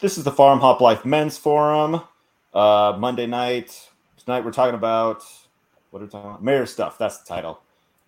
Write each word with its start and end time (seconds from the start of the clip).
This 0.00 0.16
is 0.16 0.22
the 0.22 0.30
Farm 0.30 0.60
Hop 0.60 0.80
Life 0.80 1.04
Men's 1.04 1.36
Forum. 1.36 2.02
Uh, 2.54 2.96
Monday 2.96 3.26
night. 3.26 3.90
Tonight 4.16 4.44
we're 4.44 4.52
talking 4.52 4.76
about 4.76 5.24
what 5.90 6.00
are 6.00 6.04
we 6.04 6.08
talking 6.08 6.30
about? 6.30 6.44
Mayor 6.44 6.66
stuff. 6.66 6.98
That's 6.98 7.18
the 7.18 7.26
title. 7.26 7.60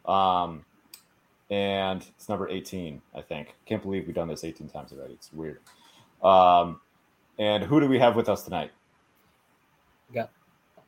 Um, 0.06 0.64
and 1.50 2.06
it's 2.16 2.28
number 2.28 2.48
18, 2.48 3.02
I 3.12 3.22
think. 3.22 3.56
Can't 3.66 3.82
believe 3.82 4.06
we've 4.06 4.14
done 4.14 4.28
this 4.28 4.44
18 4.44 4.68
times 4.68 4.92
already. 4.92 5.14
It's 5.14 5.32
weird. 5.32 5.58
Um, 6.22 6.80
and 7.40 7.64
who 7.64 7.80
do 7.80 7.88
we 7.88 7.98
have 7.98 8.14
with 8.14 8.28
us 8.28 8.44
tonight? 8.44 8.70
We 10.08 10.14
got 10.14 10.30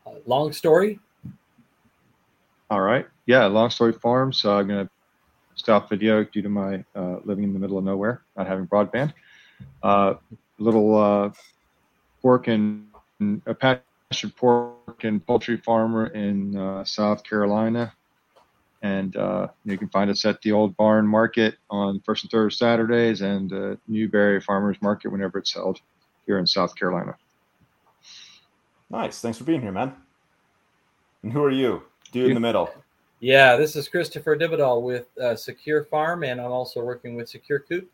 a 0.06 0.12
long 0.26 0.52
story. 0.52 1.00
All 2.70 2.80
right. 2.80 3.08
Yeah, 3.26 3.46
long 3.46 3.70
story 3.70 3.92
farm. 3.92 4.32
So 4.32 4.56
I'm 4.56 4.68
going 4.68 4.86
to 4.86 4.90
stop 5.56 5.90
video 5.90 6.22
due 6.22 6.42
to 6.42 6.48
my 6.48 6.84
uh, 6.94 7.16
living 7.24 7.42
in 7.42 7.52
the 7.52 7.58
middle 7.58 7.76
of 7.76 7.82
nowhere, 7.82 8.22
not 8.36 8.46
having 8.46 8.68
broadband. 8.68 9.12
Uh, 9.82 10.14
little 10.58 10.96
uh, 10.96 11.30
pork 12.20 12.48
and, 12.48 12.86
and 13.20 13.42
a 13.46 13.54
pastured 13.54 14.36
pork 14.36 15.04
and 15.04 15.24
poultry 15.26 15.56
farmer 15.56 16.06
in 16.08 16.56
uh, 16.56 16.84
South 16.84 17.24
Carolina. 17.24 17.92
And 18.82 19.16
uh, 19.16 19.48
you 19.64 19.78
can 19.78 19.88
find 19.90 20.10
us 20.10 20.24
at 20.24 20.42
the 20.42 20.52
Old 20.52 20.76
Barn 20.76 21.06
Market 21.06 21.56
on 21.70 22.00
first 22.04 22.24
and 22.24 22.30
third 22.30 22.52
Saturdays 22.52 23.20
and 23.20 23.52
uh, 23.52 23.76
Newberry 23.86 24.40
Farmers 24.40 24.76
Market 24.82 25.12
whenever 25.12 25.38
it's 25.38 25.54
held 25.54 25.80
here 26.26 26.38
in 26.38 26.46
South 26.46 26.74
Carolina. 26.74 27.16
Nice. 28.90 29.20
Thanks 29.20 29.38
for 29.38 29.44
being 29.44 29.60
here, 29.60 29.72
man. 29.72 29.94
And 31.22 31.32
who 31.32 31.42
are 31.42 31.50
you? 31.50 31.82
Dude 32.10 32.28
in 32.28 32.34
the 32.34 32.40
middle. 32.40 32.70
Yeah, 33.20 33.56
this 33.56 33.76
is 33.76 33.88
Christopher 33.88 34.34
de 34.34 34.48
Vidal 34.48 34.82
with 34.82 35.16
uh, 35.16 35.36
Secure 35.36 35.84
Farm, 35.84 36.24
and 36.24 36.40
I'm 36.40 36.50
also 36.50 36.84
working 36.84 37.14
with 37.14 37.28
Secure 37.28 37.60
Coop. 37.60 37.88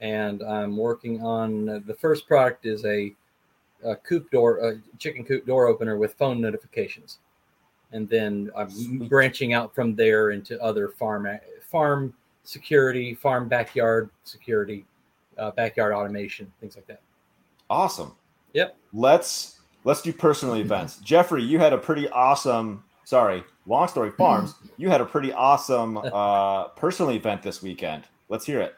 And 0.00 0.42
I'm 0.42 0.76
working 0.76 1.22
on 1.22 1.68
uh, 1.68 1.80
the 1.86 1.94
first 1.94 2.26
product 2.26 2.66
is 2.66 2.84
a, 2.84 3.14
a 3.84 3.96
coop 3.96 4.30
door, 4.30 4.58
a 4.58 4.80
chicken 4.98 5.24
coop 5.24 5.46
door 5.46 5.66
opener 5.66 5.96
with 5.96 6.14
phone 6.14 6.40
notifications, 6.40 7.18
and 7.92 8.08
then 8.08 8.50
I'm 8.56 9.08
branching 9.08 9.54
out 9.54 9.74
from 9.74 9.94
there 9.94 10.30
into 10.30 10.60
other 10.62 10.88
farm 10.88 11.26
farm 11.62 12.12
security, 12.44 13.14
farm 13.14 13.48
backyard 13.48 14.10
security, 14.24 14.84
uh, 15.38 15.50
backyard 15.52 15.92
automation, 15.92 16.52
things 16.60 16.76
like 16.76 16.86
that. 16.86 17.00
Awesome. 17.68 18.14
Yep. 18.52 18.76
Let's 18.92 19.60
let's 19.84 20.02
do 20.02 20.12
personal 20.12 20.54
events. 20.58 20.98
Jeffrey, 20.98 21.42
you 21.42 21.58
had 21.58 21.72
a 21.72 21.78
pretty 21.78 22.08
awesome. 22.08 22.84
Sorry, 23.04 23.44
Long 23.66 23.88
Story 23.88 24.10
Farms. 24.10 24.54
You 24.78 24.90
had 24.90 25.00
a 25.00 25.06
pretty 25.06 25.32
awesome 25.32 25.96
uh, 25.96 26.64
personal 26.68 27.12
event 27.12 27.42
this 27.42 27.62
weekend. 27.62 28.04
Let's 28.28 28.44
hear 28.44 28.60
it. 28.60 28.74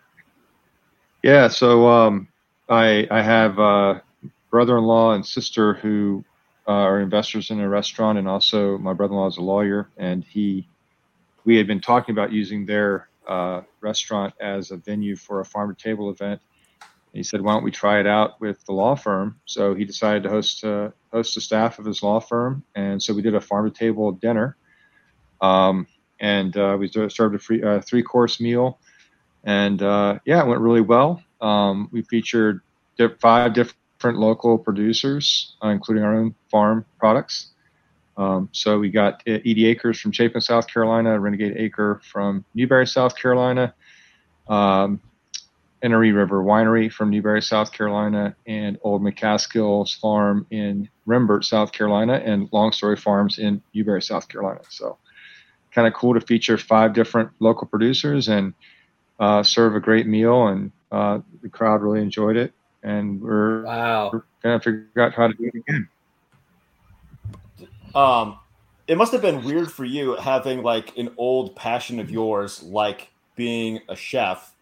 Yeah, 1.29 1.49
so 1.49 1.87
um, 1.87 2.29
I 2.71 3.07
I 3.11 3.21
have 3.21 3.59
uh, 3.59 4.01
brother-in-law 4.49 5.13
and 5.13 5.27
sister 5.27 5.75
who 5.75 6.25
uh, 6.67 6.71
are 6.71 7.01
investors 7.01 7.51
in 7.51 7.61
a 7.61 7.69
restaurant, 7.69 8.17
and 8.17 8.27
also 8.27 8.79
my 8.79 8.95
brother-in-law 8.95 9.27
is 9.27 9.37
a 9.37 9.43
lawyer, 9.43 9.91
and 9.99 10.25
he 10.25 10.67
we 11.45 11.57
had 11.57 11.67
been 11.67 11.83
talking 11.83 12.15
about 12.15 12.33
using 12.33 12.65
their 12.65 13.11
uh, 13.27 13.61
restaurant 13.83 14.33
as 14.41 14.71
a 14.71 14.79
venue 14.79 15.17
for 15.17 15.41
a 15.41 15.45
farm 15.45 15.75
to 15.75 15.83
table 15.83 16.09
event. 16.09 16.41
And 16.81 17.19
he 17.19 17.23
said, 17.23 17.43
"Why 17.43 17.53
don't 17.53 17.63
we 17.63 17.73
try 17.73 18.01
it 18.01 18.07
out 18.07 18.41
with 18.41 18.65
the 18.65 18.73
law 18.73 18.95
firm?" 18.95 19.39
So 19.45 19.75
he 19.75 19.85
decided 19.85 20.23
to 20.23 20.31
host 20.31 20.65
uh, 20.65 20.93
host 21.13 21.35
the 21.35 21.43
staff 21.43 21.79
of 21.79 21.85
his 21.85 22.03
law 22.03 22.21
firm, 22.21 22.65
and 22.75 23.03
so 23.03 23.13
we 23.13 23.21
did 23.21 23.35
a 23.35 23.41
farm 23.43 23.71
to 23.71 23.79
table 23.79 24.13
dinner. 24.13 24.57
Um, 25.43 25.89
and 26.21 26.57
uh, 26.57 26.79
we 26.81 26.89
served 26.89 27.35
a 27.35 27.39
free 27.39 27.63
uh, 27.63 27.83
three 27.83 28.03
course 28.03 28.41
meal 28.41 28.79
and 29.45 29.83
uh, 29.83 30.19
yeah, 30.25 30.43
it 30.43 30.47
went 30.47 30.61
really 30.61 30.81
well. 30.81 31.23
Um, 31.41 31.89
we 31.93 32.03
featured 32.03 32.61
five 33.21 33.55
different 33.55 34.19
local 34.19 34.59
producers, 34.59 35.57
uh, 35.63 35.69
including 35.69 36.05
our 36.05 36.15
own 36.15 36.35
farm 36.51 36.85
products. 36.99 37.53
Um, 38.17 38.49
so 38.51 38.79
we 38.79 38.91
got 38.91 39.23
Edie 39.27 39.67
Acres 39.67 40.01
from 40.01 40.11
Chapin, 40.11 40.41
South 40.41 40.67
Carolina, 40.67 41.19
Renegade 41.21 41.57
Acre 41.57 42.01
from 42.05 42.45
Newberry, 42.55 42.87
South 42.87 43.17
Carolina, 43.17 43.73
um, 44.49 45.01
River 45.83 46.43
Winery 46.43 46.91
from 46.91 47.11
Newberry, 47.11 47.41
South 47.41 47.71
Carolina, 47.71 48.35
and 48.47 48.79
Old 48.83 49.03
McCaskill's 49.03 49.95
Farm 49.95 50.47
in 50.51 50.89
Rembert, 51.07 51.45
South 51.45 51.71
Carolina, 51.71 52.15
and 52.15 52.49
Long 52.53 52.73
Story 52.73 52.97
Farms 52.97 53.39
in 53.39 53.63
Newberry, 53.73 54.03
South 54.03 54.29
Carolina. 54.29 54.61
So 54.69 54.99
kind 55.73 55.87
of 55.87 55.95
cool 55.95 56.15
to 56.15 56.21
feature 56.21 56.59
five 56.59 56.95
different 56.95 57.31
local 57.39 57.69
producers 57.69 58.27
and 58.29 58.53
uh, 59.19 59.43
serve 59.43 59.75
a 59.75 59.81
great 59.81 60.07
meal, 60.07 60.49
and 60.49 60.73
uh, 60.93 61.21
the 61.43 61.49
crowd 61.49 61.83
really 61.83 62.01
enjoyed 62.01 62.37
it. 62.37 62.53
And 62.83 63.21
we're, 63.21 63.65
wow. 63.65 64.11
we're 64.13 64.23
gonna 64.43 64.61
figure 64.61 64.87
out 64.99 65.15
how 65.15 65.29
to 65.29 65.35
do 65.35 65.51
it 65.53 65.55
again. 65.55 65.89
Um, 67.95 68.39
it 68.87 68.97
must 68.97 69.13
have 69.13 69.23
been 69.23 69.45
weird 69.45 69.71
for 69.71 69.85
you 69.85 70.15
having 70.17 70.63
like 70.63 70.97
an 70.97 71.11
old 71.17 71.57
passion 71.57 71.99
of 72.01 72.11
yours, 72.11 72.63
like 72.63 73.09
being 73.35 73.81
a 73.89 73.97
chef, 73.97 74.55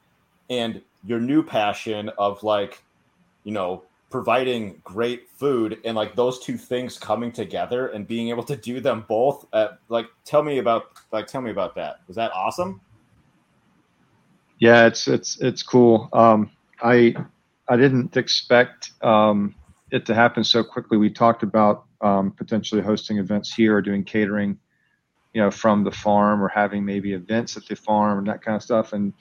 and 0.48 0.80
your 1.04 1.20
new 1.20 1.42
passion 1.42 2.10
of 2.18 2.42
like, 2.42 2.82
you 3.44 3.52
know, 3.52 3.82
providing 4.10 4.80
great 4.84 5.28
food 5.30 5.78
and 5.84 5.96
like 5.96 6.14
those 6.14 6.38
two 6.38 6.56
things 6.56 6.98
coming 6.98 7.32
together 7.32 7.88
and 7.88 8.06
being 8.06 8.28
able 8.28 8.42
to 8.44 8.56
do 8.56 8.80
them 8.80 9.04
both 9.08 9.46
at, 9.52 9.78
like 9.88 10.06
tell 10.24 10.42
me 10.42 10.58
about 10.58 10.90
like 11.12 11.26
tell 11.26 11.40
me 11.40 11.50
about 11.50 11.74
that 11.74 12.00
was 12.06 12.16
that 12.16 12.32
awesome 12.32 12.80
yeah, 14.58 14.86
it's 14.86 15.08
it's 15.08 15.40
it's 15.40 15.62
cool. 15.62 16.08
Um, 16.12 16.50
I 16.82 17.14
I 17.68 17.76
didn't 17.76 18.16
expect 18.16 18.92
um, 19.02 19.54
it 19.90 20.06
to 20.06 20.14
happen 20.14 20.44
so 20.44 20.64
quickly. 20.64 20.96
We 20.98 21.10
talked 21.10 21.42
about 21.42 21.84
um, 22.00 22.30
potentially 22.32 22.82
hosting 22.82 23.18
events 23.18 23.54
here 23.54 23.76
or 23.76 23.82
doing 23.82 24.04
catering, 24.04 24.58
you 25.32 25.42
know, 25.42 25.50
from 25.50 25.84
the 25.84 25.90
farm 25.90 26.42
or 26.42 26.48
having 26.48 26.84
maybe 26.84 27.12
events 27.12 27.56
at 27.56 27.66
the 27.66 27.76
farm 27.76 28.18
and 28.18 28.26
that 28.28 28.42
kind 28.42 28.56
of 28.56 28.62
stuff. 28.62 28.92
And 28.92 29.12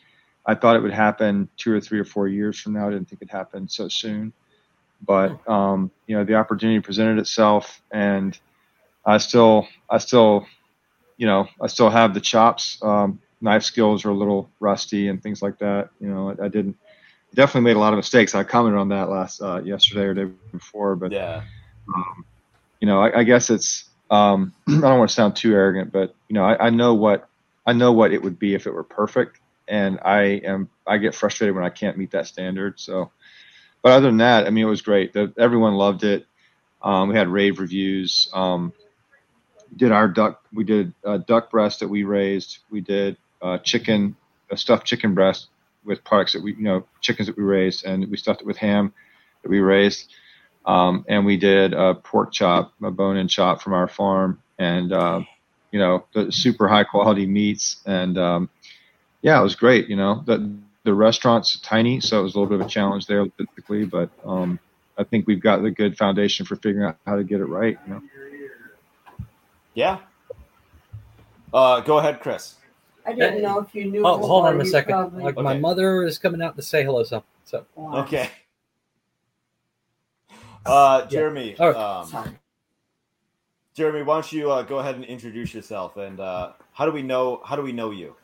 I 0.46 0.56
thought 0.56 0.76
it 0.76 0.82
would 0.82 0.94
happen 0.94 1.50
two 1.58 1.74
or 1.74 1.82
three 1.82 2.00
or 2.00 2.06
four 2.06 2.28
years 2.28 2.60
from 2.60 2.74
now. 2.74 2.88
I 2.88 2.92
didn't 2.92 3.10
think 3.10 3.22
it 3.22 3.32
happened 3.32 3.72
so 3.72 3.88
soon. 3.88 4.32
But 5.06 5.48
um, 5.50 5.92
you 6.08 6.16
know, 6.16 6.24
the 6.24 6.36
opportunity 6.36 6.80
presented 6.80 7.20
itself, 7.20 7.82
and 7.92 8.38
I 9.06 9.18
still 9.18 9.68
I 9.90 9.98
still 9.98 10.46
you 11.18 11.28
know 11.28 11.48
I 11.62 11.68
still 11.68 11.90
have 11.90 12.14
the 12.14 12.22
chops. 12.22 12.80
Um, 12.82 13.20
knife 13.46 13.64
skills 13.64 14.04
are 14.04 14.10
a 14.10 14.14
little 14.14 14.50
rusty 14.60 15.08
and 15.08 15.24
things 15.24 15.42
like 15.42 15.60
that. 15.60 15.90
You 16.02 16.10
know, 16.10 16.32
I, 16.32 16.46
I 16.46 16.48
didn't 16.50 16.76
definitely 17.34 17.62
made 17.62 17.78
a 17.78 17.80
lot 17.80 17.94
of 17.94 17.98
mistakes. 17.98 18.36
I 18.36 18.44
commented 18.44 18.80
on 18.80 18.90
that 18.90 19.10
last 19.10 19.42
uh, 19.42 19.62
yesterday 19.64 20.02
or 20.02 20.14
day 20.14 20.32
before, 20.52 20.96
but 20.98 21.12
yeah, 21.12 21.44
um, 21.96 22.26
you 22.82 22.88
know, 22.88 23.02
I, 23.02 23.20
I 23.20 23.24
guess 23.24 23.50
it's 23.50 23.86
um, 24.10 24.54
I 24.68 24.72
don't 24.72 25.00
want 25.00 25.10
to 25.10 25.16
sound 25.16 25.38
too 25.38 25.54
arrogant, 25.54 25.94
but 25.94 26.14
you 26.28 26.34
know, 26.34 26.44
I, 26.44 26.68
I 26.68 26.70
know 26.72 26.96
what 26.96 27.30
I 27.66 27.72
know 27.72 27.94
what 27.94 28.12
it 28.12 28.22
would 28.22 28.38
be 28.38 28.56
if 28.56 28.68
it 28.68 28.74
were 28.74 28.84
perfect, 28.84 29.40
and 29.68 30.00
I 30.04 30.42
am 30.44 30.70
I 30.86 30.98
get 30.98 31.16
frustrated 31.16 31.56
when 31.56 31.64
I 31.64 31.70
can't 31.70 31.98
meet 31.98 32.12
that 32.12 32.28
standard. 32.28 32.80
So, 32.80 33.12
but 33.82 33.94
other 33.94 34.08
than 34.08 34.18
that, 34.18 34.48
I 34.48 34.50
mean, 34.50 34.66
it 34.66 34.70
was 34.70 34.82
great. 34.82 35.14
The, 35.14 35.32
everyone 35.38 35.76
loved 35.76 36.04
it. 36.04 36.26
Um, 36.82 37.10
we 37.10 37.16
had 37.16 37.28
rave 37.28 37.60
reviews. 37.60 38.30
Um, 38.34 38.74
did 39.76 39.92
our 39.92 40.08
duck. 40.08 40.44
We 40.54 40.64
did 40.64 40.94
a 41.04 41.20
duck 41.20 41.52
breast 41.52 41.82
that 41.82 41.88
we 41.88 42.04
raised. 42.04 42.60
We 42.70 42.82
did 42.82 43.18
uh, 43.42 43.58
chicken, 43.60 44.16
a 44.50 44.58
stuffed 44.58 44.86
chicken 44.86 45.14
breast 45.14 45.48
with 45.84 46.04
products 46.04 46.34
that 46.34 46.44
we, 46.44 46.54
you 46.56 46.64
know, 46.64 46.86
chickens 47.02 47.28
that 47.28 47.38
we 47.38 47.44
raised, 47.44 47.86
and 47.86 48.10
we 48.10 48.18
stuffed 48.18 48.42
it 48.42 48.48
with 48.48 48.58
ham 48.58 48.94
that 49.44 49.50
we 49.50 49.60
raised. 49.60 50.12
Um, 50.66 51.06
and 51.08 51.26
we 51.26 51.38
did 51.38 51.74
a 51.74 51.94
pork 51.94 52.32
chop, 52.32 52.74
a 52.82 52.90
bone-in 52.90 53.28
chop 53.28 53.62
from 53.62 53.74
our 53.74 53.88
farm, 53.88 54.42
and 54.58 54.92
uh, 54.92 55.22
you 55.72 55.80
know, 55.80 56.06
the 56.14 56.32
super 56.32 56.68
high 56.68 56.84
quality 56.84 57.28
meats. 57.28 57.78
And 57.86 58.18
um, 58.18 58.50
yeah, 59.22 59.40
it 59.40 59.44
was 59.44 59.56
great. 59.56 59.90
You 59.90 59.96
know, 59.96 60.24
the 60.26 60.58
the 60.84 60.94
restaurant's 60.94 61.60
tiny, 61.60 62.00
so 62.00 62.20
it 62.20 62.24
was 62.24 62.36
a 62.36 62.40
little 62.40 62.50
bit 62.50 62.62
of 62.62 62.68
a 62.68 62.70
challenge 62.70 63.08
there 63.08 63.26
logistically, 63.26 63.90
but 63.90 64.10
um, 64.24 64.60
I 64.98 65.04
think 65.04 65.28
we've 65.28 65.42
got 65.42 65.62
the 65.62 65.72
good 65.72 65.98
foundation 65.98 66.46
for 66.46 66.56
figuring 66.56 66.88
out 66.88 66.98
how 67.06 67.16
to 67.16 67.24
get 67.24 67.42
it 67.42 67.46
right. 67.46 67.78
You 67.88 67.94
know? 67.94 68.02
Yeah. 69.74 70.00
Uh, 71.54 71.82
go 71.82 71.98
ahead, 71.98 72.22
Chris. 72.22 72.56
I 73.06 73.14
didn't 73.14 73.42
know 73.42 73.60
if 73.60 73.74
you 73.76 73.86
knew. 73.92 74.06
Oh, 74.06 74.18
hold 74.18 74.46
on 74.46 74.60
a 74.60 74.66
second. 74.66 74.94
probably- 74.94 75.24
Like 75.24 75.36
my 75.38 75.58
mother 75.58 76.04
is 76.04 76.18
coming 76.18 76.42
out 76.42 76.56
to 76.56 76.62
say 76.62 76.84
hello. 76.84 77.04
So, 77.04 77.24
so 77.44 77.66
Wow. 77.76 78.04
Okay. 78.04 78.30
Uh, 80.66 81.06
Jeremy. 81.06 81.56
All 81.60 81.68
right. 81.72 81.76
Um, 81.78 82.08
Sorry. 82.08 82.32
Jeremy, 83.76 84.02
why 84.02 84.16
don't 84.16 84.32
you 84.32 84.50
uh, 84.52 84.64
go 84.64 84.80
ahead 84.80 84.96
and 84.96 85.06
introduce 85.06 85.54
yourself 85.54 85.96
and 85.98 86.20
uh, 86.20 86.54
how 86.74 86.88
do 86.88 86.92
we 86.92 87.04
know 87.04 87.42
how 87.46 87.56
do 87.56 87.62
we 87.62 87.72
know 87.72 87.92
you? 87.92 88.16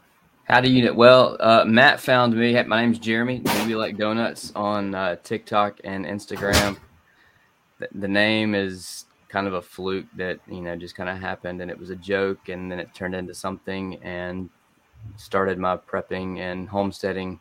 How 0.46 0.60
do 0.60 0.72
you 0.72 0.86
know? 0.86 0.94
Well, 0.94 1.38
uh, 1.40 1.66
Matt 1.68 2.00
found 2.00 2.36
me. 2.36 2.62
My 2.64 2.82
name's 2.82 2.98
Jeremy. 2.98 3.42
DeweyLikeDonuts 3.42 4.56
on 4.56 4.96
uh, 4.96 5.18
TikTok 5.24 5.82
and 5.84 6.04
Instagram. 6.06 6.78
The, 7.80 7.90
the 7.94 8.08
name 8.08 8.56
is 8.56 9.06
kind 9.30 9.46
of 9.46 9.54
a 9.54 9.62
fluke 9.62 10.08
that 10.18 10.40
you 10.48 10.62
know 10.62 10.76
just 10.76 10.96
kind 10.96 11.10
of 11.10 11.20
happened, 11.20 11.62
and 11.62 11.70
it 11.70 11.78
was 11.78 11.90
a 11.90 11.96
joke, 11.96 12.50
and 12.50 12.72
then 12.72 12.80
it 12.80 12.94
turned 12.96 13.14
into 13.14 13.34
something, 13.36 13.96
and 14.04 14.50
started 15.18 15.58
my 15.58 15.78
prepping 15.78 16.40
and 16.40 16.68
homesteading 16.68 17.40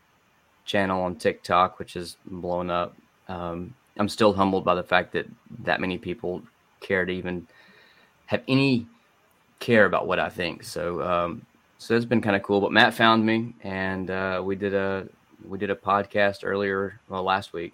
channel 0.65 1.01
on 1.03 1.15
TikTok, 1.15 1.79
which 1.79 1.95
is 1.95 2.17
blown 2.25 2.69
up. 2.69 2.95
Um, 3.27 3.73
I'm 3.97 4.09
still 4.09 4.33
humbled 4.33 4.63
by 4.63 4.75
the 4.75 4.83
fact 4.83 5.13
that 5.13 5.27
that 5.63 5.81
many 5.81 5.97
people 5.97 6.41
care 6.79 7.05
to 7.05 7.11
even 7.11 7.47
have 8.25 8.43
any 8.47 8.87
care 9.59 9.85
about 9.85 10.07
what 10.07 10.19
I 10.19 10.29
think. 10.29 10.63
So 10.63 11.01
um, 11.01 11.45
so 11.77 11.95
it's 11.95 12.05
been 12.05 12.21
kind 12.21 12.35
of 12.35 12.43
cool. 12.43 12.61
But 12.61 12.71
Matt 12.71 12.93
found 12.93 13.25
me, 13.25 13.53
and 13.63 14.09
uh, 14.09 14.41
we 14.43 14.55
did 14.55 14.73
a 14.73 15.07
we 15.47 15.57
did 15.57 15.69
a 15.69 15.75
podcast 15.75 16.39
earlier, 16.43 16.99
well, 17.09 17.23
last 17.23 17.53
week, 17.53 17.73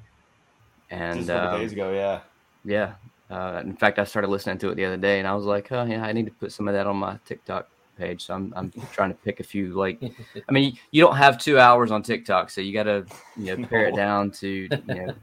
and 0.90 1.30
um, 1.30 1.60
days 1.60 1.74
ago, 1.74 1.92
yeah. 1.92 2.22
yeah. 2.64 2.94
Uh, 3.30 3.62
in 3.62 3.76
fact, 3.76 4.00
I 4.00 4.06
started 4.06 4.30
listening 4.30 4.58
to 4.60 4.70
it 4.70 4.76
the 4.76 4.86
other 4.86 4.98
day, 4.98 5.20
and 5.20 5.28
I 5.28 5.34
was 5.34 5.46
like, 5.46 5.72
"Oh 5.72 5.84
yeah, 5.84 6.04
I 6.04 6.14
need 6.14 6.26
to 6.26 6.32
put 6.32 6.52
some 6.52 6.68
of 6.68 6.74
that 6.74 6.88
on 6.88 6.96
my 6.98 7.20
TikTok 7.26 7.70
page." 7.98 8.26
So 8.26 8.34
I'm 8.36 8.54
I'm 8.56 8.72
trying 8.92 9.10
to 9.10 9.16
pick 9.16 9.40
a 9.40 9.44
few. 9.44 9.74
Like, 9.74 10.02
I 10.48 10.52
mean, 10.52 10.78
you 10.92 11.02
don't 11.04 11.16
have 11.18 11.38
two 11.38 11.60
hours 11.60 11.92
on 11.92 12.04
TikTok, 12.04 12.50
so 12.50 12.62
you 12.62 12.74
got 12.74 12.84
to 12.84 13.06
you 13.36 13.56
know 13.58 13.68
pare 13.68 13.88
it 13.88 13.96
down 13.96 14.32
to 14.32 14.48
you 14.48 14.70
know. 14.88 15.14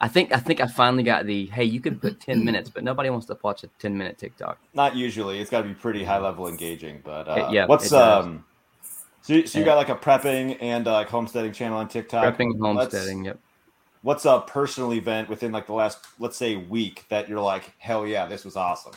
I 0.00 0.08
think 0.08 0.32
I 0.32 0.38
think 0.38 0.60
I 0.60 0.66
finally 0.66 1.04
got 1.04 1.26
the 1.26 1.46
hey, 1.46 1.64
you 1.64 1.80
can 1.80 1.98
put 1.98 2.20
ten 2.20 2.44
minutes, 2.44 2.68
but 2.68 2.82
nobody 2.82 3.08
wants 3.10 3.26
to 3.26 3.38
watch 3.42 3.62
a 3.64 3.68
ten 3.78 3.96
minute 3.96 4.18
TikTok. 4.18 4.58
Not 4.74 4.96
usually. 4.96 5.38
It's 5.38 5.50
got 5.50 5.62
to 5.62 5.68
be 5.68 5.74
pretty 5.74 6.02
high 6.04 6.18
level 6.18 6.48
engaging. 6.48 7.00
But 7.04 7.28
uh, 7.28 7.46
It- 7.48 7.52
yeah, 7.54 7.66
what's 7.66 7.92
um? 7.92 8.44
So, 9.22 9.34
you- 9.34 9.46
so 9.46 9.58
you 9.60 9.64
Yeah. 9.64 9.72
got 9.72 9.76
like 9.76 9.88
a 9.88 9.94
prepping 9.94 10.58
and 10.60 10.88
uh, 10.88 10.92
like 10.94 11.08
homesteading 11.08 11.52
channel 11.52 11.78
on 11.78 11.86
TikTok. 11.88 12.24
Prepping 12.36 12.50
and 12.50 12.60
Let's- 12.60 12.92
homesteading. 12.92 13.24
Yep. 13.26 13.38
What's 14.02 14.24
a 14.24 14.42
personal 14.44 14.92
event 14.94 15.28
within 15.28 15.52
like 15.52 15.68
the 15.68 15.74
last, 15.74 16.00
let's 16.18 16.36
say, 16.36 16.56
week 16.56 17.04
that 17.08 17.28
you're 17.28 17.38
like, 17.38 17.72
hell 17.78 18.04
yeah, 18.04 18.26
this 18.26 18.44
was 18.44 18.56
awesome. 18.56 18.94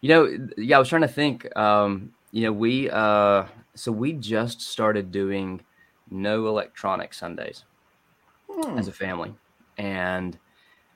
You 0.00 0.08
know, 0.08 0.48
yeah, 0.58 0.74
I 0.74 0.78
was 0.80 0.88
trying 0.88 1.02
to 1.02 1.06
think. 1.08 1.56
Um, 1.56 2.10
you 2.32 2.42
know, 2.42 2.52
we 2.52 2.90
uh, 2.90 3.44
so 3.76 3.92
we 3.92 4.14
just 4.14 4.62
started 4.62 5.12
doing 5.12 5.60
no 6.10 6.46
electronic 6.48 7.14
Sundays 7.14 7.64
Hmm. 8.50 8.78
as 8.78 8.88
a 8.88 8.92
family, 8.92 9.34
and 9.78 10.38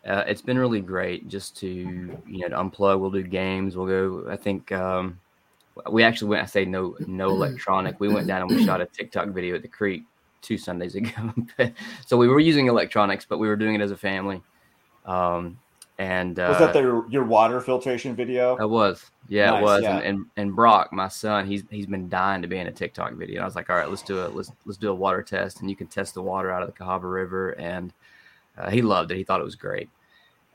uh, 0.07 0.25
it's 0.27 0.43
been 0.43 0.59
really 0.59 0.81
great 0.81 1.29
just 1.29 1.57
to 1.59 1.69
you 1.69 2.39
know 2.41 2.49
to 2.49 2.57
unplug. 2.57 3.01
We'll 3.01 3.11
do 3.11 3.23
games. 3.23 3.77
We'll 3.77 3.87
go. 3.87 4.31
I 4.31 4.37
think 4.37 4.73
um, 4.73 5.21
we 5.91 6.03
actually 6.03 6.29
went. 6.29 6.43
I 6.43 6.47
say 6.47 6.65
no 6.65 6.97
no 7.07 7.29
electronic. 7.31 8.01
We 8.01 8.09
went 8.09 8.27
down 8.27 8.43
and 8.43 8.51
we 8.51 8.65
shot 8.65 8.81
a 8.81 8.87
TikTok 8.87 9.29
video 9.29 9.55
at 9.55 9.63
the 9.63 9.69
creek 9.69 10.03
two 10.41 10.57
Sundays 10.59 10.95
ago. 10.95 11.35
so 12.07 12.17
we 12.17 12.29
were 12.29 12.41
using 12.41 12.67
electronics, 12.67 13.27
but 13.29 13.39
we 13.39 13.49
were 13.49 13.57
doing 13.57 13.75
it 13.75 13.81
as 13.83 13.91
a 13.91 13.97
family. 13.97 14.43
Um, 15.05 15.59
and 15.99 16.39
uh, 16.39 16.47
Was 16.51 16.59
that 16.59 16.73
the, 16.73 17.07
your 17.09 17.25
water 17.25 17.61
filtration 17.61 18.15
video? 18.15 18.57
it 18.57 18.69
was. 18.69 19.11
Yeah, 19.29 19.51
Nice, 19.51 19.61
it 19.61 19.65
was. 19.65 19.83
yeah. 19.83 19.97
And, 19.97 20.05
and 20.05 20.27
and 20.37 20.57
Brock, 20.57 20.93
my 20.93 21.09
son, 21.09 21.47
he's 21.47 21.65
he's 21.71 21.87
been 21.87 22.09
dying 22.09 22.43
to 22.43 22.49
be 22.49 22.59
in 22.59 22.67
a 22.67 22.73
TikTok 22.73 23.15
video. 23.15 23.37
And 23.37 23.43
I 23.43 23.47
was 23.47 23.57
like, 23.57 23.71
all 23.71 23.77
right, 23.77 23.89
let's 23.89 24.03
do 24.03 24.25
it. 24.25 24.35
Let's 24.35 24.53
let's 24.67 24.79
do 24.79 24.91
a 24.91 24.95
water 24.95 25.23
test, 25.23 25.61
and 25.61 25.71
you 25.71 25.77
can 25.77 25.87
test 25.87 26.15
the 26.15 26.23
water 26.23 26.51
out 26.51 26.63
of 26.63 26.69
the 26.69 26.75
Cahaba 26.75 27.11
River. 27.11 27.51
And 27.59 27.93
uh, 28.59 28.71
he 28.71 28.83
loved 28.83 29.11
it. 29.11 29.17
He 29.17 29.25
thought 29.25 29.41
it 29.41 29.45
was 29.45 29.57
great. 29.57 29.89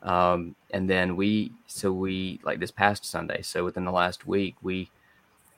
Um, 0.03 0.55
and 0.71 0.89
then 0.89 1.15
we, 1.15 1.51
so 1.67 1.91
we 1.91 2.39
like 2.44 2.59
this 2.59 2.71
past 2.71 3.05
Sunday. 3.05 3.44
So 3.44 3.63
within 3.63 3.85
the 3.85 3.91
last 3.91 4.25
week, 4.25 4.55
we 4.61 4.89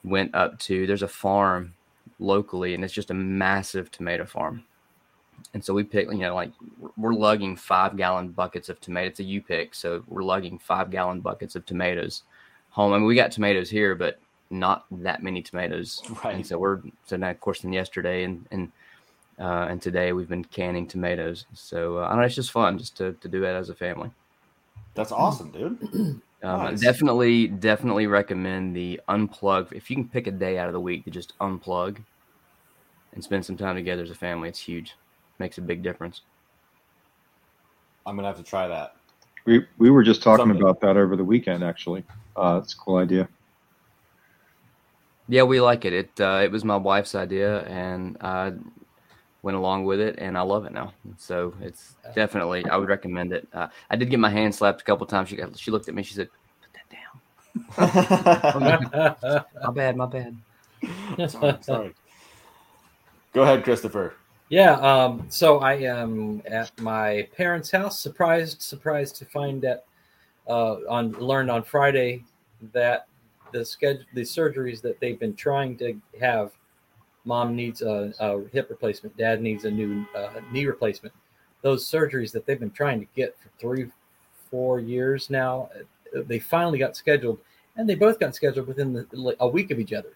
went 0.03 0.33
up 0.35 0.59
to. 0.59 0.85
There's 0.87 1.03
a 1.03 1.07
farm 1.07 1.73
locally, 2.19 2.73
and 2.73 2.83
it's 2.83 2.93
just 2.93 3.11
a 3.11 3.13
massive 3.13 3.91
tomato 3.91 4.25
farm. 4.25 4.63
And 5.53 5.63
so 5.63 5.73
we 5.73 5.83
pick, 5.83 6.07
you 6.11 6.17
know, 6.17 6.33
like 6.33 6.51
we're 6.97 7.13
lugging 7.13 7.55
five 7.55 7.95
gallon 7.95 8.29
buckets 8.29 8.69
of 8.69 8.79
tomato. 8.81 9.07
It's 9.07 9.19
a 9.19 9.23
U 9.23 9.41
pick, 9.41 9.75
so 9.75 10.03
we're 10.07 10.23
lugging 10.23 10.57
five 10.57 10.89
gallon 10.89 11.21
buckets 11.21 11.55
of 11.55 11.65
tomatoes 11.65 12.23
home. 12.69 12.93
I 12.93 12.97
mean, 12.97 13.05
we 13.05 13.15
got 13.15 13.31
tomatoes 13.31 13.69
here, 13.69 13.93
but 13.95 14.19
not 14.49 14.85
that 14.91 15.23
many 15.23 15.41
tomatoes. 15.41 16.01
Right. 16.23 16.35
And 16.35 16.45
so 16.45 16.57
we're 16.57 16.81
so 17.05 17.17
now, 17.17 17.29
of 17.29 17.39
course, 17.39 17.61
then 17.61 17.73
yesterday 17.73 18.23
and 18.23 18.45
and 18.51 18.71
uh, 19.39 19.67
and 19.69 19.81
today 19.81 20.13
we've 20.13 20.29
been 20.29 20.45
canning 20.45 20.87
tomatoes. 20.87 21.45
So 21.53 21.99
uh, 21.99 22.05
I 22.05 22.09
don't 22.09 22.19
know, 22.19 22.25
it's 22.25 22.35
just 22.35 22.51
fun 22.51 22.77
just 22.77 22.97
to 22.97 23.13
to 23.13 23.27
do 23.27 23.41
that 23.41 23.55
as 23.55 23.69
a 23.69 23.75
family. 23.75 24.11
That's 24.95 25.11
awesome, 25.11 25.51
dude. 25.51 26.21
Um, 26.43 26.63
Nice. 26.65 26.81
Definitely, 26.81 27.47
definitely 27.47 28.05
recommend 28.05 28.75
the 28.75 28.99
unplug. 29.07 29.71
If 29.71 29.89
you 29.89 29.95
can 29.95 30.09
pick 30.09 30.27
a 30.27 30.31
day 30.31 30.57
out 30.57 30.67
of 30.67 30.73
the 30.73 30.79
week 30.79 31.05
to 31.05 31.09
just 31.09 31.37
unplug 31.39 32.03
and 33.13 33.23
spend 33.23 33.45
some 33.45 33.55
time 33.55 33.75
together 33.75 34.03
as 34.03 34.09
a 34.09 34.15
family, 34.15 34.49
it's 34.49 34.59
huge. 34.59 34.95
Makes 35.43 35.57
a 35.57 35.61
big 35.61 35.83
difference. 35.83 36.21
I'm 38.05 38.15
gonna 38.15 38.29
have 38.29 38.37
to 38.37 38.43
try 38.43 38.65
that. 38.69 38.95
We 39.43 39.65
we 39.77 39.89
were 39.89 40.01
just 40.01 40.23
talking 40.23 40.45
Something. 40.45 40.61
about 40.61 40.79
that 40.79 40.95
over 40.95 41.17
the 41.17 41.23
weekend. 41.25 41.65
Actually, 41.65 42.05
uh, 42.37 42.61
it's 42.63 42.73
a 42.73 42.77
cool 42.77 42.95
idea. 42.95 43.27
Yeah, 45.27 45.43
we 45.43 45.59
like 45.59 45.83
it. 45.83 45.91
It 45.91 46.21
uh, 46.21 46.39
it 46.41 46.49
was 46.49 46.63
my 46.63 46.77
wife's 46.77 47.13
idea, 47.13 47.63
and 47.63 48.15
I 48.21 48.53
went 49.41 49.57
along 49.57 49.83
with 49.83 49.99
it, 49.99 50.15
and 50.17 50.37
I 50.37 50.43
love 50.43 50.63
it 50.63 50.71
now. 50.71 50.93
So 51.17 51.53
it's 51.59 51.97
definitely 52.15 52.63
I 52.63 52.77
would 52.77 52.87
recommend 52.87 53.33
it. 53.33 53.45
Uh, 53.51 53.67
I 53.89 53.97
did 53.97 54.09
get 54.09 54.19
my 54.19 54.29
hand 54.29 54.55
slapped 54.55 54.79
a 54.79 54.85
couple 54.85 55.05
times. 55.07 55.27
She 55.27 55.35
got 55.35 55.59
she 55.59 55.71
looked 55.71 55.89
at 55.89 55.93
me. 55.93 56.03
She 56.03 56.13
said, 56.13 56.29
"Put 56.61 56.71
that 57.75 58.15
down." 58.95 59.43
my 59.65 59.71
bad. 59.73 59.97
My 59.97 60.05
bad. 60.05 60.37
sorry, 61.29 61.57
sorry. 61.59 61.93
Go 63.33 63.43
ahead, 63.43 63.65
Christopher. 63.65 64.13
Yeah, 64.49 64.73
um, 64.73 65.25
so 65.29 65.59
I 65.59 65.73
am 65.75 66.41
at 66.45 66.77
my 66.79 67.27
parents' 67.35 67.71
house. 67.71 67.99
Surprised, 67.99 68.61
surprised 68.61 69.15
to 69.17 69.25
find 69.25 69.61
that 69.61 69.85
uh, 70.47 70.75
on 70.89 71.13
learned 71.13 71.49
on 71.49 71.63
Friday 71.63 72.23
that 72.73 73.07
the 73.51 73.63
schedule, 73.63 74.03
the 74.13 74.21
surgeries 74.21 74.81
that 74.81 74.99
they've 74.99 75.19
been 75.19 75.35
trying 75.35 75.77
to 75.77 75.99
have. 76.19 76.51
Mom 77.25 77.55
needs 77.55 77.81
a, 77.81 78.13
a 78.19 78.43
hip 78.51 78.69
replacement. 78.69 79.15
Dad 79.15 79.41
needs 79.41 79.63
a 79.63 79.71
new 79.71 80.05
uh, 80.13 80.41
knee 80.51 80.65
replacement. 80.65 81.15
Those 81.61 81.89
surgeries 81.89 82.33
that 82.33 82.45
they've 82.45 82.59
been 82.59 82.71
trying 82.71 82.99
to 82.99 83.07
get 83.15 83.37
for 83.39 83.49
three, 83.59 83.89
four 84.51 84.81
years 84.81 85.29
now, 85.29 85.69
uh, 86.13 86.21
they 86.27 86.37
finally 86.37 86.77
got 86.77 86.97
scheduled, 86.97 87.39
and 87.77 87.87
they 87.89 87.95
both 87.95 88.19
got 88.19 88.35
scheduled 88.35 88.67
within 88.67 88.91
the, 88.91 89.35
a 89.39 89.47
week 89.47 89.71
of 89.71 89.79
each 89.79 89.93
other. 89.93 90.09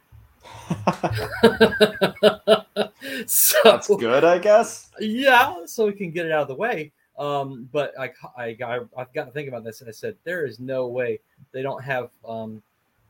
so 3.27 3.57
That's 3.63 3.95
good, 3.95 4.23
I 4.23 4.37
guess. 4.39 4.89
yeah, 4.99 5.65
so 5.65 5.85
we 5.87 5.93
can 5.93 6.11
get 6.11 6.25
it 6.25 6.31
out 6.31 6.43
of 6.43 6.47
the 6.49 6.55
way. 6.55 6.91
Um, 7.17 7.67
but 7.71 7.93
I, 7.99 8.11
I, 8.37 8.57
I, 8.63 8.79
I've 8.97 9.13
got 9.13 9.25
to 9.25 9.31
think 9.31 9.47
about 9.47 9.63
this, 9.63 9.81
and 9.81 9.89
I 9.89 9.93
said 9.93 10.15
there 10.23 10.45
is 10.45 10.59
no 10.59 10.87
way 10.87 11.19
they 11.51 11.61
don't 11.63 11.83
have, 11.83 12.09
um, 12.27 12.61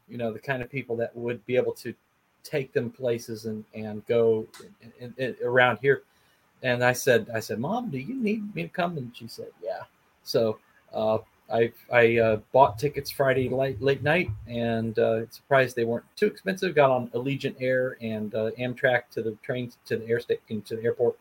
you 0.07 0.17
know, 0.17 0.31
the 0.31 0.39
kind 0.39 0.61
of 0.61 0.71
people 0.71 0.95
that 0.97 1.15
would 1.15 1.45
be 1.45 1.57
able 1.57 1.73
to 1.73 1.93
take 2.43 2.71
them 2.71 2.89
places 2.89 3.45
and 3.45 3.65
and 3.75 4.05
go 4.07 4.47
in, 4.81 4.93
in, 4.99 5.13
in- 5.17 5.35
around 5.43 5.79
here. 5.81 6.03
And 6.63 6.83
I 6.83 6.93
said, 6.93 7.29
I 7.35 7.39
said, 7.39 7.59
Mom, 7.59 7.89
do 7.89 7.99
you 7.99 8.15
need 8.15 8.55
me 8.55 8.63
to 8.63 8.69
come? 8.69 8.97
And 8.97 9.11
she 9.15 9.27
said, 9.27 9.47
Yeah. 9.61 9.81
So 10.23 10.57
uh, 10.93 11.19
I 11.51 11.71
I 11.91 12.17
uh, 12.17 12.35
bought 12.51 12.77
tickets 12.77 13.09
Friday 13.09 13.49
late 13.49 13.81
late 13.81 14.03
night, 14.03 14.29
and 14.47 14.97
uh, 14.99 15.29
surprised 15.29 15.75
they 15.75 15.85
weren't 15.85 16.05
too 16.15 16.25
expensive. 16.25 16.75
Got 16.75 16.89
on 16.89 17.07
Allegiant 17.09 17.55
Air 17.59 17.97
and 18.01 18.33
uh, 18.35 18.51
Amtrak 18.59 19.03
to 19.11 19.21
the 19.21 19.31
train 19.43 19.71
to 19.85 19.97
the 19.97 20.07
air 20.07 20.19
station 20.19 20.61
to 20.63 20.75
the 20.75 20.83
airport, 20.83 21.17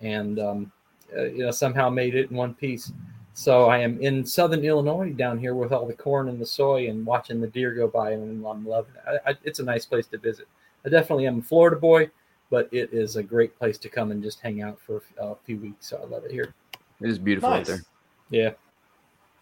and 0.00 0.38
um, 0.38 0.72
uh, 1.16 1.24
you 1.24 1.44
know 1.44 1.50
somehow 1.50 1.90
made 1.90 2.14
it 2.14 2.30
in 2.30 2.36
one 2.36 2.54
piece. 2.54 2.92
So 3.32 3.66
I 3.66 3.78
am 3.78 4.00
in 4.00 4.24
southern 4.24 4.64
Illinois 4.64 5.12
down 5.12 5.38
here 5.38 5.54
with 5.54 5.72
all 5.72 5.86
the 5.86 5.94
corn 5.94 6.28
and 6.28 6.40
the 6.40 6.46
soy 6.46 6.88
and 6.88 7.06
watching 7.06 7.40
the 7.40 7.46
deer 7.46 7.72
go 7.72 7.88
by, 7.88 8.12
and 8.12 8.44
I'm 8.44 8.66
loving 8.66 8.94
it. 8.94 9.20
I, 9.24 9.30
I, 9.30 9.34
it's 9.44 9.60
a 9.60 9.64
nice 9.64 9.86
place 9.86 10.06
to 10.08 10.18
visit. 10.18 10.46
I 10.84 10.88
definitely 10.88 11.26
am 11.26 11.38
a 11.38 11.42
Florida 11.42 11.76
boy, 11.76 12.10
but 12.50 12.68
it 12.72 12.92
is 12.92 13.16
a 13.16 13.22
great 13.22 13.56
place 13.58 13.78
to 13.78 13.88
come 13.88 14.10
and 14.10 14.22
just 14.22 14.40
hang 14.40 14.62
out 14.62 14.78
for 14.80 15.02
a 15.18 15.34
few 15.46 15.58
weeks. 15.58 15.88
So 15.88 16.00
I 16.02 16.06
love 16.06 16.24
it 16.24 16.30
here. 16.30 16.54
It 17.00 17.08
is 17.08 17.18
beautiful 17.18 17.50
Nice. 17.50 17.60
out 17.60 17.66
there. 17.66 17.82
Yeah. 18.30 18.50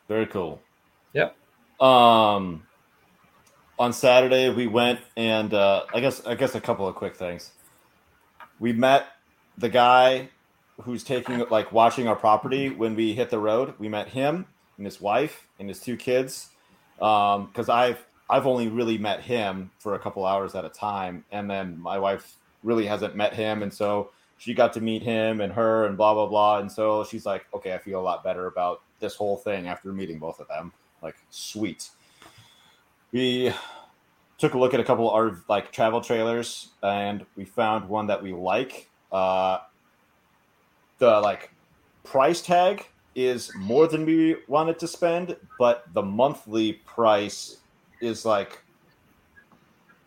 Very 0.08 0.26
cool. 0.26 0.60
Yep. 1.12 1.36
Um, 1.80 2.66
on 3.78 3.92
Saturday 3.92 4.50
we 4.50 4.66
went 4.66 5.00
and 5.16 5.54
uh, 5.54 5.84
I 5.92 6.00
guess 6.00 6.24
I 6.26 6.34
guess 6.34 6.54
a 6.54 6.60
couple 6.60 6.88
of 6.88 6.94
quick 6.96 7.14
things. 7.14 7.52
We 8.58 8.72
met 8.72 9.06
the 9.56 9.68
guy 9.68 10.30
who's 10.82 11.04
taking 11.04 11.44
like 11.50 11.72
watching 11.72 12.08
our 12.08 12.16
property 12.16 12.70
when 12.70 12.96
we 12.96 13.14
hit 13.14 13.30
the 13.30 13.38
road. 13.38 13.74
We 13.78 13.88
met 13.88 14.08
him 14.08 14.46
and 14.76 14.86
his 14.86 15.00
wife 15.00 15.46
and 15.58 15.68
his 15.68 15.80
two 15.80 15.96
kids. 15.96 16.48
Um, 17.00 17.46
because 17.46 17.68
I've 17.68 18.04
I've 18.30 18.46
only 18.46 18.68
really 18.68 18.98
met 18.98 19.20
him 19.20 19.70
for 19.78 19.94
a 19.94 19.98
couple 19.98 20.24
hours 20.24 20.54
at 20.54 20.64
a 20.64 20.68
time, 20.68 21.24
and 21.30 21.50
then 21.50 21.78
my 21.80 21.98
wife 21.98 22.36
really 22.62 22.86
hasn't 22.86 23.14
met 23.14 23.34
him, 23.34 23.62
and 23.62 23.72
so 23.72 24.10
she 24.38 24.54
got 24.54 24.72
to 24.74 24.80
meet 24.80 25.02
him 25.02 25.40
and 25.40 25.52
her 25.52 25.84
and 25.86 25.96
blah 25.96 26.14
blah 26.14 26.26
blah, 26.26 26.58
and 26.58 26.70
so 26.70 27.04
she's 27.04 27.26
like, 27.26 27.46
okay, 27.52 27.74
I 27.74 27.78
feel 27.78 28.00
a 28.00 28.02
lot 28.02 28.24
better 28.24 28.46
about 28.46 28.82
this 29.00 29.14
whole 29.14 29.36
thing 29.36 29.66
after 29.66 29.92
meeting 29.92 30.18
both 30.18 30.40
of 30.40 30.48
them. 30.48 30.72
Like, 31.02 31.16
sweet. 31.30 31.90
We 33.12 33.52
took 34.38 34.54
a 34.54 34.58
look 34.58 34.74
at 34.74 34.80
a 34.80 34.84
couple 34.84 35.08
of 35.08 35.14
our 35.14 35.40
like 35.48 35.72
travel 35.72 36.00
trailers, 36.00 36.68
and 36.82 37.26
we 37.36 37.44
found 37.44 37.88
one 37.88 38.06
that 38.06 38.22
we 38.22 38.32
like. 38.32 38.88
Uh, 39.10 39.58
the 40.98 41.20
like 41.20 41.52
price 42.04 42.40
tag 42.40 42.86
is 43.14 43.52
more 43.56 43.88
than 43.88 44.06
we 44.06 44.36
wanted 44.46 44.78
to 44.78 44.86
spend, 44.86 45.36
but 45.58 45.84
the 45.94 46.02
monthly 46.02 46.74
price 46.84 47.58
is 48.00 48.24
like 48.24 48.62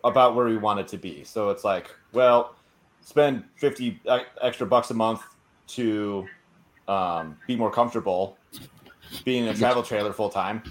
about 0.04 0.34
where 0.34 0.46
we 0.46 0.56
want 0.56 0.80
it 0.80 0.88
to 0.88 0.96
be. 0.96 1.22
So 1.24 1.50
it's 1.50 1.64
like, 1.64 1.94
well, 2.12 2.56
spend 3.02 3.44
50 3.56 3.84
e- 3.86 4.00
extra 4.40 4.66
bucks 4.66 4.90
a 4.90 4.94
month 4.94 5.20
to 5.68 6.26
um, 6.88 7.36
be 7.46 7.56
more 7.56 7.70
comfortable 7.70 8.36
being 9.24 9.44
in 9.44 9.50
a 9.50 9.54
travel 9.54 9.82
trailer 9.82 10.12
full 10.12 10.30
time. 10.30 10.62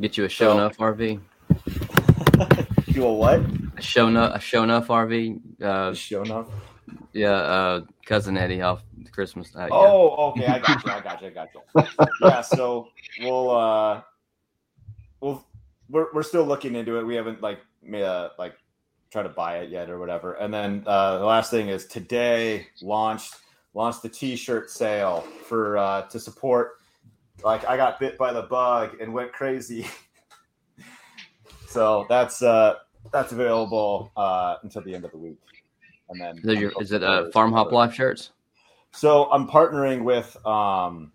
Get 0.00 0.16
you 0.16 0.24
a 0.24 0.28
show 0.28 0.52
So- 0.52 0.58
enough 0.58 0.76
RV. 0.76 1.20
You 2.86 3.04
a 3.06 3.12
what? 3.14 3.40
A 3.76 3.80
show 3.82 4.08
enough. 4.08 4.34
A 4.34 4.40
show 4.40 4.64
enough 4.64 4.88
RV. 4.88 5.40
Uh, 5.62 5.94
Show 5.94 6.22
enough. 6.22 6.48
yeah. 7.12 7.30
Uh, 7.30 7.80
cousin 8.04 8.36
Eddie 8.36 8.62
off 8.62 8.82
Christmas. 9.12 9.54
Uh, 9.54 9.60
yeah. 9.60 9.68
Oh, 9.70 10.30
okay. 10.30 10.46
I 10.46 10.58
got 10.58 10.84
you. 10.84 10.90
I 10.90 11.00
got 11.00 11.22
you. 11.22 11.28
I 11.28 11.30
got 11.30 11.48
you. 11.54 12.06
Yeah. 12.22 12.40
So 12.40 12.88
we'll 13.20 13.50
uh, 13.56 14.02
we'll 15.20 15.46
we're 15.88 16.06
we're 16.12 16.24
still 16.24 16.44
looking 16.44 16.74
into 16.74 16.98
it. 16.98 17.06
We 17.06 17.14
haven't 17.14 17.40
like 17.42 17.60
made 17.80 18.02
a 18.02 18.32
like 18.40 18.54
try 19.10 19.22
to 19.22 19.28
buy 19.28 19.58
it 19.58 19.70
yet 19.70 19.90
or 19.90 19.98
whatever. 19.98 20.34
And 20.34 20.52
then 20.52 20.84
uh, 20.86 21.18
the 21.18 21.24
last 21.24 21.50
thing 21.50 21.68
is 21.68 21.86
today 21.86 22.66
launched 22.80 23.36
launched 23.74 24.02
the 24.02 24.08
T-shirt 24.08 24.70
sale 24.70 25.20
for 25.46 25.78
uh, 25.78 26.02
to 26.02 26.18
support. 26.18 26.72
Like 27.44 27.64
I 27.66 27.76
got 27.76 28.00
bit 28.00 28.18
by 28.18 28.32
the 28.32 28.42
bug 28.42 28.96
and 29.00 29.12
went 29.12 29.32
crazy. 29.32 29.86
so 31.68 32.06
that's 32.08 32.42
uh 32.42 32.74
that's 33.12 33.32
available 33.32 34.12
uh 34.16 34.56
until 34.62 34.82
the 34.82 34.94
end 34.94 35.04
of 35.04 35.12
the 35.12 35.18
week. 35.18 35.38
And 36.10 36.20
then 36.20 36.38
Is 36.38 36.44
it, 36.44 36.58
your, 36.58 36.72
is 36.80 36.92
it 36.92 37.04
uh, 37.04 37.30
Farm 37.30 37.52
Hop 37.52 37.70
Life 37.70 37.94
shirts? 37.94 38.30
so 38.92 39.30
I'm 39.30 39.46
partnering 39.46 40.02
with 40.02 40.36
um, 40.44 41.12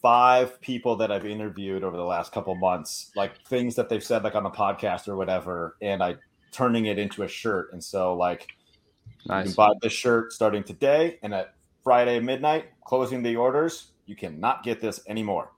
five 0.00 0.60
people 0.60 0.96
that 0.96 1.12
I've 1.12 1.26
interviewed 1.26 1.84
over 1.84 1.96
the 1.96 2.04
last 2.04 2.32
couple 2.32 2.54
months, 2.54 3.10
like 3.16 3.44
things 3.46 3.74
that 3.74 3.88
they've 3.88 4.02
said, 4.02 4.24
like 4.24 4.34
on 4.34 4.44
the 4.44 4.50
podcast 4.50 5.08
or 5.08 5.16
whatever, 5.16 5.76
and 5.82 6.02
I 6.02 6.16
turning 6.50 6.86
it 6.86 6.98
into 6.98 7.22
a 7.22 7.28
shirt. 7.28 7.72
And 7.72 7.82
so, 7.82 8.14
like, 8.14 8.48
you 9.24 9.30
can 9.30 9.52
buy 9.52 9.72
this 9.82 9.92
shirt 9.92 10.32
starting 10.32 10.62
today, 10.62 11.18
and 11.22 11.34
at 11.34 11.54
Friday 11.82 12.20
midnight, 12.20 12.66
closing 12.84 13.22
the 13.22 13.36
orders. 13.36 13.92
You 14.06 14.16
cannot 14.16 14.62
get 14.62 14.80
this 14.80 15.00
anymore. 15.06 15.52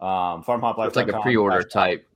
Um, 0.00 0.44
FarmHopLife. 0.44 0.88
It's 0.88 0.96
like 0.96 1.08
a 1.08 1.20
pre-order 1.20 1.62
type, 1.62 2.06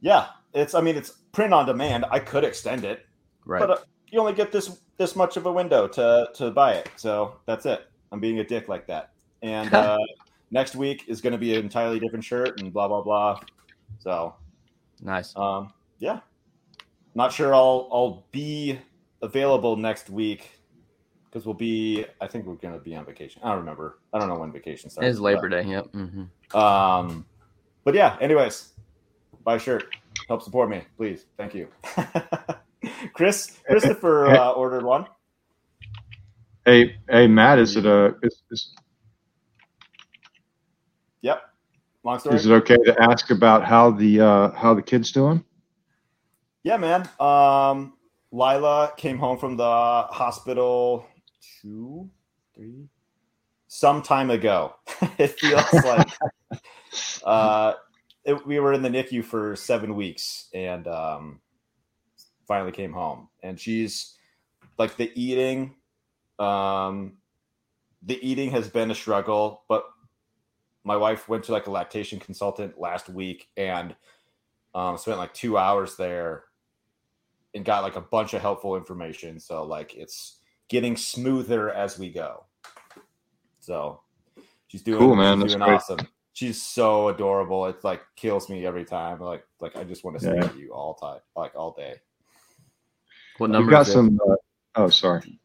Yeah, 0.00 0.26
it's. 0.52 0.74
I 0.74 0.80
mean, 0.80 0.96
it's 0.96 1.10
print 1.32 1.52
on 1.52 1.66
demand. 1.66 2.04
I 2.10 2.18
could 2.18 2.44
extend 2.44 2.84
it, 2.84 3.06
right? 3.44 3.60
but 3.60 3.70
uh, 3.70 3.76
you 4.10 4.20
only 4.20 4.32
get 4.32 4.52
this 4.52 4.78
this 4.96 5.16
much 5.16 5.36
of 5.36 5.46
a 5.46 5.52
window 5.52 5.88
to 5.88 6.28
to 6.34 6.50
buy 6.50 6.74
it. 6.74 6.88
So 6.96 7.36
that's 7.46 7.66
it. 7.66 7.88
I'm 8.12 8.20
being 8.20 8.38
a 8.38 8.44
dick 8.44 8.68
like 8.68 8.86
that. 8.86 9.10
And 9.42 9.72
uh, 9.74 9.98
next 10.50 10.76
week 10.76 11.04
is 11.08 11.20
going 11.20 11.32
to 11.32 11.38
be 11.38 11.54
an 11.56 11.64
entirely 11.64 11.98
different 11.98 12.24
shirt 12.24 12.60
and 12.60 12.72
blah 12.72 12.88
blah 12.88 13.02
blah. 13.02 13.40
So 13.98 14.34
nice. 15.02 15.34
um, 15.36 15.72
yeah, 15.98 16.20
not 17.14 17.32
sure 17.32 17.54
I'll 17.54 17.88
I'll 17.92 18.26
be 18.32 18.78
available 19.22 19.76
next 19.76 20.10
week 20.10 20.50
because 21.30 21.46
we'll 21.46 21.54
be. 21.54 22.04
I 22.20 22.26
think 22.26 22.46
we're 22.46 22.54
going 22.54 22.74
to 22.74 22.80
be 22.80 22.94
on 22.94 23.04
vacation. 23.04 23.42
I 23.44 23.50
don't 23.50 23.58
remember. 23.58 23.98
I 24.12 24.18
don't 24.18 24.28
know 24.28 24.38
when 24.38 24.52
vacation 24.52 24.90
starts. 24.90 25.08
It's 25.08 25.18
Labor 25.18 25.48
Day. 25.48 25.64
Yep. 25.64 25.86
hmm 25.92 26.56
um, 26.56 27.26
but 27.84 27.94
yeah. 27.94 28.16
Anyways, 28.20 28.72
buy 29.42 29.56
a 29.56 29.58
shirt. 29.58 29.84
Help 30.28 30.42
support 30.42 30.70
me, 30.70 30.82
please. 30.96 31.26
Thank 31.36 31.54
you. 31.54 31.68
Chris 33.12 33.58
Christopher 33.66 34.26
uh, 34.28 34.52
ordered 34.52 34.84
one. 34.84 35.06
Hey, 36.64 36.96
hey, 37.10 37.26
Matt, 37.26 37.58
is 37.58 37.76
it 37.76 37.84
a 37.84 38.14
is, 38.22 38.42
is, 38.50 38.74
Yep. 41.20 41.42
Long 42.04 42.18
story. 42.18 42.36
is 42.36 42.46
it 42.46 42.52
okay 42.52 42.76
to 42.76 43.02
ask 43.02 43.30
about 43.30 43.64
how 43.64 43.90
the 43.90 44.20
uh, 44.20 44.50
how 44.52 44.72
the 44.72 44.82
kid's 44.82 45.10
doing? 45.12 45.44
Yeah, 46.64 46.78
man. 46.78 47.06
Um, 47.20 47.92
Lila 48.32 48.94
came 48.96 49.18
home 49.18 49.36
from 49.38 49.58
the 49.58 49.64
hospital 49.64 51.06
two, 51.60 52.08
three, 52.54 52.88
some 53.68 54.00
time 54.00 54.30
ago. 54.30 54.74
it 55.18 55.38
feels 55.38 55.70
like 55.84 56.08
uh, 57.22 57.74
it, 58.24 58.46
we 58.46 58.58
were 58.60 58.72
in 58.72 58.80
the 58.80 58.88
NICU 58.88 59.22
for 59.22 59.54
seven 59.56 59.94
weeks 59.94 60.48
and 60.54 60.88
um, 60.88 61.40
finally 62.48 62.72
came 62.72 62.94
home. 62.94 63.28
And 63.42 63.60
she's 63.60 64.16
like 64.78 64.96
the 64.96 65.12
eating, 65.14 65.74
um, 66.38 67.18
the 68.02 68.18
eating 68.26 68.50
has 68.52 68.70
been 68.70 68.90
a 68.90 68.94
struggle, 68.94 69.64
but 69.68 69.84
my 70.82 70.96
wife 70.96 71.28
went 71.28 71.44
to 71.44 71.52
like 71.52 71.66
a 71.66 71.70
lactation 71.70 72.18
consultant 72.18 72.80
last 72.80 73.10
week 73.10 73.48
and 73.58 73.94
um, 74.74 74.96
spent 74.96 75.18
like 75.18 75.34
two 75.34 75.58
hours 75.58 75.96
there 75.96 76.44
and 77.54 77.64
got 77.64 77.82
like 77.82 77.96
a 77.96 78.00
bunch 78.00 78.34
of 78.34 78.42
helpful 78.42 78.76
information. 78.76 79.38
So 79.38 79.64
like 79.64 79.94
it's 79.94 80.38
getting 80.68 80.96
smoother 80.96 81.70
as 81.70 81.98
we 81.98 82.10
go. 82.10 82.44
So 83.60 84.00
she's 84.68 84.82
doing 84.82 84.98
Cool, 84.98 85.16
man. 85.16 85.40
She's 85.42 85.54
doing 85.54 85.62
awesome. 85.62 85.98
She's 86.32 86.60
so 86.60 87.08
adorable. 87.08 87.66
It's 87.66 87.84
like 87.84 88.02
kills 88.16 88.48
me 88.50 88.66
every 88.66 88.84
time. 88.84 89.20
Like 89.20 89.44
like 89.60 89.76
I 89.76 89.84
just 89.84 90.04
want 90.04 90.18
to 90.18 90.20
stare 90.20 90.36
Yeah. 90.36 90.44
at 90.46 90.56
you 90.56 90.72
all 90.72 90.94
time, 90.94 91.20
like 91.36 91.52
all 91.54 91.72
day. 91.72 91.94
What 93.38 93.50
number? 93.50 93.66
We 93.66 93.72
number? 93.72 93.84
got 93.84 93.86
is 93.88 93.92
some. 93.92 94.18
Uh, 94.28 94.34
oh, 94.76 94.88
sorry. 94.88 95.40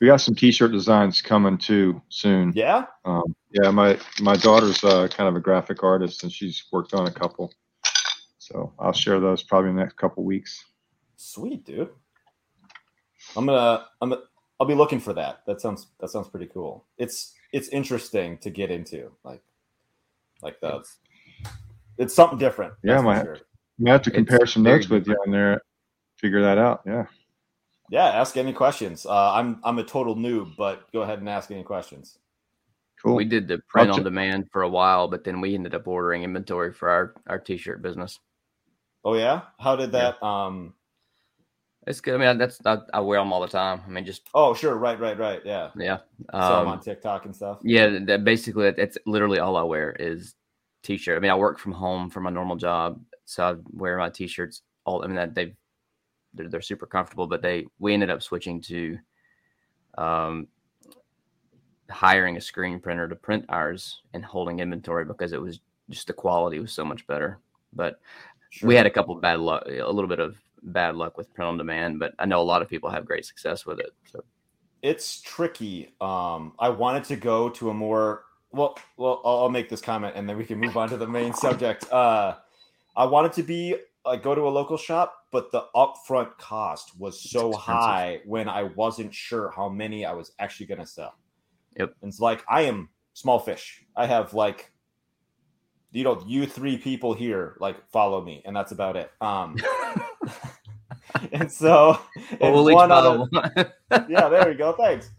We 0.00 0.06
got 0.08 0.20
some 0.20 0.34
T-shirt 0.34 0.72
designs 0.72 1.22
coming 1.22 1.56
too 1.56 2.02
soon. 2.10 2.52
Yeah. 2.54 2.84
Um, 3.06 3.34
yeah, 3.50 3.70
my 3.70 3.98
my 4.20 4.36
daughter's 4.36 4.82
uh, 4.84 5.08
kind 5.08 5.28
of 5.28 5.36
a 5.36 5.40
graphic 5.40 5.82
artist, 5.82 6.22
and 6.22 6.30
she's 6.32 6.64
worked 6.70 6.92
on 6.92 7.06
a 7.06 7.10
couple. 7.12 7.52
So 8.46 8.72
I'll 8.78 8.92
share 8.92 9.18
those 9.18 9.42
probably 9.42 9.70
in 9.70 9.76
the 9.76 9.82
next 9.82 9.96
couple 9.96 10.22
weeks. 10.22 10.64
Sweet, 11.16 11.64
dude. 11.64 11.88
I'm 13.36 13.44
gonna 13.46 13.86
I'm 14.00 14.10
gonna, 14.10 14.22
I'll 14.60 14.68
be 14.68 14.74
looking 14.74 15.00
for 15.00 15.12
that. 15.14 15.40
That 15.48 15.60
sounds 15.60 15.88
that 15.98 16.10
sounds 16.10 16.28
pretty 16.28 16.46
cool. 16.46 16.84
It's 16.96 17.34
it's 17.52 17.68
interesting 17.70 18.38
to 18.38 18.50
get 18.50 18.70
into. 18.70 19.10
Like 19.24 19.42
like 20.42 20.60
the 20.60 20.84
it's 21.98 22.14
something 22.14 22.38
different. 22.38 22.74
Yeah, 22.84 22.94
that's 22.94 23.02
for 23.02 23.06
my- 23.06 23.22
sure. 23.22 23.38
We 23.78 23.90
have 23.90 24.02
to 24.02 24.10
It's 24.10 24.14
compare 24.14 24.46
some 24.46 24.62
very 24.62 24.76
notes 24.78 24.88
with 24.88 25.06
you 25.08 25.14
on 25.26 25.32
there. 25.32 25.60
Figure 26.16 26.40
that 26.42 26.56
out. 26.56 26.82
Yeah. 26.86 27.06
Yeah, 27.90 28.06
ask 28.06 28.36
any 28.36 28.52
questions. 28.52 29.06
Uh, 29.06 29.32
I'm 29.34 29.60
I'm 29.64 29.78
a 29.78 29.84
total 29.84 30.14
noob, 30.14 30.56
but 30.56 30.90
go 30.92 31.02
ahead 31.02 31.18
and 31.18 31.28
ask 31.28 31.50
any 31.50 31.64
questions. 31.64 32.16
Cool. 33.02 33.16
We 33.16 33.24
did 33.24 33.48
the 33.48 33.58
print 33.68 33.88
I'll 33.90 33.96
on 33.96 34.00
ch- 34.02 34.04
demand 34.04 34.46
for 34.52 34.62
a 34.62 34.68
while, 34.68 35.08
but 35.08 35.24
then 35.24 35.40
we 35.40 35.54
ended 35.54 35.74
up 35.74 35.86
ordering 35.88 36.22
inventory 36.22 36.72
for 36.72 36.88
our 36.88 37.14
our 37.26 37.38
t-shirt 37.40 37.82
business. 37.82 38.18
Oh 39.06 39.14
yeah, 39.14 39.42
how 39.60 39.76
did 39.76 39.92
that? 39.92 40.20
Um. 40.22 40.74
It's 41.86 42.00
good. 42.00 42.20
I 42.20 42.26
mean, 42.26 42.38
that's 42.38 42.60
I, 42.66 42.78
I 42.92 43.00
wear 43.00 43.20
them 43.20 43.32
all 43.32 43.40
the 43.40 43.46
time. 43.46 43.80
I 43.86 43.90
mean, 43.90 44.04
just 44.04 44.28
Oh 44.34 44.52
sure, 44.52 44.74
right, 44.76 44.98
right, 44.98 45.16
right. 45.16 45.40
Yeah. 45.44 45.70
yeah. 45.78 45.98
So 46.32 46.38
I'm 46.40 46.66
Um, 46.66 46.66
on 46.66 46.80
TikTok 46.80 47.24
and 47.24 47.36
stuff. 47.36 47.60
Yeah, 47.62 47.98
that 48.06 48.24
basically 48.24 48.66
it's 48.66 48.98
literally 49.06 49.38
all 49.38 49.56
I 49.56 49.62
wear 49.62 49.92
is 49.92 50.34
t-shirt. 50.82 51.16
I 51.16 51.20
mean, 51.20 51.30
I 51.30 51.36
work 51.36 51.60
from 51.60 51.72
home 51.72 52.10
for 52.10 52.20
my 52.20 52.30
normal 52.30 52.56
job, 52.56 53.00
so 53.24 53.44
I 53.44 53.54
wear 53.70 53.96
my 53.98 54.10
t-shirts 54.10 54.62
all. 54.84 55.04
I 55.04 55.06
mean, 55.06 55.16
that 55.16 55.36
they 55.36 55.54
they're, 56.34 56.48
they're 56.48 56.60
super 56.60 56.86
comfortable, 56.86 57.28
but 57.28 57.40
they 57.42 57.66
we 57.78 57.94
ended 57.94 58.10
up 58.10 58.22
switching 58.22 58.60
to 58.62 58.98
um 59.96 60.48
hiring 61.88 62.36
a 62.36 62.40
screen 62.40 62.80
printer 62.80 63.08
to 63.08 63.14
print 63.14 63.44
ours 63.48 64.02
and 64.12 64.24
holding 64.24 64.58
inventory 64.58 65.04
because 65.04 65.32
it 65.32 65.40
was 65.40 65.60
just 65.88 66.08
the 66.08 66.12
quality 66.12 66.58
was 66.58 66.72
so 66.72 66.84
much 66.84 67.06
better. 67.06 67.38
But 67.72 68.00
Sure. 68.50 68.68
we 68.68 68.74
had 68.74 68.86
a 68.86 68.90
couple 68.90 69.14
bad 69.16 69.40
luck, 69.40 69.64
a 69.66 69.90
little 69.90 70.08
bit 70.08 70.20
of 70.20 70.36
bad 70.62 70.96
luck 70.96 71.16
with 71.16 71.32
print 71.34 71.48
on 71.48 71.58
demand, 71.58 71.98
but 71.98 72.14
I 72.18 72.26
know 72.26 72.40
a 72.40 72.44
lot 72.44 72.62
of 72.62 72.68
people 72.68 72.90
have 72.90 73.04
great 73.04 73.24
success 73.24 73.66
with 73.66 73.78
it. 73.80 73.90
So 74.10 74.24
it's 74.82 75.20
tricky. 75.20 75.94
Um, 76.00 76.52
I 76.58 76.68
wanted 76.68 77.04
to 77.04 77.16
go 77.16 77.48
to 77.50 77.70
a 77.70 77.74
more 77.74 78.24
well. 78.52 78.78
Well, 78.96 79.20
I'll, 79.24 79.38
I'll 79.38 79.48
make 79.50 79.68
this 79.68 79.80
comment 79.80 80.14
and 80.16 80.28
then 80.28 80.36
we 80.36 80.44
can 80.44 80.58
move 80.58 80.76
on 80.76 80.88
to 80.90 80.96
the 80.96 81.06
main 81.08 81.34
subject. 81.34 81.90
Uh, 81.92 82.36
I 82.96 83.04
wanted 83.04 83.32
to 83.34 83.42
be 83.42 83.76
like 84.06 84.22
go 84.22 84.34
to 84.34 84.42
a 84.42 84.48
local 84.48 84.76
shop, 84.76 85.26
but 85.32 85.50
the 85.50 85.64
upfront 85.74 86.36
cost 86.38 86.98
was 86.98 87.20
so 87.20 87.52
high 87.52 88.20
when 88.24 88.48
I 88.48 88.62
wasn't 88.62 89.12
sure 89.12 89.50
how 89.50 89.68
many 89.68 90.04
I 90.04 90.12
was 90.12 90.32
actually 90.38 90.66
going 90.66 90.80
to 90.80 90.86
sell. 90.86 91.14
Yep. 91.78 91.94
And 92.02 92.08
it's 92.08 92.20
like 92.20 92.44
I 92.48 92.62
am 92.62 92.88
small 93.12 93.38
fish. 93.38 93.84
I 93.96 94.06
have 94.06 94.32
like, 94.32 94.72
you 95.96 96.04
know, 96.04 96.22
you 96.26 96.44
three 96.46 96.76
people 96.76 97.14
here 97.14 97.56
like 97.58 97.76
follow 97.90 98.20
me, 98.20 98.42
and 98.44 98.54
that's 98.54 98.70
about 98.70 98.96
it. 98.96 99.10
Um, 99.22 99.56
and 101.32 101.50
so 101.50 101.98
and 102.38 102.54
one 102.54 102.90
buy 102.90 102.96
out 102.96 103.06
of- 103.06 103.28
one. 103.30 104.06
yeah, 104.06 104.28
there 104.28 104.46
we 104.46 104.54
go. 104.54 104.72
Thanks. 104.72 105.10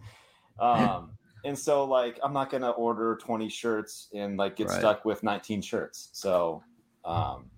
Um, 0.59 1.13
and 1.45 1.57
so 1.57 1.83
like 1.83 2.19
I'm 2.23 2.31
not 2.31 2.51
gonna 2.51 2.69
order 2.69 3.17
20 3.19 3.49
shirts 3.49 4.09
and 4.13 4.37
like 4.37 4.55
get 4.55 4.67
Right. 4.67 4.77
stuck 4.77 5.03
with 5.03 5.23
19 5.23 5.63
shirts. 5.63 6.09
So 6.13 6.61
um, 7.05 7.49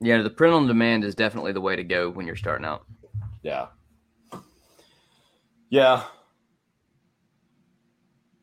Yeah, 0.00 0.22
the 0.22 0.30
print 0.30 0.52
on 0.52 0.66
demand 0.66 1.04
is 1.04 1.14
definitely 1.14 1.52
the 1.52 1.60
way 1.60 1.76
to 1.76 1.84
go 1.84 2.10
when 2.10 2.26
you're 2.26 2.34
starting 2.34 2.66
out. 2.66 2.84
yeah, 3.44 3.66
yeah. 5.70 6.02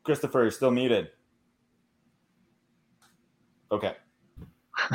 Christopher, 0.04 0.44
you're 0.44 0.52
still 0.52 0.72
muted. 0.72 1.10
Okay. 3.70 3.96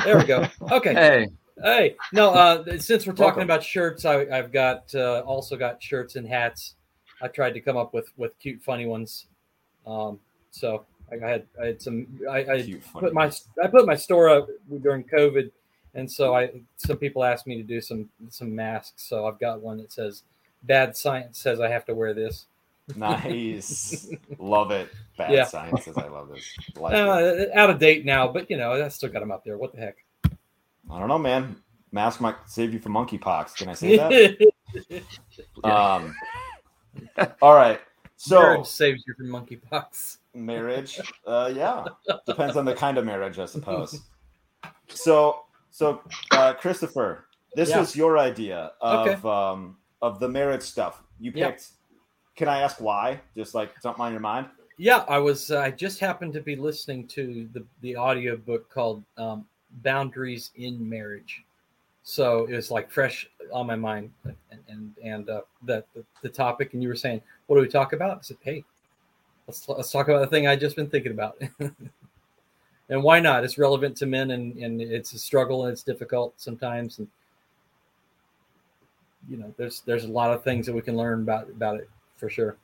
There 0.03 0.17
we 0.17 0.23
go. 0.25 0.47
Okay. 0.71 0.93
Hey, 0.93 1.27
Hey, 1.61 1.95
no. 2.13 2.31
Uh, 2.31 2.77
since 2.77 3.05
we're 3.05 3.11
talking 3.13 3.25
Welcome. 3.25 3.43
about 3.43 3.63
shirts, 3.63 4.05
I, 4.05 4.21
I've 4.29 4.51
got 4.51 4.93
uh, 4.95 5.19
also 5.25 5.57
got 5.57 5.81
shirts 5.83 6.15
and 6.15 6.25
hats. 6.25 6.75
I 7.21 7.27
tried 7.27 7.53
to 7.53 7.59
come 7.59 7.75
up 7.75 7.93
with 7.93 8.09
with 8.15 8.37
cute, 8.39 8.61
funny 8.63 8.85
ones. 8.85 9.27
Um, 9.85 10.19
so 10.51 10.85
I 11.11 11.15
had 11.25 11.45
I 11.61 11.65
had 11.67 11.81
some 11.81 12.07
I, 12.29 12.45
I 12.45 12.61
Cute, 12.61 12.81
put 12.93 13.13
my 13.13 13.31
I 13.61 13.67
put 13.67 13.85
my 13.85 13.95
store 13.95 14.29
up 14.29 14.47
during 14.81 15.03
COVID, 15.03 15.51
and 15.95 16.09
so 16.09 16.33
I 16.33 16.49
some 16.77 16.97
people 16.97 17.25
asked 17.25 17.45
me 17.45 17.57
to 17.57 17.63
do 17.63 17.81
some 17.81 18.07
some 18.29 18.55
masks. 18.55 19.03
So 19.03 19.27
I've 19.27 19.39
got 19.39 19.61
one 19.61 19.79
that 19.79 19.91
says 19.91 20.23
"Bad 20.63 20.95
science 20.95 21.39
says 21.39 21.59
I 21.59 21.67
have 21.69 21.85
to 21.85 21.93
wear 21.93 22.13
this." 22.13 22.45
Nice. 22.95 24.09
love 24.37 24.71
it. 24.71 24.89
Bad 25.17 25.31
Yeah. 25.31 25.45
sciences. 25.45 25.97
I 25.97 26.07
love 26.07 26.29
this. 26.29 26.45
Like. 26.75 26.93
Uh, 26.95 27.45
out 27.53 27.69
of 27.69 27.79
date 27.79 28.05
now, 28.05 28.27
but 28.27 28.49
you 28.49 28.57
know 28.57 28.73
I 28.73 28.87
still 28.89 29.09
got 29.09 29.19
them 29.19 29.31
up 29.31 29.43
there. 29.43 29.57
What 29.57 29.73
the 29.73 29.79
heck? 29.79 29.97
I 30.89 30.99
don't 30.99 31.07
know, 31.07 31.19
man. 31.19 31.55
Mask 31.91 32.21
might 32.21 32.35
save 32.47 32.73
you 32.73 32.79
from 32.79 32.93
monkeypox. 32.93 33.55
Can 33.57 33.69
I 33.69 33.73
say 33.73 33.97
that? 33.97 35.03
um, 35.63 36.15
all 37.41 37.55
right. 37.55 37.79
So 38.15 38.39
Marriage 38.41 38.67
saves 38.67 39.03
you 39.07 39.13
from 39.15 39.27
monkeypox. 39.27 40.17
marriage, 40.33 40.99
uh, 41.25 41.51
yeah, 41.55 41.85
depends 42.25 42.57
on 42.57 42.65
the 42.65 42.73
kind 42.75 42.97
of 42.97 43.05
marriage, 43.05 43.39
I 43.39 43.45
suppose. 43.45 44.01
So, 44.89 45.45
so 45.71 46.01
uh, 46.31 46.53
Christopher, 46.55 47.27
this 47.55 47.69
Yeah. 47.69 47.79
was 47.79 47.95
your 47.95 48.17
idea 48.17 48.73
of 48.81 49.07
Okay. 49.07 49.27
um, 49.27 49.77
of 50.01 50.19
the 50.19 50.27
marriage 50.27 50.63
stuff. 50.63 51.01
You 51.19 51.31
picked. 51.31 51.69
Can 52.39 52.47
I 52.47 52.61
ask 52.61 52.79
why? 52.79 53.19
Just 53.35 53.53
like 53.53 53.77
something 53.81 54.01
on 54.01 54.13
your 54.13 54.21
mind. 54.21 54.47
Yeah, 54.77 55.03
I 55.09 55.17
was. 55.17 55.51
I 55.51 55.71
just 55.71 55.99
happened 55.99 56.31
to 56.31 56.39
be 56.39 56.55
listening 56.55 57.05
to 57.07 57.49
the 57.51 57.65
the 57.81 57.97
audio 57.97 58.37
book 58.37 58.69
called 58.69 59.03
um, 59.17 59.45
"Boundaries 59.83 60.51
in 60.55 60.89
Marriage," 60.89 61.43
so 62.03 62.45
it 62.45 62.55
was 62.55 62.71
like 62.71 62.89
fresh 62.89 63.29
on 63.51 63.67
my 63.67 63.75
mind, 63.75 64.11
and 64.23 64.61
and, 64.69 64.95
and 65.03 65.29
uh, 65.29 65.41
the, 65.65 65.83
the 65.93 66.05
the 66.21 66.29
topic. 66.29 66.73
And 66.73 66.81
you 66.81 66.87
were 66.87 66.95
saying, 66.95 67.21
"What 67.47 67.57
do 67.57 67.61
we 67.61 67.67
talk 67.67 67.91
about?" 67.91 68.19
I 68.19 68.21
said, 68.21 68.37
"Hey, 68.39 68.63
let's 69.45 69.67
let's 69.67 69.91
talk 69.91 70.07
about 70.07 70.21
the 70.21 70.27
thing 70.27 70.47
I 70.47 70.55
just 70.55 70.77
been 70.77 70.89
thinking 70.89 71.11
about." 71.11 71.41
and 72.89 73.03
why 73.03 73.19
not? 73.19 73.43
It's 73.43 73.57
relevant 73.57 73.97
to 73.97 74.05
men, 74.05 74.31
and 74.31 74.55
and 74.59 74.81
it's 74.81 75.11
a 75.11 75.19
struggle, 75.19 75.65
and 75.65 75.73
it's 75.73 75.83
difficult 75.83 76.35
sometimes, 76.37 76.99
and 76.99 77.09
you 79.27 79.35
know, 79.35 79.53
there's 79.57 79.81
there's 79.81 80.05
a 80.05 80.09
lot 80.09 80.31
of 80.31 80.41
things 80.41 80.65
that 80.67 80.73
we 80.73 80.81
can 80.81 80.95
learn 80.95 81.23
about 81.23 81.49
about 81.49 81.81
it 81.81 81.89
for 82.19 82.29
sure. 82.29 82.57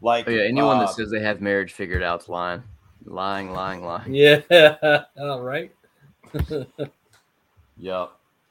Like, 0.00 0.28
Oh 0.28 0.30
yeah, 0.30 0.42
anyone 0.42 0.78
uh, 0.78 0.80
that 0.80 0.90
says 0.90 1.10
they 1.10 1.20
have 1.20 1.40
marriage 1.40 1.72
figured 1.72 2.02
out's 2.02 2.28
lying, 2.28 2.62
lying, 3.04 3.52
lying, 3.52 3.84
lying. 3.84 4.14
Yeah. 4.14 4.40
All 5.20 5.42
right. 5.42 5.72
Yeah. 7.78 8.06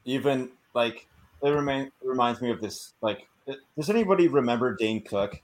Even 0.05 0.49
like 0.73 1.07
it 1.43 1.49
remain 1.49 1.91
reminds 2.03 2.41
me 2.41 2.49
of 2.51 2.61
this. 2.61 2.93
Like, 3.01 3.27
does 3.75 3.89
anybody 3.89 4.27
remember 4.27 4.75
Dane 4.75 5.03
Cook? 5.03 5.41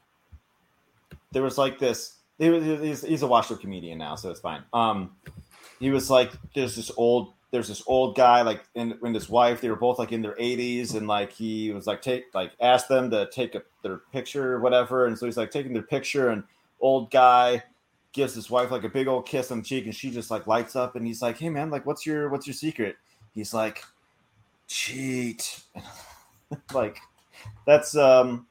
There 1.31 1.43
was 1.43 1.57
like 1.57 1.79
this. 1.79 2.17
He 2.39 2.49
was, 2.49 2.63
he's, 2.63 3.01
he's 3.03 3.21
a 3.21 3.27
washed 3.27 3.51
up 3.51 3.61
comedian 3.61 3.97
now, 3.99 4.15
so 4.15 4.31
it's 4.31 4.39
fine. 4.39 4.63
Um, 4.73 5.15
he 5.79 5.91
was 5.91 6.09
like, 6.09 6.31
there's 6.55 6.75
this 6.75 6.91
old, 6.97 7.33
there's 7.53 7.67
this 7.67 7.83
old 7.85 8.15
guy 8.15 8.41
like, 8.41 8.63
and 8.75 8.95
when 8.99 9.13
his 9.13 9.29
wife, 9.29 9.61
they 9.61 9.69
were 9.69 9.75
both 9.75 9.99
like 9.99 10.11
in 10.11 10.23
their 10.23 10.33
80s, 10.33 10.95
and 10.95 11.07
like 11.07 11.31
he 11.31 11.71
was 11.71 11.85
like 11.85 12.01
take 12.01 12.25
like 12.33 12.51
asked 12.59 12.89
them 12.89 13.11
to 13.11 13.29
take 13.29 13.53
a, 13.53 13.61
their 13.83 13.97
picture 14.11 14.53
or 14.53 14.59
whatever, 14.59 15.05
and 15.05 15.15
so 15.15 15.27
he's 15.27 15.37
like 15.37 15.51
taking 15.51 15.71
their 15.71 15.83
picture, 15.83 16.29
and 16.29 16.43
old 16.81 17.11
guy 17.11 17.61
gives 18.11 18.33
his 18.33 18.49
wife 18.49 18.71
like 18.71 18.83
a 18.83 18.89
big 18.89 19.07
old 19.07 19.27
kiss 19.27 19.51
on 19.51 19.59
the 19.59 19.63
cheek, 19.63 19.85
and 19.85 19.95
she 19.95 20.09
just 20.09 20.31
like 20.31 20.47
lights 20.47 20.75
up, 20.75 20.95
and 20.95 21.05
he's 21.05 21.21
like, 21.21 21.37
hey 21.37 21.49
man, 21.49 21.69
like 21.69 21.85
what's 21.85 22.07
your 22.07 22.27
what's 22.29 22.47
your 22.47 22.55
secret? 22.55 22.95
He's 23.35 23.53
like, 23.53 23.83
cheat. 24.67 25.61
like, 26.73 26.97
that's 27.67 27.95
um, 27.95 28.47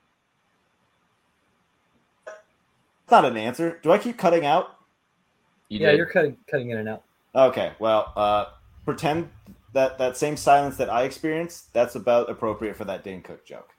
That's 2.25 3.11
not 3.11 3.25
an 3.25 3.37
answer. 3.37 3.81
Do 3.83 3.91
I 3.91 3.99
keep 3.99 4.17
cutting 4.17 4.47
out? 4.47 4.77
You 5.69 5.81
yeah, 5.81 5.91
did. 5.91 5.97
you're 5.97 6.07
cutting 6.07 6.37
cutting 6.49 6.71
in 6.71 6.79
and 6.79 6.89
out. 6.89 7.03
Okay, 7.35 7.73
well, 7.81 8.13
uh, 8.15 8.45
pretend 8.85 9.31
that 9.73 9.99
that 9.99 10.17
same 10.17 10.37
silence 10.37 10.77
that 10.77 10.91
I 10.91 11.05
experienced, 11.05 11.73
that's 11.73 11.95
about 11.95 12.29
appropriate 12.31 12.77
for 12.77 12.85
that 12.85 13.05
Dane 13.05 13.23
Cook 13.23 13.45
joke. 13.47 13.71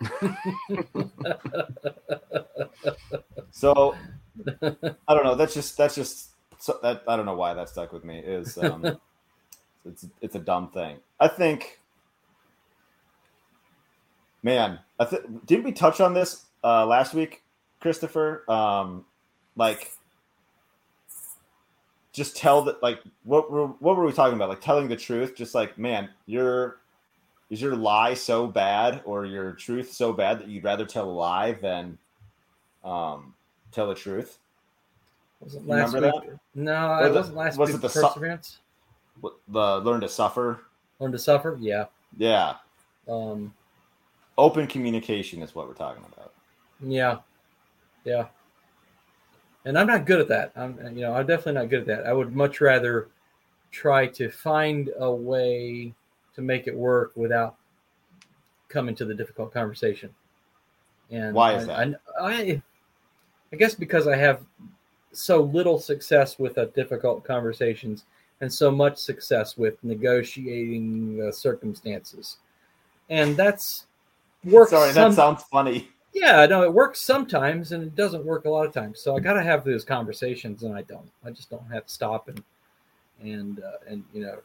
so 3.50 3.94
I 4.62 5.14
don't 5.14 5.24
know. 5.24 5.34
That's 5.34 5.54
just 5.54 5.76
that's 5.76 5.94
just 5.94 6.30
so 6.58 6.78
that 6.82 7.02
I 7.08 7.16
don't 7.16 7.26
know 7.26 7.34
why 7.34 7.54
that 7.54 7.68
stuck 7.68 7.92
with 7.92 8.04
me. 8.04 8.18
Is 8.18 8.58
um, 8.58 8.98
it's 9.84 10.06
it's 10.20 10.34
a 10.34 10.40
dumb 10.40 10.70
thing. 10.70 10.98
I 11.18 11.28
think, 11.28 11.80
man, 14.42 14.78
I 14.98 15.04
th- 15.04 15.22
did 15.46 15.64
we 15.64 15.72
touch 15.72 16.00
on 16.00 16.14
this 16.14 16.44
uh, 16.62 16.86
last 16.86 17.14
week, 17.14 17.42
Christopher? 17.80 18.44
Um, 18.48 19.04
like, 19.56 19.90
just 22.18 22.36
tell 22.36 22.60
that 22.62 22.82
like 22.82 23.00
what 23.24 23.50
were 23.50 23.68
what 23.68 23.96
were 23.96 24.04
we 24.04 24.12
talking 24.12 24.34
about? 24.36 24.50
Like 24.50 24.60
telling 24.60 24.88
the 24.88 24.96
truth. 24.96 25.34
Just 25.34 25.54
like, 25.54 25.78
man, 25.78 26.10
your 26.26 26.80
is 27.48 27.62
your 27.62 27.74
lie 27.76 28.12
so 28.12 28.46
bad 28.46 29.00
or 29.06 29.24
your 29.24 29.52
truth 29.52 29.90
so 29.92 30.12
bad 30.12 30.40
that 30.40 30.48
you'd 30.48 30.64
rather 30.64 30.84
tell 30.84 31.08
a 31.08 31.10
lie 31.10 31.52
than 31.52 31.96
um, 32.84 33.32
tell 33.72 33.88
the 33.88 33.94
truth? 33.94 34.38
Was 35.40 35.54
it 35.54 35.66
last 35.66 35.94
week? 35.94 36.02
remember 36.02 36.38
No, 36.54 36.98
it 37.06 37.12
wasn't 37.14 37.36
last 37.36 37.56
was 37.56 37.68
week. 37.68 37.76
it 37.76 37.80
the 37.82 37.88
su- 37.88 38.02
perseverance? 38.02 38.58
What- 39.20 39.36
The 39.48 39.78
learn 39.80 40.00
to 40.02 40.08
suffer. 40.08 40.60
Learn 40.98 41.12
to 41.12 41.18
suffer. 41.18 41.56
Yeah. 41.60 41.86
Yeah, 42.16 42.56
Um, 43.08 43.54
open 44.36 44.66
communication 44.66 45.40
is 45.42 45.54
what 45.54 45.68
we're 45.68 45.74
talking 45.74 46.04
about. 46.12 46.32
yeah. 46.80 47.18
Yeah. 48.04 48.26
And 49.64 49.78
I'm 49.78 49.86
not 49.86 50.06
good 50.06 50.20
at 50.20 50.28
that. 50.28 50.52
I'm, 50.56 50.78
you 50.96 51.02
know, 51.02 51.14
I'm 51.14 51.26
definitely 51.26 51.60
not 51.60 51.68
good 51.68 51.80
at 51.80 51.86
that. 51.86 52.06
I 52.06 52.12
would 52.12 52.34
much 52.34 52.60
rather 52.60 53.08
try 53.70 54.06
to 54.06 54.30
find 54.30 54.90
a 54.98 55.10
way 55.10 55.92
to 56.34 56.40
make 56.42 56.66
it 56.66 56.74
work 56.74 57.12
without 57.16 57.56
coming 58.68 58.94
to 58.94 59.04
the 59.04 59.14
difficult 59.14 59.52
conversation. 59.52 60.10
And 61.10 61.34
Why 61.34 61.54
is 61.54 61.68
I, 61.68 61.82
I, 61.82 61.94
I, 62.20 62.62
I 63.52 63.56
guess 63.56 63.74
because 63.74 64.06
I 64.06 64.16
have 64.16 64.42
so 65.12 65.42
little 65.42 65.78
success 65.78 66.38
with 66.38 66.58
uh, 66.58 66.66
difficult 66.66 67.24
conversations 67.24 68.04
and 68.40 68.52
so 68.52 68.70
much 68.70 68.98
success 68.98 69.56
with 69.56 69.82
negotiating 69.82 71.24
uh, 71.26 71.32
circumstances, 71.32 72.36
and 73.10 73.36
that's 73.36 73.86
works. 74.44 74.70
Sorry, 74.70 74.92
some- 74.92 75.10
that 75.10 75.16
sounds 75.16 75.42
funny. 75.44 75.88
Yeah, 76.12 76.46
no, 76.46 76.62
it 76.62 76.72
works 76.72 77.00
sometimes 77.00 77.72
and 77.72 77.82
it 77.82 77.94
doesn't 77.94 78.24
work 78.24 78.44
a 78.44 78.50
lot 78.50 78.66
of 78.66 78.72
times. 78.72 79.00
So 79.00 79.16
I 79.16 79.20
got 79.20 79.34
to 79.34 79.42
have 79.42 79.64
those 79.64 79.84
conversations, 79.84 80.62
and 80.62 80.74
I 80.74 80.82
don't. 80.82 81.10
I 81.24 81.30
just 81.30 81.50
don't 81.50 81.70
have 81.70 81.86
to 81.86 81.92
stop 81.92 82.28
and 82.28 82.42
and 83.22 83.60
uh, 83.60 83.78
and 83.86 84.04
you 84.12 84.22
know 84.22 84.38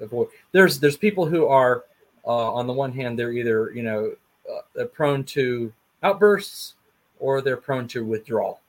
avoid. 0.00 0.28
There's 0.52 0.78
there's 0.80 0.96
people 0.96 1.26
who 1.26 1.46
are 1.46 1.84
uh, 2.26 2.52
on 2.52 2.66
the 2.66 2.72
one 2.72 2.92
hand 2.92 3.18
they're 3.18 3.32
either 3.32 3.72
you 3.72 3.82
know 3.82 4.12
uh, 4.50 4.60
they're 4.74 4.86
prone 4.86 5.24
to 5.24 5.72
outbursts 6.02 6.74
or 7.18 7.40
they're 7.40 7.56
prone 7.56 7.88
to 7.88 8.04
withdrawal, 8.04 8.60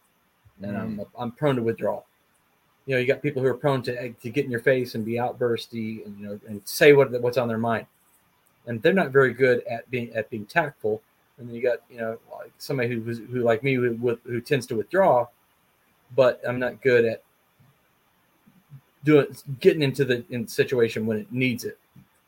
and 0.61 0.77
I'm 0.77 1.01
I'm 1.17 1.31
prone 1.31 1.55
to 1.55 1.63
withdrawal. 1.63 2.05
You 2.85 2.95
know, 2.95 3.01
you 3.01 3.07
got 3.07 3.21
people 3.21 3.41
who 3.43 3.47
are 3.47 3.53
prone 3.53 3.83
to 3.83 4.09
to 4.09 4.29
get 4.29 4.45
in 4.45 4.51
your 4.51 4.61
face 4.61 4.95
and 4.95 5.05
be 5.05 5.19
outbursty 5.19 6.03
and 6.03 6.19
you 6.19 6.27
know 6.27 6.39
and 6.47 6.61
say 6.65 6.93
what 6.93 7.11
what's 7.21 7.37
on 7.37 7.47
their 7.47 7.57
mind, 7.57 7.85
and 8.65 8.81
they're 8.81 8.93
not 8.93 9.11
very 9.11 9.33
good 9.33 9.63
at 9.69 9.89
being 9.91 10.11
at 10.13 10.29
being 10.29 10.45
tactful 10.45 11.01
and 11.39 11.47
then 11.47 11.55
you 11.55 11.61
got 11.61 11.79
you 11.89 11.97
know 11.97 12.17
like 12.31 12.51
somebody 12.57 12.89
who 12.89 13.01
was 13.01 13.19
who 13.19 13.41
like 13.41 13.63
me 13.63 13.73
who, 13.73 13.95
who, 13.95 14.19
who 14.25 14.41
tends 14.41 14.67
to 14.67 14.75
withdraw 14.75 15.25
but 16.15 16.39
i'm 16.47 16.59
not 16.59 16.81
good 16.81 17.05
at 17.05 17.23
doing 19.03 19.25
getting 19.59 19.81
into 19.81 20.05
the 20.05 20.23
in 20.29 20.47
situation 20.47 21.05
when 21.05 21.17
it 21.17 21.31
needs 21.31 21.63
it 21.63 21.79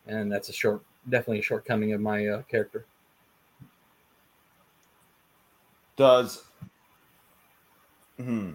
and 0.08 0.32
that's 0.32 0.50
a 0.50 0.54
short 0.54 0.82
definitely 1.10 1.39
a 1.39 1.43
shortcoming 1.43 1.93
of 1.93 2.02
my 2.02 2.28
uh, 2.28 2.41
character 2.43 2.86
Does 5.97 6.43
hmm. 8.17 8.54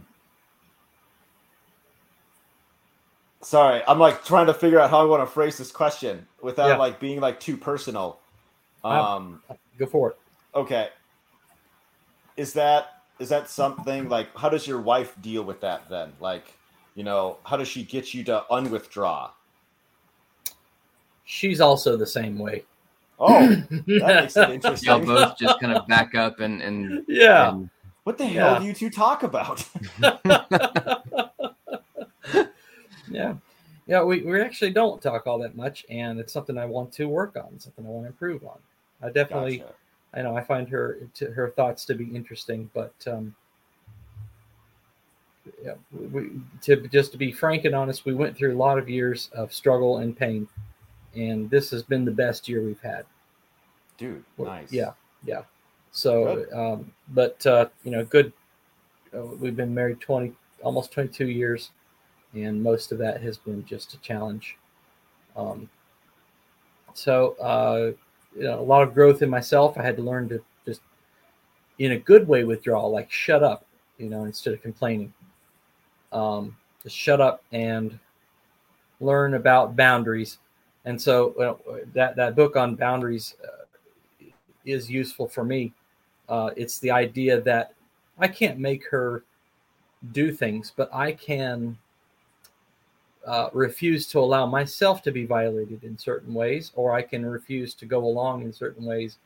Sorry, 3.43 3.81
I'm 3.87 4.01
like 4.01 4.25
trying 4.25 4.47
to 4.47 4.55
figure 4.55 4.81
out 4.81 4.91
how 4.91 5.01
I 5.01 5.05
want 5.05 5.23
to 5.23 5.27
phrase 5.27 5.57
this 5.57 5.71
question 5.71 6.27
without 6.43 6.67
Yeah. 6.67 6.77
like 6.79 6.99
being 6.99 7.21
like 7.21 7.39
too 7.39 7.57
personal. 7.57 8.19
Uh, 8.83 8.89
Um 8.89 9.43
go 9.79 9.87
for 9.87 10.11
it 10.11 10.19
okay. 10.57 10.89
Is 12.37 12.53
that 12.55 13.03
is 13.19 13.29
that 13.29 13.49
something 13.49 14.09
like 14.09 14.35
how 14.37 14.49
does 14.49 14.67
your 14.67 14.81
wife 14.81 15.15
deal 15.23 15.43
with 15.43 15.61
that 15.61 15.89
then? 15.89 16.13
Like, 16.21 16.53
you 16.95 17.05
know, 17.05 17.39
how 17.45 17.57
does 17.57 17.69
she 17.69 17.85
get 17.85 18.15
you 18.15 18.25
to 18.25 18.45
unwithdraw? 18.51 19.31
she's 21.29 21.61
also 21.61 21.97
the 21.97 22.07
same 22.07 22.39
way 22.39 22.63
Oh, 23.19 23.49
that 23.71 24.21
makes 24.21 24.37
it 24.37 24.51
interesting. 24.51 24.89
Y'all 24.89 25.05
both 25.05 25.39
just 25.39 25.59
kind 25.59 25.77
of 25.77 25.87
back 25.87 26.15
up 26.15 26.41
and 26.41 26.61
and, 26.61 27.03
yeah 27.09 27.49
and 27.49 27.71
What 28.05 28.19
the 28.19 28.27
hell 28.27 28.53
Yeah. 28.53 28.59
do 28.59 28.65
you 28.67 28.75
two 28.75 28.91
talk 28.91 29.23
about? 29.23 29.67
yeah 33.09 33.35
yeah 33.87 34.03
we, 34.03 34.23
we 34.23 34.41
actually 34.41 34.71
don't 34.71 35.01
talk 35.01 35.27
all 35.27 35.39
that 35.39 35.57
much 35.57 35.87
and 35.89 36.19
it's 36.19 36.33
something 36.33 36.59
i 36.59 36.67
want 36.67 36.93
to 36.93 37.07
work 37.07 37.37
on 37.37 37.59
something 37.61 37.87
i 37.87 37.89
want 37.89 38.05
to 38.05 38.09
improve 38.09 38.43
on 38.45 38.59
i 39.03 39.09
definitely 39.09 39.59
Gotcha. 39.59 39.75
I 40.17 40.23
know 40.23 40.35
I 40.35 40.43
find 40.43 40.67
her 40.71 40.99
to, 41.15 41.31
her 41.31 41.51
thoughts 41.51 41.85
to 41.85 41.95
be 41.95 42.05
interesting, 42.07 42.71
but 42.73 42.95
um, 43.07 43.35
yeah. 45.63 45.75
We, 45.93 46.31
to 46.63 46.89
just 46.89 47.13
to 47.13 47.19
be 47.19 47.33
frank 47.33 47.67
and 47.67 47.75
honest, 47.75 48.07
we 48.07 48.15
went 48.15 48.37
through 48.37 48.55
a 48.55 48.59
lot 48.59 48.79
of 48.79 48.89
years 48.89 49.31
of 49.35 49.53
struggle 49.53 49.99
and 49.99 50.17
pain, 50.17 50.49
and 51.15 51.51
this 51.51 51.71
has 51.71 51.83
been 51.83 52.05
the 52.05 52.11
best 52.11 52.49
year 52.49 52.63
we've 52.63 52.81
had. 52.81 53.05
Dude, 53.99 54.25
nice. 54.39 54.73
Yeah, 54.73 54.93
yeah. 55.25 55.43
So, 55.93 56.47
um, 56.53 56.93
but 57.11 57.45
uh, 57.47 57.67
you 57.85 57.91
know, 57.91 58.05
good. 58.05 58.33
Uh, 59.15 59.23
we've 59.41 59.57
been 59.57 59.73
married 59.73 60.01
twenty, 60.01 60.33
almost 60.63 60.93
twenty-two 60.93 61.29
years, 61.29 61.71
and 62.35 62.63
most 62.63 62.93
of 62.93 62.99
that 62.99 63.23
has 63.23 63.39
been 63.39 63.65
just 63.65 63.95
a 63.95 63.99
challenge. 63.99 64.57
Um, 65.37 65.71
so, 66.93 67.37
uh, 67.41 67.93
you 68.37 68.45
know, 68.45 68.61
a 68.61 68.63
lot 68.63 68.83
of 68.83 68.95
growth 68.95 69.23
in 69.23 69.31
myself. 69.31 69.79
I 69.79 69.83
had 69.83 69.97
to 69.97 70.03
learn 70.03 70.29
to 70.29 70.43
just, 70.67 70.81
in 71.79 71.93
a 71.93 71.99
good 71.99 72.27
way, 72.29 72.45
withdraw, 72.45 72.87
like 72.87 73.11
shut 73.11 73.43
up, 73.43 73.65
you 73.99 74.09
know, 74.09 74.25
instead 74.25 74.55
of 74.55 74.63
complaining. 74.63 75.13
Um, 76.13 76.57
just 76.83 76.97
shut 76.97 77.21
up 77.21 77.43
and 77.53 77.99
learn 79.01 79.35
about 79.35 79.77
boundaries. 79.77 80.39
And 80.85 81.01
so 81.01 81.61
that 81.95 82.15
that 82.17 82.37
book 82.37 82.57
on 82.57 82.77
boundaries 82.77 83.35
uh, 83.43 84.27
is 84.65 84.91
useful 84.91 85.29
for 85.29 85.45
me. 85.45 85.73
Uh, 86.29 86.51
it's 86.57 86.79
the 86.79 86.91
idea 86.91 87.41
that 87.41 87.75
I 88.19 88.29
can't 88.29 88.59
make 88.59 88.87
her 88.89 89.25
do 90.13 90.33
things, 90.33 90.73
but 90.77 90.89
I 90.95 91.13
can 91.13 91.77
uh, 93.27 93.51
refuse 93.53 94.07
to 94.07 94.21
allow 94.21 94.47
myself 94.47 95.03
to 95.03 95.11
be 95.11 95.27
violated 95.27 95.83
in 95.83 95.99
certain 95.99 96.33
ways, 96.33 96.71
or 96.77 96.95
I 96.95 97.03
can 97.03 97.27
refuse 97.27 97.75
to 97.75 97.85
go 97.85 98.05
along 98.05 98.43
in 98.43 98.53
certain 98.53 98.85
ways 98.85 99.19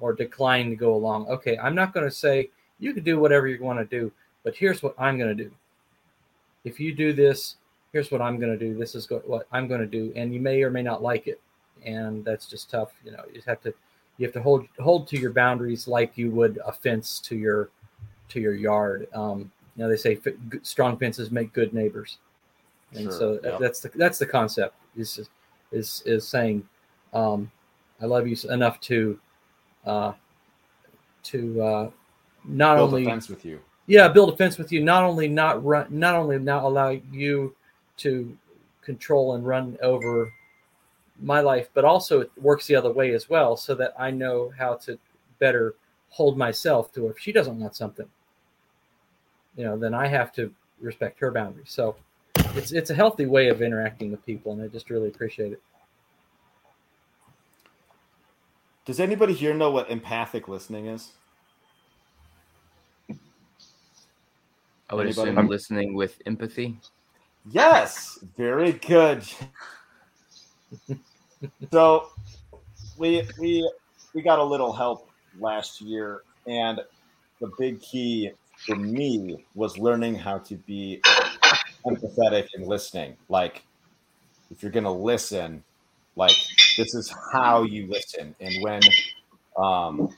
or 0.00 0.12
decline 0.14 0.70
to 0.70 0.76
go 0.76 0.94
along. 0.94 1.26
Okay, 1.28 1.58
I'm 1.58 1.74
not 1.74 1.92
going 1.92 2.06
to 2.06 2.14
say 2.14 2.50
you 2.78 2.94
can 2.94 3.04
do 3.04 3.18
whatever 3.18 3.46
you 3.46 3.62
want 3.62 3.78
to 3.78 3.84
do, 3.84 4.10
but 4.42 4.56
here's 4.56 4.82
what 4.82 4.94
I'm 4.98 5.18
going 5.18 5.36
to 5.36 5.44
do. 5.44 5.50
If 6.64 6.80
you 6.80 6.94
do 6.94 7.12
this, 7.12 7.56
here's 7.92 8.10
what 8.10 8.22
I'm 8.22 8.38
going 8.38 8.50
to 8.50 8.58
do. 8.58 8.76
This 8.76 8.94
is 8.94 9.08
what 9.26 9.46
I'm 9.52 9.68
going 9.68 9.80
to 9.80 9.86
do, 9.86 10.12
and 10.16 10.32
you 10.32 10.40
may 10.40 10.62
or 10.62 10.70
may 10.70 10.82
not 10.82 11.02
like 11.02 11.26
it, 11.26 11.40
and 11.84 12.24
that's 12.24 12.46
just 12.46 12.70
tough. 12.70 12.92
You 13.04 13.12
know, 13.12 13.24
you 13.32 13.42
have 13.46 13.60
to 13.62 13.74
you 14.16 14.26
have 14.26 14.32
to 14.34 14.42
hold 14.42 14.66
hold 14.80 15.06
to 15.08 15.18
your 15.18 15.32
boundaries 15.32 15.86
like 15.86 16.16
you 16.16 16.30
would 16.30 16.58
a 16.64 16.72
fence 16.72 17.20
to 17.20 17.36
your 17.36 17.68
to 18.30 18.40
your 18.40 18.54
yard. 18.54 19.06
Um, 19.12 19.52
you 19.76 19.82
know, 19.82 19.90
they 19.90 19.96
say 19.98 20.18
strong 20.62 20.96
fences 20.96 21.30
make 21.30 21.52
good 21.52 21.74
neighbors 21.74 22.18
and 22.92 23.04
sure, 23.04 23.12
so 23.12 23.40
yeah. 23.42 23.56
that's 23.58 23.80
the 23.80 23.90
that's 23.94 24.18
the 24.18 24.26
concept 24.26 24.76
is 24.96 25.28
is 25.72 26.02
is 26.06 26.26
saying 26.26 26.66
um, 27.12 27.50
I 28.00 28.06
love 28.06 28.26
you 28.26 28.36
enough 28.50 28.80
to 28.80 29.18
uh, 29.86 30.12
to 31.24 31.62
uh, 31.62 31.90
not 32.44 32.76
build 32.76 32.90
only 32.90 33.04
a 33.04 33.08
fence 33.08 33.28
with 33.28 33.44
you. 33.44 33.60
Yeah, 33.86 34.08
build 34.08 34.32
a 34.32 34.36
fence 34.36 34.58
with 34.58 34.72
you. 34.72 34.82
Not 34.82 35.04
only 35.04 35.28
not 35.28 35.64
run, 35.64 35.86
not 35.90 36.14
only 36.14 36.38
not 36.38 36.64
allow 36.64 36.90
you 37.10 37.54
to 37.98 38.36
control 38.82 39.34
and 39.34 39.46
run 39.46 39.78
over 39.82 40.32
my 41.20 41.40
life, 41.40 41.68
but 41.74 41.84
also 41.84 42.20
it 42.20 42.30
works 42.40 42.66
the 42.66 42.74
other 42.74 42.92
way 42.92 43.14
as 43.14 43.28
well, 43.28 43.56
so 43.56 43.74
that 43.74 43.94
I 43.98 44.10
know 44.10 44.52
how 44.58 44.74
to 44.76 44.98
better 45.38 45.74
hold 46.08 46.36
myself 46.36 46.92
to 46.92 47.08
if 47.08 47.18
she 47.18 47.32
doesn't 47.32 47.58
want 47.58 47.76
something, 47.76 48.08
you 49.56 49.64
know, 49.64 49.76
then 49.76 49.94
I 49.94 50.06
have 50.06 50.32
to 50.34 50.52
respect 50.80 51.18
her 51.20 51.30
boundaries. 51.30 51.70
So 51.70 51.96
it's 52.56 52.72
it's 52.72 52.90
a 52.90 52.94
healthy 52.94 53.26
way 53.26 53.48
of 53.48 53.62
interacting 53.62 54.10
with 54.10 54.24
people, 54.24 54.52
and 54.52 54.62
I 54.62 54.68
just 54.68 54.90
really 54.90 55.08
appreciate 55.08 55.52
it. 55.52 55.62
Does 58.84 59.00
anybody 59.00 59.32
here 59.32 59.54
know 59.54 59.70
what 59.70 59.90
empathic 59.90 60.46
listening 60.46 60.86
is? 60.86 61.12
I 64.90 64.94
would 64.94 65.06
anybody? 65.06 65.30
assume 65.30 65.48
listening 65.48 65.94
with 65.94 66.20
empathy. 66.26 66.78
Yes, 67.50 68.18
very 68.36 68.72
good. 68.72 69.24
so 71.72 72.08
we 72.98 73.26
we 73.38 73.70
we 74.14 74.22
got 74.22 74.38
a 74.38 74.44
little 74.44 74.72
help 74.72 75.10
last 75.40 75.80
year, 75.80 76.22
and 76.46 76.80
the 77.40 77.50
big 77.58 77.80
key 77.80 78.30
for 78.66 78.76
me 78.76 79.44
was 79.54 79.76
learning 79.78 80.14
how 80.14 80.38
to 80.38 80.54
be 80.56 81.00
empathetic 81.86 82.48
and 82.54 82.66
listening. 82.66 83.16
Like, 83.28 83.64
if 84.50 84.62
you're 84.62 84.72
going 84.72 84.84
to 84.84 84.90
listen, 84.90 85.62
like 86.16 86.36
this 86.76 86.94
is 86.94 87.12
how 87.32 87.62
you 87.62 87.86
listen. 87.88 88.34
And 88.40 88.62
when, 88.62 88.80
um, 89.56 90.14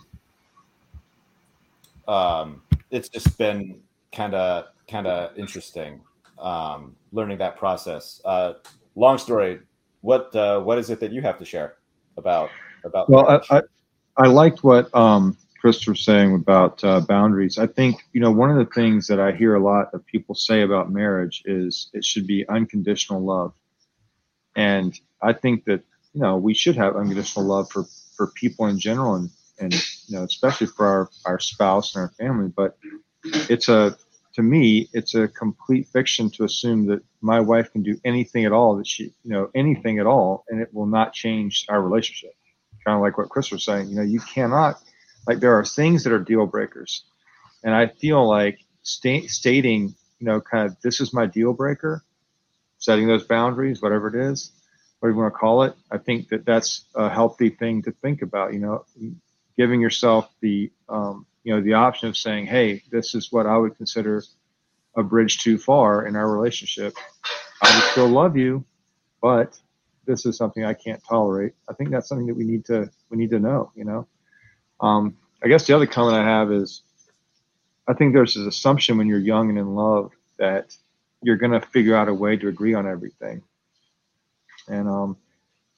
um, 2.06 2.62
it's 2.90 3.08
just 3.08 3.36
been 3.38 3.80
kind 4.12 4.34
of 4.34 4.66
kind 4.88 5.06
of 5.06 5.36
interesting 5.36 6.00
um, 6.38 6.94
learning 7.12 7.38
that 7.38 7.56
process. 7.56 8.20
Uh, 8.24 8.54
long 8.94 9.18
story. 9.18 9.60
What 10.02 10.34
uh, 10.36 10.60
what 10.60 10.78
is 10.78 10.90
it 10.90 11.00
that 11.00 11.12
you 11.12 11.22
have 11.22 11.38
to 11.38 11.44
share 11.44 11.74
about 12.16 12.50
about? 12.84 13.08
Well, 13.10 13.28
I, 13.28 13.56
I, 13.56 13.62
I 14.18 14.26
liked 14.28 14.62
what 14.62 14.94
um, 14.94 15.36
Chris 15.66 15.84
was 15.88 16.04
saying 16.04 16.32
about 16.32 16.84
uh, 16.84 17.00
boundaries. 17.00 17.58
I 17.58 17.66
think, 17.66 17.96
you 18.12 18.20
know, 18.20 18.30
one 18.30 18.52
of 18.52 18.56
the 18.56 18.72
things 18.72 19.08
that 19.08 19.18
I 19.18 19.32
hear 19.32 19.56
a 19.56 19.60
lot 19.60 19.92
of 19.94 20.06
people 20.06 20.36
say 20.36 20.62
about 20.62 20.92
marriage 20.92 21.42
is 21.44 21.90
it 21.92 22.04
should 22.04 22.24
be 22.24 22.48
unconditional 22.48 23.20
love. 23.20 23.52
And 24.54 24.96
I 25.20 25.32
think 25.32 25.64
that, 25.64 25.82
you 26.12 26.20
know, 26.20 26.36
we 26.36 26.54
should 26.54 26.76
have 26.76 26.94
unconditional 26.94 27.46
love 27.46 27.68
for, 27.68 27.82
for 28.16 28.28
people 28.28 28.66
in 28.66 28.78
general 28.78 29.16
and, 29.16 29.30
and, 29.58 29.74
you 30.06 30.16
know, 30.16 30.22
especially 30.22 30.68
for 30.68 30.86
our, 30.86 31.10
our 31.24 31.40
spouse 31.40 31.96
and 31.96 32.02
our 32.02 32.10
family. 32.10 32.52
But 32.54 32.78
it's 33.24 33.68
a, 33.68 33.96
to 34.34 34.42
me, 34.44 34.88
it's 34.92 35.16
a 35.16 35.26
complete 35.26 35.88
fiction 35.88 36.30
to 36.30 36.44
assume 36.44 36.86
that 36.86 37.02
my 37.20 37.40
wife 37.40 37.72
can 37.72 37.82
do 37.82 37.98
anything 38.04 38.44
at 38.44 38.52
all 38.52 38.76
that 38.76 38.86
she, 38.86 39.06
you 39.24 39.32
know, 39.32 39.50
anything 39.52 39.98
at 39.98 40.06
all, 40.06 40.44
and 40.48 40.60
it 40.60 40.72
will 40.72 40.86
not 40.86 41.12
change 41.12 41.66
our 41.68 41.82
relationship. 41.82 42.36
Kind 42.84 42.94
of 42.94 43.02
like 43.02 43.18
what 43.18 43.30
Chris 43.30 43.50
was 43.50 43.64
saying, 43.64 43.88
you 43.88 43.96
know, 43.96 44.02
you 44.02 44.20
cannot 44.20 44.80
like 45.26 45.40
there 45.40 45.54
are 45.58 45.64
things 45.64 46.04
that 46.04 46.12
are 46.12 46.18
deal 46.18 46.46
breakers, 46.46 47.04
and 47.64 47.74
I 47.74 47.88
feel 47.88 48.26
like 48.28 48.58
sta- 48.82 49.26
stating, 49.26 49.94
you 50.18 50.26
know, 50.26 50.40
kind 50.40 50.66
of 50.66 50.80
this 50.82 51.00
is 51.00 51.12
my 51.12 51.26
deal 51.26 51.52
breaker, 51.52 52.04
setting 52.78 53.06
those 53.06 53.24
boundaries, 53.24 53.82
whatever 53.82 54.08
it 54.08 54.14
is, 54.30 54.52
what 55.00 55.08
you 55.08 55.16
want 55.16 55.32
to 55.32 55.38
call 55.38 55.62
it. 55.64 55.74
I 55.90 55.98
think 55.98 56.28
that 56.28 56.44
that's 56.44 56.84
a 56.94 57.08
healthy 57.08 57.50
thing 57.50 57.82
to 57.82 57.92
think 57.92 58.22
about. 58.22 58.52
You 58.52 58.60
know, 58.60 58.84
giving 59.56 59.80
yourself 59.80 60.30
the 60.40 60.70
um, 60.88 61.26
you 61.44 61.54
know 61.54 61.60
the 61.60 61.74
option 61.74 62.08
of 62.08 62.16
saying, 62.16 62.46
hey, 62.46 62.82
this 62.90 63.14
is 63.14 63.32
what 63.32 63.46
I 63.46 63.56
would 63.56 63.76
consider 63.76 64.22
a 64.96 65.02
bridge 65.02 65.38
too 65.38 65.58
far 65.58 66.06
in 66.06 66.16
our 66.16 66.30
relationship. 66.30 66.94
I 67.62 67.74
would 67.74 67.84
still 67.90 68.08
love 68.08 68.36
you, 68.36 68.64
but 69.20 69.58
this 70.06 70.24
is 70.26 70.36
something 70.36 70.64
I 70.64 70.74
can't 70.74 71.02
tolerate. 71.08 71.52
I 71.68 71.74
think 71.74 71.90
that's 71.90 72.08
something 72.08 72.26
that 72.26 72.34
we 72.36 72.44
need 72.44 72.64
to 72.66 72.90
we 73.10 73.16
need 73.16 73.30
to 73.30 73.40
know. 73.40 73.72
You 73.74 73.84
know. 73.84 74.06
Um, 74.80 75.16
I 75.42 75.48
guess 75.48 75.66
the 75.66 75.74
other 75.74 75.86
comment 75.86 76.16
I 76.16 76.24
have 76.24 76.52
is 76.52 76.82
I 77.88 77.94
think 77.94 78.12
there's 78.12 78.34
this 78.34 78.46
assumption 78.46 78.98
when 78.98 79.06
you're 79.06 79.18
young 79.18 79.48
and 79.48 79.58
in 79.58 79.74
love 79.74 80.12
that 80.38 80.76
you're 81.22 81.36
going 81.36 81.52
to 81.52 81.60
figure 81.60 81.94
out 81.96 82.08
a 82.08 82.14
way 82.14 82.36
to 82.36 82.48
agree 82.48 82.74
on 82.74 82.86
everything. 82.86 83.42
And 84.68 84.88
um, 84.88 85.16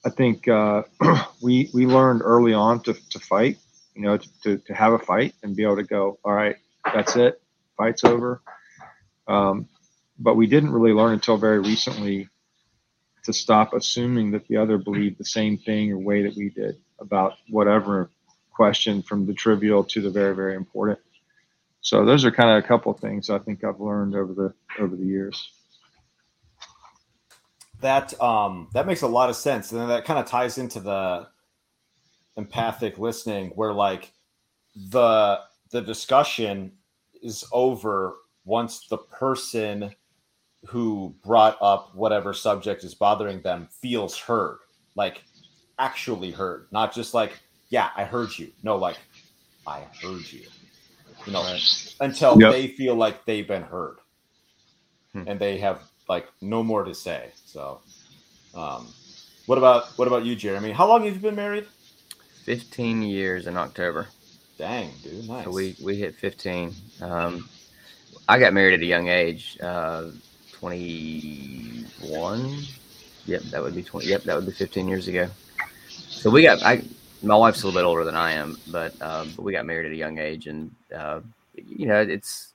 I 0.05 0.09
think 0.09 0.47
uh, 0.47 0.83
we 1.41 1.69
we 1.73 1.85
learned 1.85 2.21
early 2.23 2.53
on 2.53 2.81
to, 2.83 2.93
to 2.93 3.19
fight, 3.19 3.57
you 3.95 4.01
know, 4.01 4.17
to, 4.43 4.57
to 4.57 4.73
have 4.73 4.93
a 4.93 4.99
fight 4.99 5.35
and 5.43 5.55
be 5.55 5.63
able 5.63 5.77
to 5.77 5.83
go, 5.83 6.19
all 6.23 6.33
right, 6.33 6.55
that's 6.93 7.15
it, 7.15 7.41
fight's 7.77 8.03
over. 8.03 8.41
Um, 9.27 9.67
but 10.17 10.35
we 10.35 10.47
didn't 10.47 10.71
really 10.71 10.93
learn 10.93 11.13
until 11.13 11.37
very 11.37 11.59
recently 11.59 12.29
to 13.25 13.33
stop 13.33 13.73
assuming 13.73 14.31
that 14.31 14.47
the 14.47 14.57
other 14.57 14.77
believed 14.77 15.17
the 15.17 15.25
same 15.25 15.57
thing 15.57 15.91
or 15.91 15.97
way 15.97 16.23
that 16.23 16.35
we 16.35 16.49
did 16.49 16.77
about 16.99 17.33
whatever 17.49 18.09
question 18.59 19.01
from 19.01 19.25
the 19.25 19.33
trivial 19.33 19.85
to 19.85 20.01
the 20.01 20.09
very, 20.09 20.35
very 20.35 20.53
important. 20.53 20.99
So 21.79 22.03
those 22.03 22.25
are 22.25 22.31
kind 22.31 22.49
of 22.49 22.61
a 22.61 22.67
couple 22.67 22.91
of 22.91 22.99
things 22.99 23.29
I 23.29 23.39
think 23.39 23.63
I've 23.63 23.79
learned 23.79 24.15
over 24.15 24.33
the 24.33 24.53
over 24.83 24.97
the 24.97 25.05
years. 25.05 25.49
That 27.79 28.21
um 28.21 28.67
that 28.73 28.85
makes 28.85 29.01
a 29.01 29.07
lot 29.07 29.29
of 29.29 29.37
sense. 29.37 29.71
And 29.71 29.79
then 29.79 29.87
that 29.87 30.03
kind 30.03 30.19
of 30.19 30.25
ties 30.25 30.57
into 30.57 30.81
the 30.81 31.29
empathic 32.35 32.99
listening 32.99 33.51
where 33.55 33.71
like 33.71 34.11
the 34.75 35.39
the 35.71 35.79
discussion 35.79 36.73
is 37.23 37.45
over 37.53 38.17
once 38.43 38.87
the 38.89 38.97
person 38.97 39.95
who 40.65 41.15
brought 41.23 41.57
up 41.61 41.95
whatever 41.95 42.33
subject 42.33 42.83
is 42.83 42.93
bothering 42.93 43.41
them 43.41 43.69
feels 43.81 44.17
heard 44.17 44.57
like 44.95 45.23
actually 45.77 46.31
heard 46.31 46.67
not 46.71 46.93
just 46.93 47.13
like 47.13 47.39
yeah, 47.69 47.89
I 47.95 48.03
heard 48.03 48.37
you. 48.37 48.51
No, 48.63 48.75
like, 48.75 48.97
I 49.65 49.85
heard 50.01 50.31
you. 50.31 50.45
You 51.25 51.33
know, 51.33 51.43
right. 51.43 51.95
until 51.99 52.39
yep. 52.39 52.53
they 52.53 52.67
feel 52.67 52.95
like 52.95 53.25
they've 53.25 53.47
been 53.47 53.63
heard 53.63 53.97
hmm. 55.13 55.23
and 55.27 55.39
they 55.39 55.57
have 55.57 55.81
like 56.07 56.27
no 56.41 56.63
more 56.63 56.83
to 56.83 56.95
say. 56.95 57.29
So, 57.45 57.81
um, 58.55 58.87
what 59.45 59.57
about 59.57 59.87
what 59.97 60.07
about 60.07 60.25
you, 60.25 60.35
Jeremy? 60.35 60.71
How 60.71 60.87
long 60.87 61.05
have 61.05 61.13
you 61.13 61.19
been 61.19 61.35
married? 61.35 61.67
Fifteen 62.45 63.01
years 63.01 63.47
in 63.47 63.57
October. 63.57 64.07
Dang, 64.57 64.91
dude, 65.03 65.27
nice. 65.27 65.43
So 65.43 65.51
we 65.51 65.75
we 65.83 65.97
hit 65.97 66.15
fifteen. 66.15 66.73
Um, 67.01 67.49
I 68.29 68.39
got 68.39 68.53
married 68.53 68.75
at 68.75 68.81
a 68.81 68.85
young 68.85 69.07
age, 69.07 69.57
uh, 69.61 70.11
21. 70.53 72.57
Yep, 73.25 73.41
that 73.41 73.61
would 73.61 73.73
be 73.73 73.81
20. 73.81 74.05
Yep, 74.05 74.21
that 74.23 74.35
would 74.35 74.45
be 74.45 74.51
15 74.51 74.87
years 74.87 75.07
ago. 75.07 75.27
So 75.87 76.29
we 76.29 76.43
got, 76.43 76.61
I, 76.61 76.83
my 77.21 77.35
wife's 77.35 77.63
a 77.63 77.65
little 77.67 77.79
bit 77.79 77.85
older 77.85 78.03
than 78.03 78.15
I 78.15 78.31
am, 78.31 78.57
but, 78.71 78.99
um, 79.01 79.31
but 79.35 79.43
we 79.43 79.51
got 79.51 79.65
married 79.65 79.85
at 79.85 79.91
a 79.91 79.95
young 79.95 80.17
age. 80.19 80.47
And, 80.47 80.73
uh, 80.95 81.21
you 81.55 81.87
know, 81.87 82.01
it's, 82.01 82.53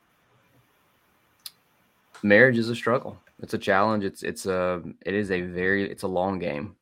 marriage 2.23 2.59
is 2.59 2.71
a 2.71 2.75
struggle. 2.75 3.19
It's 3.43 3.55
a 3.55 3.59
challenge. 3.59 4.05
It's, 4.05 4.23
it's 4.23 4.47
a, 4.47 4.83
it 5.05 5.15
is 5.15 5.31
a 5.31 5.43
very, 5.43 5.91
it's 5.91 6.05
a 6.05 6.09
long 6.09 6.39
game. 6.39 6.77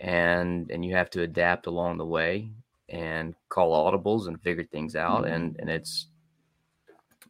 And, 0.00 0.70
and 0.70 0.84
you 0.84 0.94
have 0.94 1.10
to 1.10 1.22
adapt 1.22 1.66
along 1.66 1.98
the 1.98 2.06
way 2.06 2.50
and 2.88 3.34
call 3.48 3.72
audibles 3.72 4.28
and 4.28 4.40
figure 4.40 4.64
things 4.64 4.94
out. 4.94 5.26
And, 5.26 5.56
and 5.58 5.68
it's, 5.68 6.06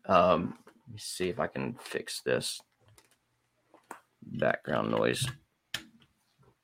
um, 0.06 0.58
let 0.66 0.92
me 0.92 0.98
see 0.98 1.28
if 1.28 1.40
I 1.40 1.46
can 1.46 1.74
fix 1.80 2.20
this 2.20 2.60
background 4.32 4.90
noise. 4.90 5.26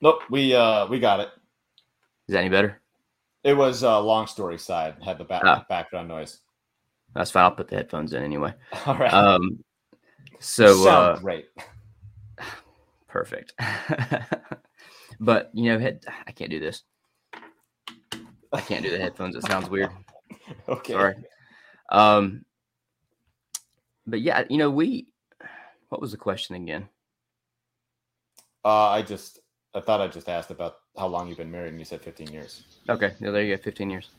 Nope, 0.01 0.21
we 0.29 0.55
uh 0.55 0.87
we 0.87 1.01
got 1.01 1.21
it. 1.21 1.29
Is 2.29 2.33
that 2.33 2.41
any 2.41 2.49
better? 2.49 2.81
It 3.43 3.55
was 3.55 3.83
uh 3.85 4.01
long 4.01 4.27
story 4.27 4.59
side 4.59 4.97
had 5.05 5.19
the 5.19 5.25
back, 5.25 5.43
Ah. 5.45 5.65
background 5.69 6.09
noise. 6.09 6.41
That's 7.15 7.31
fine. 7.31 7.45
I'll 7.45 7.53
put 7.53 7.69
the 7.69 7.77
headphones 7.77 8.13
in 8.13 8.23
anyway. 8.23 8.55
All 8.87 8.97
right. 8.97 9.13
Um, 9.13 9.63
so 10.41 10.89
uh, 10.89 11.19
great. 11.19 11.47
perfect. 13.09 13.53
but 15.21 15.51
you 15.53 15.65
know, 15.73 15.79
head, 15.79 16.05
I 16.27 16.33
can't 16.33 16.51
do 16.51 16.59
this. 16.61 16.83
I 18.53 18.61
can't 18.61 18.83
do 18.83 18.91
the 18.91 18.99
headphones. 18.99 19.37
It 19.37 19.45
sounds 19.47 19.69
weird. 19.69 19.91
Okay. 20.69 20.93
Sorry. 20.93 21.15
Um, 21.91 22.45
but 24.07 24.21
yeah, 24.21 24.45
you 24.51 24.59
know, 24.59 24.69
we. 24.69 25.07
What 25.89 26.01
was 26.01 26.11
the 26.11 26.19
question 26.19 26.57
again? 26.57 26.89
Uh, 28.65 28.89
I 28.89 29.03
just 29.03 29.41
I 29.75 29.81
thought 29.81 30.01
I 30.01 30.09
just 30.09 30.29
asked 30.29 30.51
about 30.51 30.77
how 30.97 31.07
long 31.07 31.29
you've 31.29 31.39
been 31.39 31.51
married, 31.51 31.71
and 31.71 31.79
you 31.79 31.85
said 31.85 32.01
15 32.03 32.33
years. 32.33 32.63
Okay, 32.89 33.15
yeah, 33.21 33.31
there 33.31 33.43
you 33.43 33.57
go. 33.57 33.63
Fifteen 33.63 33.91
years. 33.91 34.11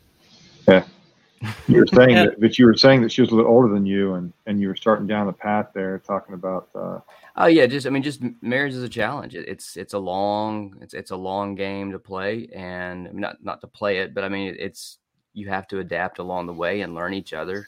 Yeah, 0.67 0.83
you 1.67 1.79
were 1.79 1.88
saying 1.88 2.09
Yeah. 2.11 2.25
that, 2.25 2.39
but 2.39 2.57
you 2.57 2.65
were 2.65 2.73
saying 2.75 3.01
that 3.03 3.11
she 3.11 3.21
was 3.21 3.31
a 3.31 3.35
little 3.35 3.51
older 3.51 3.71
than 3.73 3.85
you, 3.85 4.15
and 4.15 4.33
and 4.47 4.59
you 4.59 4.67
were 4.67 4.75
starting 4.75 5.07
down 5.07 5.27
the 5.27 5.33
path 5.33 5.67
there, 5.73 5.99
talking 5.99 6.33
about. 6.33 6.69
Uh, 6.75 6.99
Oh 7.38 7.47
yeah, 7.47 7.65
just 7.65 7.85
I 7.85 7.89
mean, 7.89 8.01
just 8.01 8.21
marriage 8.41 8.73
is 8.73 8.81
a 8.81 8.89
challenge. 8.89 9.35
It, 9.35 9.47
it's 9.47 9.75
it's 9.77 9.93
a 9.93 9.99
long 9.99 10.77
it's 10.81 10.93
it's 10.93 11.11
a 11.11 11.15
long 11.15 11.53
game 11.53 11.91
to 11.91 11.99
play, 11.99 12.47
and 12.55 13.13
not 13.13 13.43
not 13.43 13.61
to 13.61 13.67
play 13.67 13.97
it, 13.99 14.13
but 14.13 14.23
I 14.23 14.29
mean, 14.29 14.55
it's 14.57 14.99
you 15.33 15.49
have 15.49 15.67
to 15.67 15.79
adapt 15.79 16.19
along 16.19 16.47
the 16.47 16.53
way 16.53 16.81
and 16.81 16.95
learn 16.95 17.13
each 17.13 17.33
other, 17.33 17.67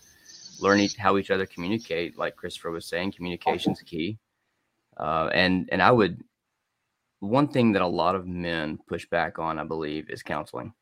learn 0.61 0.79
each, 0.79 0.95
how 0.95 1.17
each 1.17 1.31
other 1.31 1.45
communicate. 1.45 2.17
Like 2.17 2.37
Christopher 2.37 2.71
was 2.71 2.85
saying, 2.85 3.11
communication's 3.11 3.81
key. 3.81 4.17
Uh, 4.95 5.29
and 5.33 5.67
and 5.71 5.81
I 5.81 5.91
would 5.91 6.23
one 7.19 7.47
thing 7.47 7.73
that 7.73 7.81
a 7.81 7.87
lot 7.87 8.15
of 8.15 8.27
men 8.27 8.79
push 8.87 9.07
back 9.09 9.39
on, 9.39 9.59
I 9.59 9.63
believe, 9.63 10.09
is 10.09 10.23
counseling. 10.23 10.73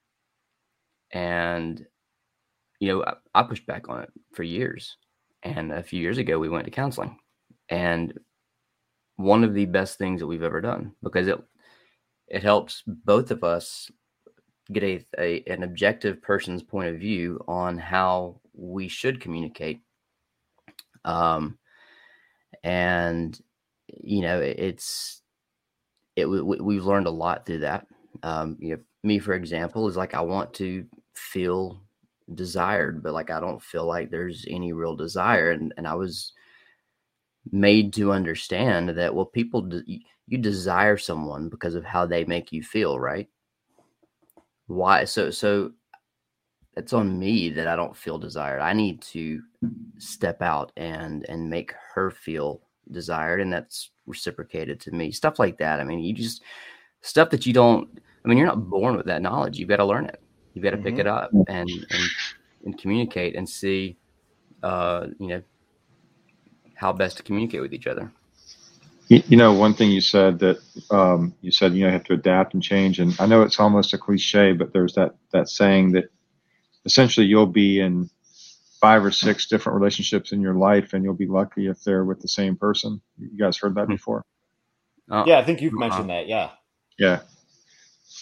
And 1.11 1.85
you 2.79 2.89
know, 2.89 3.03
I, 3.05 3.13
I 3.39 3.43
pushed 3.43 3.65
back 3.65 3.87
on 3.89 4.01
it 4.01 4.09
for 4.33 4.43
years. 4.43 4.97
And 5.43 5.71
a 5.71 5.83
few 5.83 6.01
years 6.01 6.17
ago, 6.17 6.39
we 6.39 6.49
went 6.49 6.65
to 6.65 6.71
counseling, 6.71 7.17
and 7.69 8.17
one 9.17 9.43
of 9.43 9.53
the 9.53 9.65
best 9.65 9.97
things 9.97 10.19
that 10.19 10.27
we've 10.27 10.43
ever 10.43 10.61
done 10.61 10.93
because 11.01 11.27
it 11.27 11.39
it 12.27 12.43
helps 12.43 12.83
both 12.85 13.31
of 13.31 13.43
us 13.43 13.89
get 14.71 14.83
a, 14.83 15.05
a 15.17 15.43
an 15.47 15.63
objective 15.63 16.21
person's 16.21 16.63
point 16.63 16.89
of 16.89 16.99
view 16.99 17.39
on 17.47 17.77
how 17.77 18.39
we 18.53 18.87
should 18.87 19.21
communicate 19.21 19.81
um 21.05 21.57
and 22.63 23.39
you 24.01 24.21
know 24.21 24.41
it, 24.41 24.57
it's 24.59 25.21
it 26.15 26.25
we, 26.25 26.41
we- 26.41 26.59
we've 26.61 26.85
learned 26.85 27.07
a 27.07 27.11
lot 27.11 27.45
through 27.45 27.59
that. 27.59 27.87
Um 28.23 28.57
you 28.59 28.75
know 28.75 28.81
me 29.03 29.19
for 29.19 29.33
example 29.33 29.87
is 29.87 29.95
like 29.95 30.15
i 30.15 30.21
want 30.21 30.51
to 30.51 30.83
feel 31.13 31.79
desired 32.33 33.03
but 33.03 33.13
like 33.13 33.29
i 33.29 33.39
don't 33.39 33.61
feel 33.61 33.85
like 33.85 34.09
there's 34.09 34.45
any 34.49 34.73
real 34.73 34.95
desire 34.95 35.51
and 35.51 35.73
and 35.77 35.87
i 35.87 35.93
was 35.93 36.33
made 37.51 37.93
to 37.93 38.11
understand 38.11 38.89
that 38.89 39.13
well 39.13 39.25
people 39.25 39.61
de- 39.61 40.03
you 40.27 40.37
desire 40.39 40.97
someone 40.97 41.49
because 41.49 41.75
of 41.75 41.85
how 41.85 42.05
they 42.05 42.25
make 42.25 42.51
you 42.51 42.63
feel 42.63 42.99
right? 42.99 43.29
Why 44.67 45.03
so 45.05 45.29
so 45.29 45.73
it's 46.75 46.93
on 46.93 47.17
me 47.17 47.49
that 47.51 47.67
i 47.67 47.75
don't 47.75 47.95
feel 47.95 48.17
desired. 48.17 48.59
I 48.59 48.73
need 48.73 49.01
to 49.13 49.41
step 49.99 50.41
out 50.41 50.71
and 50.77 51.25
and 51.29 51.49
make 51.49 51.73
her 51.93 52.09
feel 52.11 52.61
desired 52.91 53.41
and 53.41 53.51
that's 53.51 53.91
reciprocated 54.05 54.79
to 54.81 54.91
me. 54.91 55.11
Stuff 55.11 55.39
like 55.39 55.57
that. 55.57 55.79
I 55.79 55.83
mean 55.83 55.99
you 55.99 56.13
just 56.13 56.43
stuff 57.01 57.29
that 57.29 57.45
you 57.45 57.53
don't 57.53 57.87
i 58.23 58.27
mean 58.27 58.37
you're 58.37 58.47
not 58.47 58.69
born 58.69 58.95
with 58.97 59.05
that 59.05 59.21
knowledge. 59.21 59.57
You've 59.59 59.69
got 59.69 59.77
to 59.77 59.85
learn 59.85 60.05
it. 60.05 60.19
You've 60.53 60.63
got 60.63 60.71
to 60.71 60.77
pick 60.77 60.95
Mhm. 60.95 60.99
it 60.99 61.07
up 61.07 61.31
and 61.47 61.69
and 61.69 62.09
and 62.65 62.77
communicate 62.77 63.35
and 63.35 63.47
see 63.47 63.97
uh 64.63 65.07
you 65.19 65.27
know 65.27 65.41
how 66.75 66.91
best 66.91 67.17
to 67.17 67.23
communicate 67.23 67.61
with 67.61 67.73
each 67.73 67.87
other. 67.87 68.11
You, 69.07 69.21
you 69.27 69.37
know, 69.37 69.53
one 69.53 69.73
thing 69.73 69.91
you 69.91 70.01
said 70.01 70.39
that 70.39 70.57
um, 70.89 71.33
you 71.41 71.51
said 71.51 71.73
you 71.73 71.81
know 71.81 71.87
you 71.87 71.93
have 71.93 72.03
to 72.05 72.13
adapt 72.13 72.53
and 72.55 72.63
change, 72.63 72.99
and 72.99 73.15
I 73.19 73.27
know 73.27 73.43
it's 73.43 73.59
almost 73.59 73.93
a 73.93 73.97
cliche, 73.97 74.51
but 74.53 74.73
there's 74.73 74.95
that 74.95 75.15
that 75.31 75.47
saying 75.47 75.91
that 75.91 76.05
essentially 76.85 77.25
you'll 77.27 77.45
be 77.45 77.79
in 77.79 78.09
five 78.85 79.03
or 79.03 79.11
six 79.11 79.47
different 79.47 79.79
relationships 79.79 80.31
in 80.31 80.39
your 80.41 80.53
life, 80.69 80.93
and 80.93 81.03
you'll 81.03 81.23
be 81.25 81.31
lucky 81.41 81.63
if 81.73 81.83
they're 81.83 82.05
with 82.05 82.19
the 82.21 82.27
same 82.27 82.55
person. 82.55 83.01
You 83.17 83.37
guys 83.43 83.57
heard 83.57 83.73
that 83.75 83.87
Hmm. 83.87 83.93
before? 83.97 84.21
Uh, 85.09 85.23
Yeah, 85.25 85.39
I 85.39 85.43
think 85.43 85.61
you've 85.61 85.73
Uh-huh. 85.73 85.87
mentioned 85.87 86.09
that. 86.11 86.27
Yeah. 86.27 86.51
Yeah. 86.99 87.21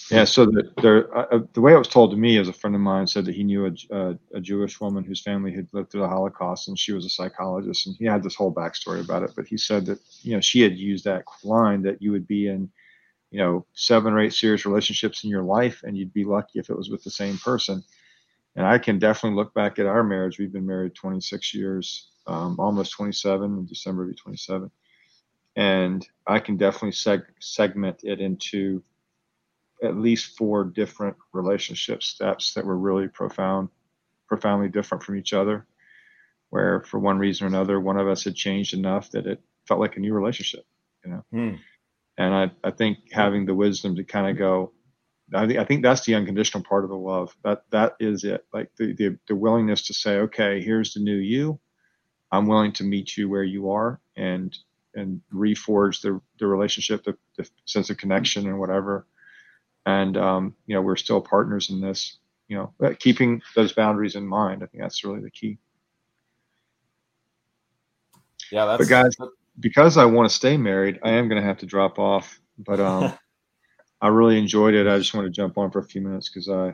Yeah. 0.10 0.26
So 0.26 0.46
the, 0.46 0.62
there, 0.82 1.00
uh, 1.18 1.28
uh, 1.36 1.40
the 1.54 1.62
way 1.66 1.74
it 1.74 1.78
was 1.78 1.88
told 1.88 2.12
to 2.12 2.18
me 2.18 2.38
is 2.38 2.48
a 2.48 2.54
friend 2.54 2.76
of 2.76 2.82
mine 2.82 3.08
said 3.08 3.26
that 3.26 3.36
he 3.36 3.44
knew 3.44 3.66
a, 3.66 3.72
J- 3.72 3.88
uh, 4.00 4.14
a 4.34 4.42
Jewish 4.42 4.80
woman 4.80 5.04
whose 5.04 5.22
family 5.22 5.52
had 5.54 5.68
lived 5.74 5.90
through 5.92 6.02
the 6.06 6.16
Holocaust 6.18 6.68
and 6.68 6.80
she 6.80 6.94
was 6.94 7.06
a 7.06 7.10
psychologist 7.10 7.88
and 7.88 7.96
he 8.00 8.06
had 8.06 8.24
this 8.24 8.36
whole 8.36 8.54
backstory 8.54 9.02
about 9.04 9.24
it. 9.24 9.32
But 9.36 9.48
he 9.48 9.58
said 9.58 9.86
that, 9.88 10.00
you 10.22 10.34
know, 10.36 10.42
she 10.42 10.62
had 10.62 10.78
used 10.78 11.04
that 11.06 11.24
line 11.44 11.82
that 11.84 12.02
you 12.02 12.12
would 12.12 12.28
be 12.28 12.48
in, 12.48 12.70
you 13.32 13.40
know, 13.40 13.66
seven 13.74 14.14
or 14.14 14.20
eight 14.20 14.34
serious 14.34 14.66
relationships 14.66 15.24
in 15.24 15.30
your 15.30 15.44
life 15.58 15.78
and 15.84 15.98
you'd 15.98 16.14
be 16.14 16.26
lucky 16.38 16.60
if 16.60 16.70
it 16.70 16.78
was 16.78 16.90
with 16.90 17.04
the 17.04 17.12
same 17.12 17.38
person. 17.38 17.84
And 18.56 18.66
I 18.66 18.78
can 18.78 19.00
definitely 19.00 19.38
look 19.38 19.54
back 19.54 19.80
at 19.80 19.86
our 19.86 20.04
marriage. 20.04 20.38
We've 20.38 20.52
been 20.52 20.66
married 20.66 20.94
26 20.96 21.54
years, 21.54 22.10
um, 22.28 22.58
almost 22.60 22.92
27 22.94 23.58
in 23.58 23.66
December 23.66 24.06
be 24.06 24.14
27. 24.14 24.70
And 25.56 26.08
I 26.28 26.40
can 26.40 26.58
definitely 26.58 26.92
seg- 26.92 27.26
segment 27.40 28.02
it 28.04 28.20
into 28.20 28.84
at 29.84 29.98
least 29.98 30.38
four 30.38 30.64
different 30.64 31.18
relationship 31.34 32.04
steps 32.04 32.54
that 32.54 32.66
were 32.66 32.78
really 32.78 33.08
profound, 33.08 33.70
profoundly 34.28 34.70
different 34.70 35.04
from 35.04 35.18
each 35.18 35.34
other. 35.34 35.66
Where 36.50 36.82
for 36.82 37.00
one 37.00 37.18
reason 37.18 37.46
or 37.46 37.48
another, 37.48 37.80
one 37.80 37.98
of 37.98 38.08
us 38.08 38.24
had 38.24 38.36
changed 38.36 38.76
enough 38.76 39.10
that 39.12 39.26
it 39.26 39.42
felt 39.68 39.80
like 39.80 39.98
a 39.98 40.00
new 40.00 40.14
relationship, 40.14 40.66
you 41.04 41.12
know. 41.12 41.26
Hmm. 41.32 41.56
And 42.18 42.34
I, 42.34 42.52
I 42.64 42.70
think 42.70 43.12
having 43.12 43.46
the 43.46 43.56
wisdom 43.56 43.96
to 43.96 44.04
kind 44.04 44.30
of 44.30 44.38
go, 44.38 44.72
I 45.34 45.48
think 45.48 45.60
I 45.60 45.66
think 45.66 45.84
that's 45.84 46.06
the 46.06 46.16
unconditional 46.16 46.64
part 46.64 46.84
of 46.84 46.90
the 46.90 46.98
love. 46.98 47.36
That 47.44 47.64
that 47.72 47.96
is 48.00 48.24
it. 48.24 48.46
Like 48.54 48.72
the, 48.78 48.94
the 48.94 49.18
the 49.28 49.36
willingness 49.36 49.88
to 49.88 49.94
say, 49.94 50.18
okay, 50.20 50.62
here's 50.62 50.94
the 50.94 51.00
new 51.00 51.16
you. 51.18 51.60
I'm 52.32 52.48
willing 52.48 52.74
to 52.74 52.84
meet 52.84 53.16
you 53.18 53.30
where 53.30 53.44
you 53.44 53.72
are 53.72 54.00
and 54.16 54.56
and 54.96 55.22
reforge 55.34 56.02
the 56.02 56.20
the 56.40 56.48
relationship, 56.48 57.04
the, 57.04 57.18
the 57.38 57.50
sense 57.66 57.90
of 57.90 57.98
connection 57.98 58.48
and 58.48 58.60
whatever 58.60 59.08
and 59.86 60.18
um, 60.18 60.56
you 60.66 60.76
know 60.76 60.82
we're 60.82 60.96
still 60.96 61.22
partners 61.22 61.70
in 61.70 61.82
this 61.82 62.18
you 62.48 62.58
know 62.58 62.74
but 62.80 63.00
keeping 63.00 63.42
those 63.56 63.74
boundaries 63.74 64.16
in 64.16 64.26
mind 64.26 64.64
i 64.64 64.66
think 64.68 64.82
that's 64.84 65.04
really 65.04 65.22
the 65.22 65.32
key 65.32 65.58
Yeah, 68.52 68.66
that's 68.66 68.84
But 68.84 68.90
guys- 68.90 69.16
because 69.60 69.98
i 69.98 70.06
want 70.06 70.30
to 70.30 70.36
stay 70.36 70.58
married 70.58 71.00
i 71.04 71.12
am 71.12 71.28
going 71.30 71.42
to 71.42 71.48
have 71.48 71.60
to 71.60 71.66
drop 71.66 72.00
off 72.00 72.40
but 72.58 72.80
um, 72.80 73.14
i 74.04 74.08
really 74.08 74.38
enjoyed 74.38 74.76
it 74.76 74.86
i 74.88 74.98
just 75.00 75.14
want 75.16 75.26
to 75.26 75.32
jump 75.32 75.58
on 75.58 75.72
for 75.72 75.80
a 75.80 75.84
few 75.84 76.02
minutes 76.02 76.30
because 76.30 76.48
i 76.50 76.72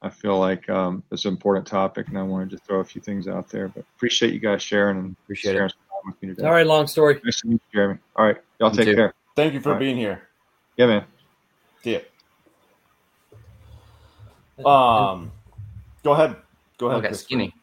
i 0.00 0.08
feel 0.08 0.38
like 0.38 0.66
um, 0.70 1.02
it's 1.12 1.24
an 1.26 1.32
important 1.32 1.66
topic 1.66 2.08
and 2.08 2.16
i 2.18 2.22
wanted 2.22 2.48
to 2.50 2.56
throw 2.58 2.80
a 2.80 2.84
few 2.84 3.02
things 3.02 3.28
out 3.28 3.48
there 3.50 3.68
but 3.68 3.84
appreciate 3.96 4.32
you 4.32 4.40
guys 4.40 4.62
sharing 4.62 4.96
and 4.98 5.16
Appreciate 5.24 5.52
it. 5.52 5.54
sharing 5.56 5.68
some 5.68 5.78
time 5.90 6.12
with 6.12 6.22
me 6.22 6.28
today 6.34 6.46
All 6.48 6.54
right, 6.54 6.66
long 6.66 6.86
story. 6.86 7.20
nice 7.24 7.40
to 7.42 7.48
meet 7.48 7.60
you 7.72 7.78
jeremy 7.78 7.98
all 8.16 8.24
right 8.24 8.38
y'all 8.58 8.70
You 8.70 8.76
take 8.78 8.86
too. 8.86 8.94
care 8.94 9.14
Thank 9.36 9.52
you 9.54 9.60
for 9.60 9.68
All 9.70 9.74
right. 9.74 9.80
being 9.80 9.96
here. 9.96 10.28
yeah 10.76 10.86
man 10.86 11.04
See 11.82 11.92
ya. 11.94 12.00
Um, 14.68 15.32
go 16.04 16.12
ahead. 16.12 16.36
Go 16.78 16.88
ahead. 16.88 16.98
okay 17.00 17.08
Christopher. 17.08 17.26
skinny 17.26 17.54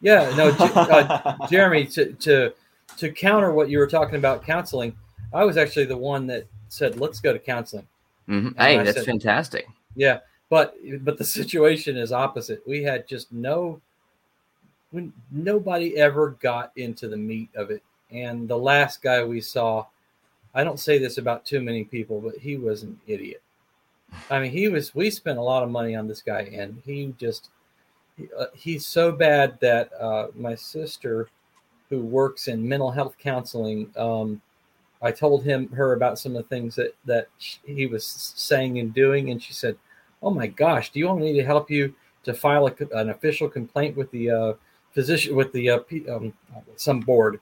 Yeah, 0.00 0.34
no, 0.36 0.48
uh, 0.90 1.46
Jeremy, 1.48 1.86
to, 1.86 2.12
to 2.14 2.52
to 2.98 3.12
counter 3.12 3.52
what 3.52 3.70
you 3.70 3.78
were 3.78 3.86
talking 3.86 4.16
about 4.16 4.44
counseling, 4.44 4.96
I 5.32 5.44
was 5.44 5.56
actually 5.56 5.84
the 5.86 5.96
one 5.96 6.26
that 6.26 6.46
said, 6.68 6.98
"Let's 6.98 7.20
go 7.20 7.32
to 7.32 7.38
counseling." 7.38 7.86
Hmm 8.26 8.48
hey 8.58 8.76
that's 8.78 8.92
said- 8.94 9.04
fantastic 9.04 9.66
Yeah, 9.94 10.20
but 10.48 10.76
but 11.00 11.18
the 11.18 11.24
situation 11.24 11.96
is 11.96 12.12
opposite. 12.12 12.62
We 12.66 12.82
had 12.82 13.06
just 13.08 13.32
no 13.32 13.80
when 14.90 15.12
nobody 15.30 15.96
ever 15.96 16.36
got 16.40 16.72
into 16.76 17.08
the 17.08 17.16
meat 17.16 17.48
of 17.54 17.70
it. 17.70 17.82
And 18.10 18.46
the 18.46 18.58
last 18.58 19.02
guy 19.02 19.24
we 19.24 19.40
saw, 19.40 19.86
I 20.54 20.64
don't 20.64 20.78
say 20.78 20.98
this 20.98 21.16
about 21.18 21.46
too 21.46 21.60
many 21.62 21.84
people, 21.84 22.20
but 22.20 22.36
he 22.36 22.56
was 22.56 22.82
an 22.82 23.00
idiot. 23.06 23.42
I 24.30 24.38
mean, 24.40 24.52
he 24.52 24.68
was. 24.68 24.94
We 24.94 25.10
spent 25.10 25.38
a 25.38 25.42
lot 25.42 25.62
of 25.62 25.70
money 25.70 25.96
on 25.96 26.06
this 26.06 26.22
guy, 26.22 26.42
and 26.52 26.80
he 26.84 27.14
just 27.18 27.48
he, 28.16 28.28
uh, 28.38 28.46
he's 28.54 28.86
so 28.86 29.12
bad 29.12 29.58
that 29.60 29.90
uh, 29.98 30.28
my 30.34 30.54
sister, 30.54 31.28
who 31.88 32.02
works 32.02 32.48
in 32.48 32.66
mental 32.68 32.90
health 32.90 33.16
counseling, 33.18 33.90
um, 33.96 34.40
I 35.02 35.10
told 35.10 35.42
him 35.42 35.68
her 35.70 35.92
about 35.92 36.18
some 36.18 36.36
of 36.36 36.42
the 36.42 36.48
things 36.48 36.76
that 36.76 36.94
that 37.04 37.28
he 37.64 37.86
was 37.86 38.06
saying 38.06 38.78
and 38.78 38.94
doing, 38.94 39.30
and 39.30 39.42
she 39.42 39.52
said, 39.52 39.76
"Oh 40.22 40.30
my 40.30 40.46
gosh, 40.46 40.90
do 40.90 40.98
you 40.98 41.08
want 41.08 41.20
me 41.20 41.32
to 41.34 41.44
help 41.44 41.70
you 41.70 41.94
to 42.24 42.32
file 42.32 42.68
a, 42.68 42.74
an 42.96 43.10
official 43.10 43.48
complaint 43.48 43.96
with 43.96 44.10
the 44.12 44.30
uh, 44.30 44.52
physician 44.92 45.34
with 45.34 45.52
the 45.52 45.70
uh, 45.70 45.80
um, 46.08 46.32
some 46.76 47.00
board?" 47.00 47.40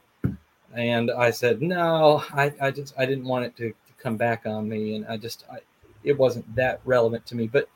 And 0.75 1.11
I 1.11 1.31
said, 1.31 1.61
"No, 1.61 2.25
I, 2.33 2.53
I 2.61 2.71
just 2.71 2.95
I 2.97 3.05
didn't 3.07 3.25
want 3.25 3.45
it 3.45 3.57
to, 3.57 3.71
to 3.71 3.93
come 4.03 4.17
back 4.17 4.47
on 4.47 4.69
me, 4.69 4.97
and 4.97 5.07
I 5.07 5.17
just 5.17 5.45
I, 5.53 5.59
it 6.03 6.17
wasn't 6.17 6.55
that 6.57 6.81
relevant 6.85 7.27
to 7.27 7.37
me. 7.37 7.47
But 7.47 7.69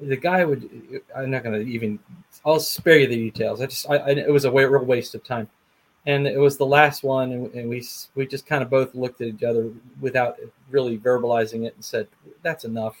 the 0.00 0.16
guy 0.16 0.44
would. 0.44 0.68
I'm 1.16 1.30
not 1.30 1.42
going 1.42 1.64
to 1.64 1.70
even. 1.70 1.98
I'll 2.44 2.60
spare 2.60 2.98
you 2.98 3.06
the 3.06 3.16
details. 3.16 3.60
I 3.60 3.66
just. 3.66 3.88
I, 3.88 3.96
I 3.96 4.10
it 4.10 4.32
was 4.32 4.44
a 4.44 4.50
way, 4.50 4.64
real 4.64 4.84
waste 4.84 5.14
of 5.14 5.24
time, 5.24 5.48
and 6.06 6.26
it 6.26 6.38
was 6.38 6.56
the 6.56 6.66
last 6.66 7.02
one, 7.02 7.32
and, 7.32 7.54
and 7.54 7.68
we 7.68 7.84
we 8.14 8.26
just 8.26 8.46
kind 8.46 8.62
of 8.62 8.70
both 8.70 8.94
looked 8.94 9.20
at 9.20 9.28
each 9.28 9.42
other 9.42 9.70
without 10.00 10.38
really 10.70 10.98
verbalizing 10.98 11.66
it 11.66 11.74
and 11.74 11.84
said, 11.84 12.08
"That's 12.42 12.64
enough. 12.64 12.96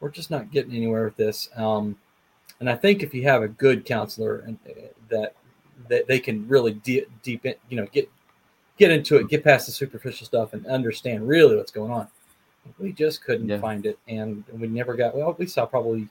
We're 0.00 0.10
just 0.10 0.30
not 0.30 0.50
getting 0.50 0.74
anywhere 0.74 1.04
with 1.04 1.16
this." 1.16 1.48
Um, 1.56 1.96
and 2.60 2.68
I 2.68 2.76
think 2.76 3.02
if 3.02 3.14
you 3.14 3.22
have 3.24 3.42
a 3.42 3.48
good 3.48 3.84
counselor 3.84 4.40
and 4.40 4.58
uh, 4.68 4.88
that 5.10 5.34
that 5.88 6.06
they 6.06 6.20
can 6.20 6.46
really 6.48 6.72
deep, 6.72 7.08
deep 7.22 7.46
in, 7.46 7.54
you 7.68 7.76
know, 7.76 7.86
get 7.92 8.10
get 8.78 8.90
into 8.90 9.16
it, 9.16 9.28
get 9.28 9.44
past 9.44 9.66
the 9.66 9.72
superficial 9.72 10.26
stuff, 10.26 10.52
and 10.52 10.66
understand 10.66 11.26
really 11.26 11.56
what's 11.56 11.72
going 11.72 11.90
on 11.90 12.08
we 12.78 12.92
just 12.92 13.24
couldn't 13.24 13.48
yeah. 13.48 13.58
find 13.58 13.86
it, 13.86 13.98
and 14.08 14.44
we 14.52 14.68
never 14.68 14.94
got. 14.94 15.16
Well, 15.16 15.34
we 15.38 15.46
saw 15.46 15.66
probably 15.66 16.08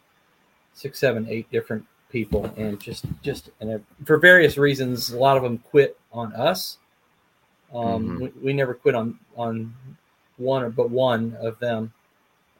six, 0.73 0.99
seven, 0.99 1.27
eight 1.29 1.49
different 1.51 1.85
people, 2.09 2.51
and 2.57 2.79
just 2.79 3.05
just 3.21 3.49
and 3.59 3.83
for 4.05 4.17
various 4.17 4.57
reasons, 4.57 5.11
a 5.11 5.17
lot 5.17 5.37
of 5.37 5.43
them 5.43 5.57
quit 5.57 5.97
on 6.11 6.33
us. 6.33 6.77
Um, 7.73 7.83
mm-hmm. 7.83 8.19
we, 8.19 8.31
we, 8.41 8.53
never 8.53 8.73
quit 8.73 8.95
on 8.95 9.19
on 9.35 9.73
one 10.37 10.63
or 10.63 10.69
but 10.69 10.89
one 10.89 11.35
of 11.39 11.59
them. 11.59 11.93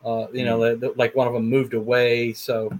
Uh, 0.05 0.27
you 0.31 0.45
know, 0.45 0.59
mm-hmm. 0.59 0.79
the, 0.79 0.89
the, 0.89 0.93
like 0.97 1.15
one 1.15 1.27
of 1.27 1.33
them 1.33 1.49
moved 1.49 1.73
away, 1.73 2.33
so 2.33 2.71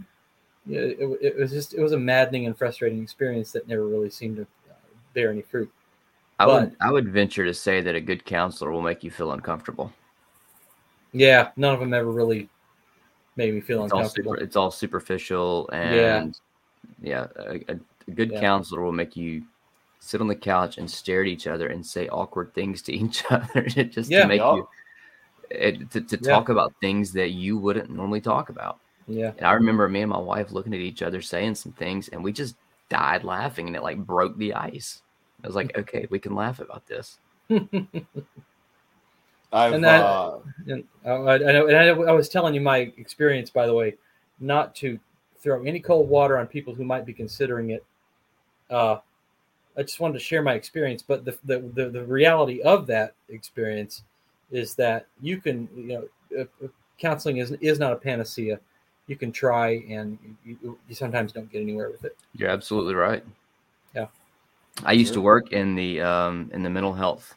it, 0.69 0.97
it, 0.99 1.19
it, 1.21 1.36
was 1.38 1.51
just 1.51 1.73
it 1.73 1.82
was 1.82 1.93
a 1.93 1.97
maddening 1.97 2.45
and 2.45 2.58
frustrating 2.58 3.01
experience 3.01 3.51
that 3.51 3.67
never 3.67 3.86
really 3.88 4.10
seemed 4.10 4.38
to 4.38 4.47
bear 5.13 5.32
any 5.32 5.41
fruit. 5.41 5.71
I 6.39 6.45
but, 6.45 6.62
would 6.62 6.75
I 6.80 6.91
would 6.91 7.10
venture 7.10 7.45
to 7.45 7.53
say 7.53 7.82
that 7.82 7.95
a 7.95 8.01
good 8.01 8.25
counselor 8.25 8.71
will 8.71 8.82
make 8.82 9.03
you 9.03 9.12
feel 9.12 9.32
uncomfortable. 9.32 9.91
Yeah, 11.13 11.49
none 11.56 11.73
of 11.73 11.80
them 11.80 11.93
ever 11.93 12.12
really 12.12 12.49
made 13.36 13.53
me 13.53 13.62
feel 13.62 13.84
it's 13.84 13.93
uncomfortable. 13.93 14.32
All 14.32 14.36
super, 14.36 14.43
it's 14.43 14.56
all 14.56 14.71
superficial, 14.71 15.69
and 15.71 16.39
yeah, 17.02 17.28
yeah 17.36 17.54
a, 17.70 17.74
a, 17.74 18.12
good 18.12 18.32
yeah. 18.32 18.40
counselor 18.40 18.82
will 18.82 18.92
make 18.92 19.16
you 19.16 19.44
sit 20.00 20.22
on 20.22 20.28
the 20.28 20.36
couch 20.36 20.78
and 20.78 20.90
stare 20.90 21.22
at 21.22 21.28
each 21.28 21.48
other 21.48 21.68
and 21.68 21.86
say 21.86 22.08
awkward 22.08 22.54
things 22.54 22.82
to 22.84 22.94
each 22.96 23.24
other, 23.30 23.62
just 23.68 24.10
yeah, 24.10 24.22
to 24.22 24.28
make 24.28 24.42
you 24.42 24.68
it, 25.50 25.90
to, 25.92 26.02
to 26.02 26.18
talk 26.18 26.50
about 26.50 26.74
things 26.82 27.14
that 27.14 27.30
you 27.30 27.58
wouldn't 27.58 27.90
normally 27.90 28.22
talk 28.22 28.50
about. 28.50 28.80
Yeah, 29.08 29.32
and 29.38 29.46
I 29.46 29.54
remember 29.54 29.88
me 29.88 30.02
and 30.02 30.12
my 30.12 30.20
wife 30.20 30.52
looking 30.52 30.74
at 30.74 30.82
each 30.82 31.02
other, 31.02 31.22
saying 31.22 31.56
some 31.56 31.72
things, 31.72 32.10
and 32.10 32.24
we 32.24 32.34
just 32.34 32.56
died 32.90 33.24
laughing, 33.24 33.68
and 33.68 33.76
it 33.76 33.84
like 33.84 33.98
broke 33.98 34.38
the 34.38 34.54
ice. 34.54 35.02
I 35.44 35.48
was 35.48 35.56
like, 35.56 35.78
okay, 35.78 36.08
we 36.10 36.20
can 36.20 36.36
laugh 36.36 36.60
about 36.60 36.88
this. 36.88 37.20
I've, 39.54 39.74
and 39.74 39.84
that, 39.84 40.02
uh, 40.02 40.40
and, 40.68 40.84
uh, 41.06 41.24
I, 41.24 41.36
I 41.36 41.38
know, 41.38 41.68
and 41.68 41.78
I, 41.78 41.88
I, 41.88 42.12
was 42.12 42.28
telling 42.28 42.54
you 42.54 42.60
my 42.60 42.92
experience, 42.98 43.50
by 43.50 43.66
the 43.66 43.74
way, 43.74 43.96
not 44.42 44.76
to 44.76 45.00
throw 45.39 45.63
any 45.63 45.80
cold 45.80 46.10
water 46.10 46.38
on 46.38 46.47
people 46.47 46.73
who 46.73 46.84
might 46.84 47.06
be 47.06 47.13
considering 47.13 47.71
it. 47.71 47.86
Uh, 48.69 48.97
I 49.78 49.84
just 49.84 50.00
wanted 50.00 50.15
to 50.15 50.19
share 50.19 50.41
my 50.41 50.54
experience, 50.54 51.04
but 51.04 51.23
the, 51.23 51.38
the, 51.45 51.60
the, 51.73 51.89
the 51.89 52.04
reality 52.04 52.62
of 52.62 52.88
that 52.88 53.13
experience 53.30 54.04
is 54.52 54.73
that 54.76 55.06
you 55.21 55.39
can, 55.39 55.69
you 55.76 56.10
know, 56.34 56.41
uh, 56.41 56.67
counseling 56.97 57.38
is, 57.38 57.52
is 57.62 57.78
not 57.78 57.93
a 57.93 57.95
panacea. 57.95 58.60
You 59.06 59.15
can 59.15 59.32
try 59.32 59.84
and 59.88 60.17
you, 60.43 60.78
you 60.88 60.95
sometimes 60.95 61.32
don't 61.32 61.52
get 61.52 61.62
anywhere 61.62 61.89
with 61.89 62.04
it. 62.04 62.17
You're 62.34 62.50
absolutely 62.50 62.95
right. 62.95 63.23
Yeah. 63.95 64.08
I 64.84 64.93
used 64.93 65.13
to 65.13 65.21
work 65.21 65.54
in 65.54 65.76
the, 65.76 66.02
um, 66.02 66.50
in 66.54 66.63
the 66.63 66.69
mental 66.69 66.93
health 66.93 67.36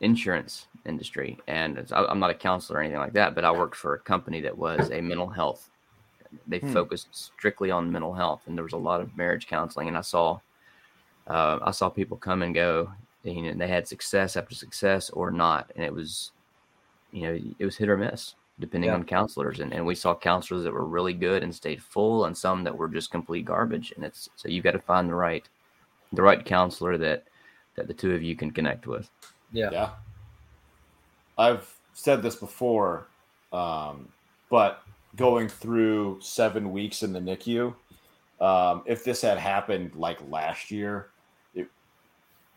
insurance 0.00 0.66
industry. 0.84 1.38
And 1.46 1.86
I'm 1.92 2.18
not 2.18 2.30
a 2.30 2.34
counselor 2.34 2.78
or 2.78 2.82
anything 2.82 2.98
like 2.98 3.12
that, 3.14 3.34
but 3.34 3.44
I 3.44 3.50
worked 3.50 3.76
for 3.76 3.94
a 3.94 3.98
company 3.98 4.40
that 4.42 4.56
was 4.56 4.90
a 4.90 5.00
mental 5.00 5.28
health. 5.28 5.70
They 6.46 6.58
hmm. 6.58 6.72
focused 6.72 7.08
strictly 7.12 7.70
on 7.70 7.92
mental 7.92 8.12
health, 8.12 8.42
and 8.46 8.56
there 8.56 8.64
was 8.64 8.72
a 8.72 8.78
lot 8.78 9.00
of 9.00 9.16
marriage 9.16 9.46
counseling. 9.46 9.88
And 9.88 9.96
I 9.96 10.02
saw, 10.02 10.38
uh, 11.26 11.58
I 11.62 11.70
saw 11.70 11.88
people 11.88 12.16
come 12.16 12.42
and 12.42 12.54
go. 12.54 12.90
You 13.22 13.42
know, 13.42 13.54
they 13.54 13.66
had 13.66 13.88
success 13.88 14.36
after 14.36 14.54
success 14.54 15.10
or 15.10 15.30
not, 15.30 15.72
and 15.74 15.84
it 15.84 15.92
was, 15.92 16.30
you 17.12 17.22
know, 17.22 17.38
it 17.58 17.64
was 17.64 17.76
hit 17.76 17.88
or 17.88 17.96
miss 17.96 18.34
depending 18.58 18.88
yeah. 18.88 18.94
on 18.94 19.04
counselors. 19.04 19.60
And, 19.60 19.72
and 19.72 19.84
we 19.84 19.94
saw 19.94 20.14
counselors 20.14 20.64
that 20.64 20.72
were 20.72 20.84
really 20.84 21.12
good 21.12 21.42
and 21.42 21.54
stayed 21.54 21.82
full, 21.82 22.24
and 22.24 22.36
some 22.36 22.64
that 22.64 22.76
were 22.76 22.88
just 22.88 23.10
complete 23.10 23.44
garbage. 23.44 23.92
And 23.96 24.04
it's 24.04 24.28
so 24.36 24.48
you've 24.48 24.64
got 24.64 24.72
to 24.72 24.78
find 24.78 25.08
the 25.08 25.14
right, 25.14 25.46
the 26.12 26.22
right 26.22 26.44
counselor 26.44 26.96
that 26.98 27.24
that 27.76 27.86
the 27.86 27.94
two 27.94 28.14
of 28.14 28.22
you 28.22 28.34
can 28.34 28.50
connect 28.50 28.86
with. 28.86 29.10
Yeah. 29.52 29.70
Yeah. 29.70 29.90
I've 31.38 31.70
said 31.92 32.22
this 32.22 32.36
before, 32.36 33.06
um, 33.52 34.08
but 34.48 34.82
going 35.16 35.48
through 35.48 36.18
seven 36.20 36.70
weeks 36.72 37.02
in 37.02 37.12
the 37.12 37.20
NICU, 37.20 37.74
um, 38.40 38.82
if 38.86 39.02
this 39.04 39.22
had 39.22 39.38
happened 39.38 39.94
like 39.96 40.18
last 40.28 40.70
year, 40.70 41.08
it 41.54 41.68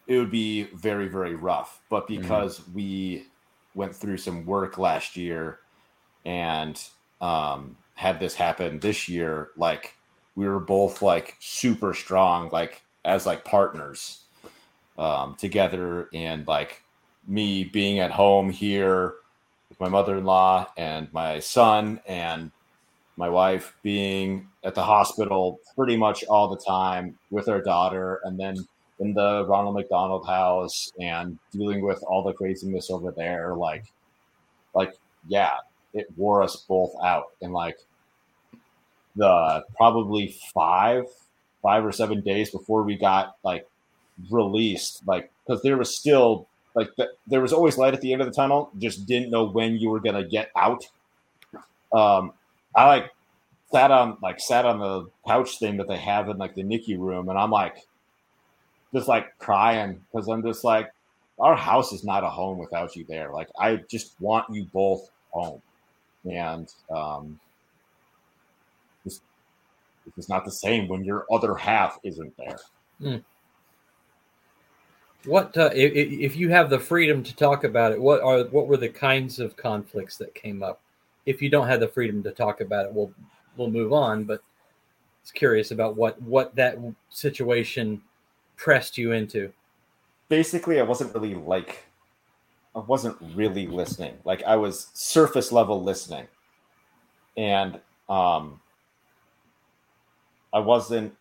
it 0.08 0.18
would 0.18 0.32
be 0.32 0.64
very 0.76 1.08
very 1.08 1.36
rough. 1.36 1.82
But 1.90 2.08
mm-hmm. 2.08 2.22
because 2.22 2.60
mm-hmm. 2.60 2.74
we 2.74 3.28
went 3.76 3.96
through 3.96 4.18
some 4.18 4.46
work 4.46 4.78
last 4.78 5.16
year 5.16 5.60
and 6.26 6.82
um, 7.22 7.78
had 7.96 8.20
this 8.20 8.36
happen 8.36 8.80
this 8.80 9.08
year, 9.08 9.50
like 9.56 9.96
we 10.36 10.48
were 10.48 10.60
both 10.60 11.02
like 11.02 11.36
super 11.40 11.94
strong, 11.94 12.50
like 12.52 12.82
as 13.06 13.26
like 13.26 13.46
partners 13.46 14.24
um, 14.98 15.36
together, 15.36 16.10
and 16.14 16.46
like 16.48 16.84
me 17.28 17.64
being 17.64 18.00
at 18.00 18.12
home 18.12 18.50
here 18.50 19.14
with 19.70 19.80
my 19.80 19.90
mother-in-law 19.90 20.68
and 20.78 21.12
my 21.14 21.40
son 21.40 22.02
and 22.08 22.52
my 23.18 23.30
wife 23.30 23.76
being 23.84 24.48
at 24.64 24.76
the 24.76 24.84
hospital 24.84 25.60
pretty 25.76 25.96
much 25.96 26.24
all 26.26 26.48
the 26.50 26.64
time 26.66 27.18
with 27.30 27.48
our 27.48 27.62
daughter 27.62 28.20
and 28.24 28.40
then 28.40 28.56
in 29.00 29.14
the 29.14 29.46
Ronald 29.48 29.76
McDonald 29.76 30.26
house 30.26 30.92
and 31.00 31.38
dealing 31.52 31.82
with 31.82 32.02
all 32.04 32.24
the 32.24 32.34
craziness 32.34 32.90
over 32.90 33.12
there 33.12 33.56
like 33.56 33.86
like 34.74 34.94
yeah 35.28 35.58
it 35.94 36.08
wore 36.18 36.42
us 36.42 36.56
both 36.68 36.92
out 37.04 37.26
and 37.42 37.54
like 37.54 37.78
the 39.16 39.64
probably 39.76 40.36
five 40.54 41.06
five 41.62 41.86
or 41.86 41.92
seven 41.92 42.22
days 42.22 42.50
before 42.50 42.84
we 42.84 42.96
got 42.96 43.36
like 43.44 43.68
released 44.32 45.02
like 45.06 45.32
because 45.46 45.62
there 45.62 45.78
was 45.78 45.96
still 45.96 46.48
like 46.80 46.96
the, 46.96 47.10
there 47.28 47.42
was 47.42 47.52
always 47.52 47.78
light 47.78 47.94
at 47.94 48.00
the 48.00 48.14
end 48.14 48.22
of 48.22 48.28
the 48.28 48.34
tunnel. 48.34 48.72
Just 48.78 49.06
didn't 49.06 49.32
know 49.32 49.46
when 49.50 49.76
you 49.76 49.90
were 49.90 50.00
gonna 50.00 50.24
get 50.24 50.50
out. 50.56 50.86
Um, 51.92 52.32
I 52.74 52.88
like 52.88 53.12
sat 53.70 53.92
on 53.92 54.18
like 54.22 54.40
sat 54.40 54.66
on 54.66 54.80
the 54.80 55.10
couch 55.28 55.60
thing 55.60 55.76
that 55.78 55.90
they 55.90 55.98
have 55.98 56.30
in 56.30 56.38
like 56.38 56.56
the 56.56 56.64
NICU 56.64 56.98
room, 56.98 57.28
and 57.28 57.38
I'm 57.38 57.52
like, 57.52 57.76
just 58.94 59.10
like 59.10 59.38
crying 59.40 60.00
because 60.10 60.30
I'm 60.30 60.42
just 60.42 60.64
like, 60.64 60.90
our 61.38 61.56
house 61.56 61.92
is 61.92 62.06
not 62.06 62.24
a 62.24 62.30
home 62.30 62.58
without 62.58 62.96
you 62.96 63.06
there. 63.10 63.34
Like 63.34 63.50
I 63.60 63.82
just 63.90 64.16
want 64.22 64.46
you 64.50 64.64
both 64.72 65.10
home, 65.32 65.62
and 66.24 66.74
um, 66.90 67.38
it's, 69.06 69.20
it's 70.16 70.30
not 70.30 70.46
the 70.46 70.52
same 70.52 70.88
when 70.88 71.04
your 71.04 71.26
other 71.30 71.56
half 71.56 72.00
isn't 72.04 72.34
there. 72.38 72.60
Mm. 73.02 73.24
What 75.26 75.58
uh, 75.58 75.70
if, 75.74 75.94
if 75.94 76.36
you 76.36 76.50
have 76.50 76.70
the 76.70 76.80
freedom 76.80 77.24
to 77.24 77.36
talk 77.36 77.64
about 77.64 77.92
it? 77.92 78.02
What 78.02 78.22
are 78.22 78.44
what 78.46 78.68
were 78.68 78.78
the 78.78 78.90
kinds 78.90 79.40
of 79.40 79.58
conflicts 79.58 80.18
that 80.18 80.34
came 80.34 80.64
up? 80.64 80.82
If 81.26 81.42
you 81.42 81.50
don't 81.50 81.68
have 81.68 81.82
the 81.82 81.88
freedom 81.88 82.24
to 82.24 82.32
talk 82.32 82.62
about 82.62 82.86
it, 82.86 82.94
we'll 82.94 83.12
we'll 83.58 83.70
move 83.70 83.92
on. 83.92 84.24
But 84.24 84.42
it's 85.22 85.32
curious 85.32 85.72
about 85.72 85.98
what 85.98 86.22
what 86.22 86.56
that 86.56 86.78
situation 87.10 88.02
pressed 88.56 88.98
you 88.98 89.12
into. 89.12 89.52
Basically, 90.30 90.80
I 90.80 90.84
wasn't 90.84 91.14
really 91.14 91.36
like 91.36 91.84
I 92.74 92.80
wasn't 92.80 93.18
really 93.36 93.68
listening. 93.68 94.18
Like 94.24 94.44
I 94.44 94.56
was 94.56 94.88
surface 94.94 95.52
level 95.52 95.84
listening, 95.84 96.28
and 97.36 97.80
um, 98.08 98.62
I 100.54 100.60
wasn't 100.60 101.14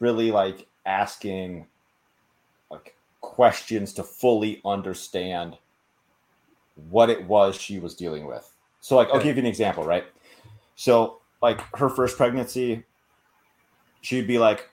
really 0.00 0.30
like 0.30 0.66
asking 0.86 1.66
like 2.70 2.96
questions 3.20 3.92
to 3.94 4.02
fully 4.02 4.60
understand 4.64 5.56
what 6.90 7.10
it 7.10 7.24
was 7.26 7.56
she 7.56 7.78
was 7.78 7.94
dealing 7.94 8.26
with. 8.26 8.50
So 8.80 8.96
like 8.96 9.08
I'll 9.12 9.22
give 9.22 9.36
you 9.36 9.42
an 9.42 9.46
example, 9.46 9.84
right? 9.84 10.04
So 10.76 11.18
like 11.42 11.60
her 11.76 11.88
first 11.88 12.16
pregnancy, 12.16 12.84
she'd 14.00 14.26
be 14.26 14.38
like, 14.38 14.68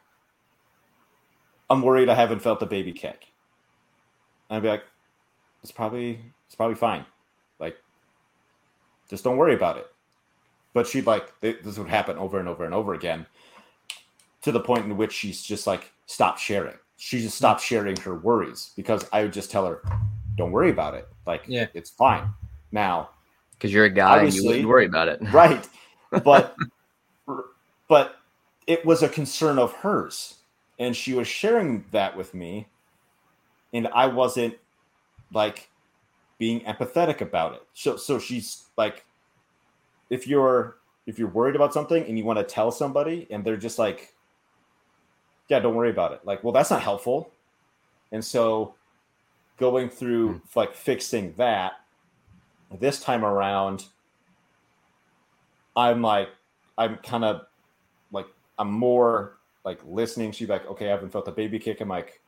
I'm 1.69 1.81
worried 1.81 2.09
I 2.09 2.15
haven't 2.15 2.41
felt 2.41 2.59
the 2.59 2.65
baby 2.65 2.91
kick. 2.91 3.27
And 4.49 4.57
I'd 4.57 4.63
be 4.63 4.69
like, 4.69 4.83
it's 5.63 5.71
probably 5.71 6.19
it's 6.45 6.55
probably 6.55 6.75
fine. 6.75 7.05
Like 7.59 7.77
just 9.09 9.23
don't 9.23 9.37
worry 9.37 9.55
about 9.55 9.77
it. 9.77 9.87
But 10.73 10.85
she'd 10.87 11.07
like 11.07 11.39
this 11.39 11.77
would 11.77 11.89
happen 11.89 12.17
over 12.17 12.39
and 12.39 12.47
over 12.47 12.65
and 12.65 12.73
over 12.73 12.93
again 12.93 13.25
to 14.41 14.51
the 14.51 14.59
point 14.59 14.85
in 14.85 14.95
which 14.95 15.11
she's 15.11 15.41
just 15.41 15.65
like 15.65 15.91
stopped 16.05 16.39
sharing. 16.39 16.77
She 16.97 17.21
just 17.21 17.37
stopped 17.37 17.61
sharing 17.61 17.97
her 17.97 18.15
worries 18.15 18.71
because 18.75 19.05
I 19.11 19.23
would 19.23 19.33
just 19.33 19.51
tell 19.51 19.65
her, 19.65 19.81
Don't 20.35 20.51
worry 20.51 20.69
about 20.69 20.93
it. 20.93 21.07
Like 21.25 21.43
yeah. 21.47 21.67
it's 21.73 21.89
fine. 21.89 22.29
Now 22.71 23.09
because 23.57 23.73
you're 23.73 23.85
a 23.85 23.89
guy 23.89 24.23
and 24.23 24.33
you 24.33 24.45
wouldn't 24.45 24.67
worry 24.67 24.85
about 24.85 25.07
it. 25.07 25.19
right. 25.31 25.67
But 26.11 26.55
but 27.87 28.15
it 28.67 28.85
was 28.85 29.03
a 29.03 29.09
concern 29.09 29.59
of 29.59 29.73
hers. 29.73 30.35
And 30.77 30.95
she 30.95 31.13
was 31.13 31.27
sharing 31.27 31.85
that 31.91 32.17
with 32.17 32.33
me. 32.33 32.67
And 33.73 33.87
I 33.87 34.07
wasn't 34.07 34.55
like 35.33 35.69
being 36.37 36.61
empathetic 36.61 37.21
about 37.21 37.53
it. 37.53 37.63
So 37.73 37.97
so 37.97 38.19
she's 38.19 38.65
like 38.77 39.05
if 40.09 40.27
you're 40.27 40.77
if 41.07 41.19
you're 41.19 41.29
worried 41.29 41.55
about 41.55 41.73
something 41.73 42.03
and 42.03 42.17
you 42.17 42.25
want 42.25 42.39
to 42.39 42.45
tell 42.45 42.71
somebody 42.71 43.27
and 43.29 43.43
they're 43.43 43.57
just 43.57 43.79
like 43.79 44.13
yeah, 45.47 45.59
don't 45.59 45.75
worry 45.75 45.89
about 45.89 46.13
it. 46.13 46.21
Like, 46.23 46.43
well, 46.43 46.53
that's 46.53 46.71
not 46.71 46.81
helpful. 46.81 47.31
And 48.11 48.23
so 48.23 48.75
going 49.57 49.89
through 49.89 50.35
mm. 50.35 50.41
like 50.55 50.75
fixing 50.75 51.33
that 51.33 51.73
this 52.79 52.99
time 52.99 53.23
around 53.23 53.85
I'm 55.75 56.01
like 56.01 56.29
I'm 56.77 56.97
kind 56.97 57.23
of 57.23 57.45
like 58.11 58.27
I'm 58.57 58.71
more 58.71 59.37
like 59.63 59.79
listening. 59.85 60.31
She's 60.31 60.49
like, 60.49 60.65
okay, 60.67 60.87
I 60.87 60.91
haven't 60.91 61.11
felt 61.11 61.27
a 61.27 61.31
baby 61.31 61.57
kick. 61.57 61.81
I'm 61.81 61.89
like, 61.89 62.21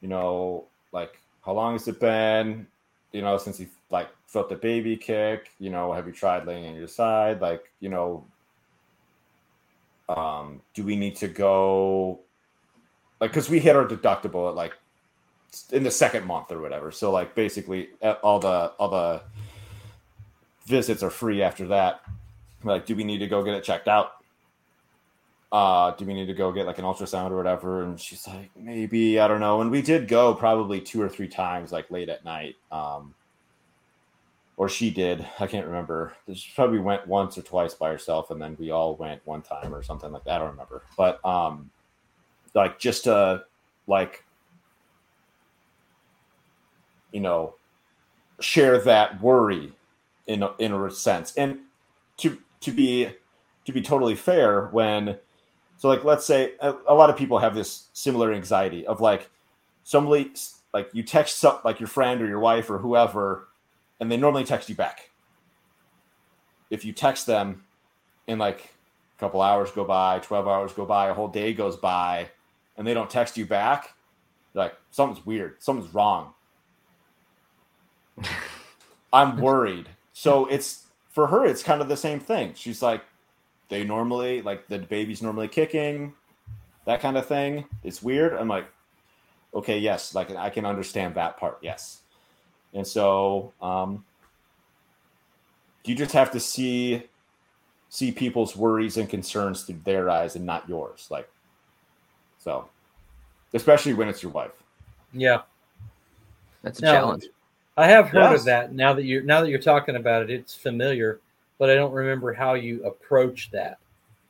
you 0.00 0.08
know, 0.08 0.66
like 0.92 1.20
how 1.44 1.52
long 1.52 1.72
has 1.74 1.88
it 1.88 2.00
been? 2.00 2.66
You 3.12 3.22
know, 3.22 3.38
since 3.38 3.58
you 3.58 3.68
like 3.90 4.08
felt 4.26 4.48
the 4.48 4.56
baby 4.56 4.96
kick, 4.96 5.50
you 5.58 5.70
know, 5.70 5.92
have 5.92 6.06
you 6.06 6.12
tried 6.12 6.46
laying 6.46 6.66
on 6.66 6.74
your 6.74 6.88
side? 6.88 7.40
Like, 7.40 7.72
you 7.80 7.88
know, 7.88 8.24
um, 10.08 10.60
do 10.74 10.84
we 10.84 10.96
need 10.96 11.16
to 11.16 11.28
go 11.28 12.20
like 13.20 13.30
because 13.30 13.50
we 13.50 13.58
hit 13.58 13.76
our 13.76 13.86
deductible 13.86 14.48
at 14.48 14.54
like 14.54 14.74
in 15.72 15.82
the 15.82 15.90
second 15.90 16.26
month 16.26 16.52
or 16.52 16.60
whatever. 16.60 16.90
So 16.90 17.10
like 17.10 17.34
basically 17.34 17.88
all 18.22 18.38
the 18.38 18.72
all 18.78 18.90
the 18.90 19.22
visits 20.66 21.02
are 21.02 21.10
free 21.10 21.42
after 21.42 21.68
that. 21.68 22.02
Like, 22.62 22.86
do 22.86 22.94
we 22.94 23.04
need 23.04 23.18
to 23.18 23.26
go 23.26 23.42
get 23.42 23.54
it 23.54 23.64
checked 23.64 23.88
out? 23.88 24.12
Uh, 25.50 25.92
do 25.92 26.04
we 26.04 26.12
need 26.12 26.26
to 26.26 26.34
go 26.34 26.52
get 26.52 26.66
like 26.66 26.78
an 26.78 26.84
ultrasound 26.84 27.30
or 27.30 27.36
whatever? 27.36 27.82
And 27.82 27.98
she's 27.98 28.26
like, 28.26 28.50
maybe, 28.54 29.18
I 29.18 29.28
don't 29.28 29.40
know. 29.40 29.62
And 29.62 29.70
we 29.70 29.80
did 29.80 30.06
go 30.06 30.34
probably 30.34 30.80
two 30.80 31.00
or 31.00 31.08
three 31.08 31.28
times, 31.28 31.72
like 31.72 31.90
late 31.90 32.10
at 32.10 32.24
night. 32.24 32.56
Um, 32.70 33.14
or 34.58 34.68
she 34.68 34.90
did. 34.90 35.26
I 35.38 35.46
can't 35.46 35.66
remember. 35.66 36.14
She 36.34 36.50
probably 36.54 36.80
went 36.80 37.06
once 37.06 37.38
or 37.38 37.42
twice 37.42 37.74
by 37.74 37.90
herself, 37.90 38.32
and 38.32 38.42
then 38.42 38.56
we 38.58 38.72
all 38.72 38.96
went 38.96 39.24
one 39.24 39.40
time 39.40 39.72
or 39.72 39.84
something 39.84 40.10
like 40.10 40.24
that. 40.24 40.34
I 40.34 40.38
don't 40.38 40.50
remember. 40.50 40.82
But 40.96 41.24
um, 41.24 41.70
like 42.54 42.78
just 42.78 43.04
to 43.04 43.44
like 43.86 44.24
you 47.12 47.20
know 47.20 47.54
share 48.40 48.78
that 48.78 49.20
worry 49.22 49.72
in 50.26 50.42
a, 50.42 50.52
in 50.58 50.72
a 50.72 50.90
sense. 50.90 51.34
And 51.36 51.60
to 52.18 52.38
to 52.60 52.70
be 52.70 53.08
to 53.64 53.72
be 53.72 53.82
totally 53.82 54.14
fair 54.14 54.66
when 54.66 55.18
so 55.76 55.88
like 55.88 56.04
let's 56.04 56.26
say 56.26 56.52
a, 56.60 56.74
a 56.86 56.94
lot 56.94 57.10
of 57.10 57.16
people 57.16 57.38
have 57.38 57.54
this 57.54 57.88
similar 57.92 58.32
anxiety 58.32 58.86
of 58.86 59.00
like 59.00 59.30
somebody 59.84 60.32
like 60.72 60.90
you 60.92 61.02
text 61.02 61.38
some, 61.38 61.58
like 61.64 61.80
your 61.80 61.88
friend 61.88 62.20
or 62.20 62.26
your 62.26 62.40
wife 62.40 62.70
or 62.70 62.78
whoever 62.78 63.48
and 64.00 64.10
they 64.10 64.16
normally 64.16 64.44
text 64.44 64.68
you 64.68 64.74
back. 64.74 65.10
If 66.70 66.84
you 66.84 66.92
text 66.92 67.26
them 67.26 67.64
and 68.26 68.38
like 68.38 68.74
a 69.16 69.20
couple 69.20 69.40
hours 69.40 69.70
go 69.70 69.84
by 69.84 70.18
12 70.20 70.46
hours 70.46 70.72
go 70.72 70.84
by 70.84 71.08
a 71.08 71.14
whole 71.14 71.28
day 71.28 71.54
goes 71.54 71.76
by 71.76 72.28
and 72.78 72.86
they 72.86 72.94
don't 72.94 73.10
text 73.10 73.36
you 73.36 73.44
back, 73.44 73.92
like 74.54 74.74
something's 74.90 75.26
weird, 75.26 75.56
something's 75.58 75.92
wrong. 75.92 76.32
I'm 79.12 79.38
worried. 79.38 79.88
So 80.12 80.46
it's 80.46 80.84
for 81.10 81.26
her, 81.26 81.44
it's 81.44 81.62
kind 81.62 81.82
of 81.82 81.88
the 81.88 81.96
same 81.96 82.20
thing. 82.20 82.54
She's 82.54 82.80
like, 82.80 83.02
they 83.68 83.84
normally 83.84 84.40
like 84.40 84.68
the 84.68 84.78
baby's 84.78 85.20
normally 85.20 85.48
kicking, 85.48 86.14
that 86.86 87.00
kind 87.00 87.18
of 87.18 87.26
thing. 87.26 87.66
It's 87.82 88.02
weird. 88.02 88.32
I'm 88.32 88.48
like, 88.48 88.66
okay, 89.54 89.78
yes, 89.78 90.14
like 90.14 90.30
I 90.30 90.48
can 90.48 90.64
understand 90.64 91.14
that 91.16 91.36
part, 91.36 91.58
yes. 91.60 92.00
And 92.72 92.86
so 92.86 93.52
um, 93.60 94.04
you 95.84 95.94
just 95.94 96.12
have 96.12 96.30
to 96.32 96.40
see 96.40 97.02
see 97.90 98.12
people's 98.12 98.54
worries 98.54 98.98
and 98.98 99.08
concerns 99.08 99.62
through 99.62 99.80
their 99.84 100.10
eyes 100.10 100.36
and 100.36 100.44
not 100.44 100.68
yours. 100.68 101.08
Like 101.10 101.28
so, 102.38 102.68
especially 103.54 103.94
when 103.94 104.08
it's 104.08 104.22
your 104.22 104.32
wife. 104.32 104.52
Yeah, 105.12 105.42
that's 106.62 106.78
a 106.80 106.82
now, 106.82 106.92
challenge. 106.92 107.26
I 107.76 107.86
have 107.86 108.08
heard 108.08 108.30
yes. 108.30 108.40
of 108.40 108.44
that. 108.46 108.74
Now 108.74 108.92
that 108.94 109.04
you're 109.04 109.22
now 109.22 109.40
that 109.40 109.50
you're 109.50 109.60
talking 109.60 109.96
about 109.96 110.22
it, 110.22 110.30
it's 110.30 110.54
familiar, 110.54 111.20
but 111.58 111.70
I 111.70 111.74
don't 111.74 111.92
remember 111.92 112.32
how 112.32 112.54
you 112.54 112.84
approach 112.84 113.50
that. 113.52 113.78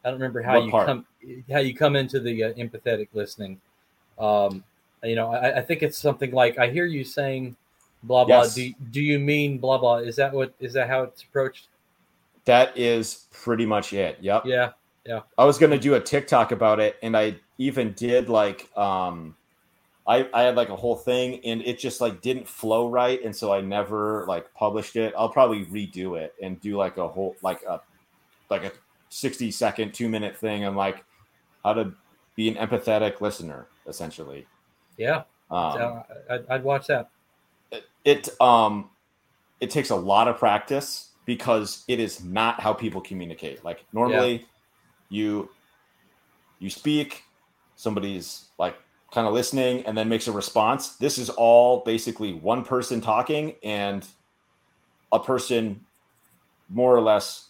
I 0.04 0.10
don't 0.10 0.20
remember 0.20 0.42
how 0.42 0.56
what 0.56 0.64
you 0.64 0.70
part? 0.70 0.86
come 0.86 1.06
how 1.50 1.60
you 1.60 1.74
come 1.74 1.96
into 1.96 2.20
the 2.20 2.44
uh, 2.44 2.52
empathetic 2.54 3.08
listening. 3.12 3.60
Um, 4.18 4.64
you 5.02 5.14
know, 5.14 5.32
I, 5.32 5.58
I, 5.58 5.62
think 5.62 5.82
it's 5.82 5.96
something 5.96 6.32
like 6.32 6.58
I 6.58 6.68
hear 6.68 6.86
you 6.86 7.04
saying, 7.04 7.56
"blah 8.02 8.24
blah." 8.24 8.42
Yes. 8.42 8.54
Do 8.54 8.72
do 8.90 9.00
you 9.00 9.18
mean 9.18 9.58
blah 9.58 9.78
blah? 9.78 9.96
Is 9.96 10.16
that 10.16 10.32
what 10.32 10.52
is 10.60 10.72
that 10.74 10.88
how 10.88 11.02
it's 11.02 11.22
approached? 11.22 11.68
That 12.44 12.76
is 12.76 13.26
pretty 13.30 13.66
much 13.66 13.92
it. 13.92 14.18
Yep. 14.20 14.46
Yeah. 14.46 14.70
Yeah. 15.04 15.20
I 15.36 15.44
was 15.44 15.58
going 15.58 15.70
to 15.70 15.78
do 15.78 15.94
a 15.94 16.00
TikTok 16.00 16.52
about 16.52 16.80
it 16.80 16.96
and 17.02 17.16
I 17.16 17.36
even 17.58 17.92
did 17.92 18.28
like 18.28 18.68
um 18.76 19.36
I 20.06 20.28
I 20.32 20.42
had 20.42 20.56
like 20.56 20.68
a 20.68 20.76
whole 20.76 20.96
thing 20.96 21.40
and 21.44 21.62
it 21.62 21.78
just 21.78 22.00
like 22.00 22.20
didn't 22.20 22.48
flow 22.48 22.88
right 22.88 23.22
and 23.22 23.34
so 23.34 23.52
I 23.52 23.60
never 23.60 24.24
like 24.26 24.52
published 24.54 24.96
it. 24.96 25.12
I'll 25.16 25.28
probably 25.28 25.66
redo 25.66 26.18
it 26.18 26.34
and 26.42 26.60
do 26.60 26.76
like 26.76 26.96
a 26.96 27.08
whole 27.08 27.36
like 27.42 27.62
a 27.64 27.80
like 28.48 28.64
a 28.64 28.72
60 29.10 29.50
second, 29.50 29.92
2 29.92 30.08
minute 30.08 30.36
thing 30.36 30.64
on 30.64 30.74
like 30.74 31.04
how 31.64 31.74
to 31.74 31.92
be 32.36 32.48
an 32.48 32.54
empathetic 32.54 33.20
listener 33.20 33.66
essentially. 33.86 34.46
Yeah. 34.96 35.24
Um, 35.50 36.02
I'd, 36.30 36.46
I'd 36.48 36.64
watch 36.64 36.86
that. 36.86 37.10
It, 37.72 37.84
it 38.04 38.28
um 38.40 38.90
it 39.60 39.70
takes 39.70 39.90
a 39.90 39.96
lot 39.96 40.28
of 40.28 40.38
practice 40.38 41.10
because 41.26 41.84
it 41.88 42.00
is 42.00 42.22
not 42.24 42.60
how 42.60 42.72
people 42.72 43.00
communicate. 43.00 43.64
Like 43.64 43.84
normally 43.92 44.32
yeah 44.32 44.44
you 45.08 45.48
you 46.58 46.70
speak, 46.70 47.22
somebody's 47.78 48.46
like 48.58 48.76
kind 49.12 49.26
of 49.26 49.32
listening 49.32 49.86
and 49.86 49.96
then 49.96 50.08
makes 50.08 50.28
a 50.28 50.32
response. 50.32 50.96
This 50.96 51.16
is 51.16 51.30
all 51.30 51.82
basically 51.84 52.34
one 52.34 52.64
person 52.64 53.00
talking 53.00 53.54
and 53.62 54.04
a 55.12 55.18
person 55.18 55.80
more 56.68 56.94
or 56.94 57.00
less 57.00 57.48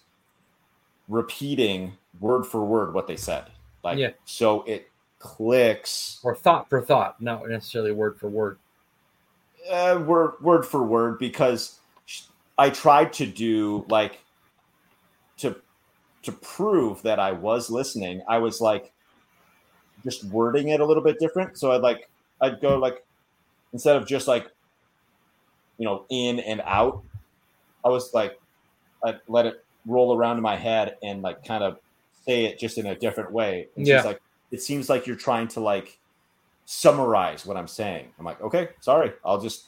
repeating 1.08 1.94
word 2.20 2.44
for 2.44 2.64
word 2.64 2.94
what 2.94 3.08
they 3.08 3.16
said. 3.16 3.46
Like 3.82 3.98
yeah. 3.98 4.10
so 4.26 4.62
it 4.62 4.90
clicks 5.18 6.20
or 6.22 6.36
thought 6.36 6.68
for 6.68 6.82
thought, 6.82 7.20
not 7.20 7.48
necessarily 7.48 7.92
word 7.92 8.20
for 8.20 8.28
word. 8.28 8.58
Uh, 9.68 10.02
word 10.06 10.34
word 10.40 10.64
for 10.64 10.84
word 10.84 11.18
because 11.18 11.80
I 12.58 12.70
tried 12.70 13.14
to 13.14 13.26
do 13.26 13.86
like 13.88 14.20
to 15.38 15.56
to 16.22 16.32
prove 16.32 17.02
that 17.02 17.18
I 17.18 17.32
was 17.32 17.70
listening, 17.70 18.22
I 18.28 18.38
was 18.38 18.60
like 18.60 18.92
just 20.08 20.24
wording 20.24 20.68
it 20.68 20.80
a 20.80 20.84
little 20.84 21.02
bit 21.02 21.18
different. 21.18 21.58
So 21.58 21.72
I'd 21.72 21.82
like 21.82 22.08
I'd 22.40 22.60
go 22.60 22.78
like 22.78 23.04
instead 23.72 23.96
of 23.96 24.06
just 24.06 24.26
like 24.28 24.46
you 25.76 25.84
know 25.84 26.04
in 26.08 26.40
and 26.40 26.62
out, 26.64 27.02
I 27.84 27.88
was 27.88 28.14
like 28.14 28.38
I'd 29.04 29.20
let 29.28 29.46
it 29.46 29.64
roll 29.86 30.16
around 30.16 30.36
in 30.36 30.42
my 30.42 30.56
head 30.56 30.96
and 31.02 31.22
like 31.22 31.44
kind 31.44 31.62
of 31.62 31.78
say 32.26 32.44
it 32.44 32.58
just 32.58 32.78
in 32.78 32.86
a 32.86 32.94
different 32.94 33.32
way. 33.32 33.68
And 33.76 33.86
yeah. 33.86 34.02
like 34.02 34.20
it 34.50 34.62
seems 34.62 34.88
like 34.88 35.06
you're 35.06 35.16
trying 35.16 35.48
to 35.48 35.60
like 35.60 35.98
summarize 36.64 37.46
what 37.46 37.56
I'm 37.56 37.68
saying. 37.68 38.08
I'm 38.18 38.24
like, 38.24 38.40
okay, 38.40 38.70
sorry, 38.80 39.12
I'll 39.24 39.40
just 39.40 39.66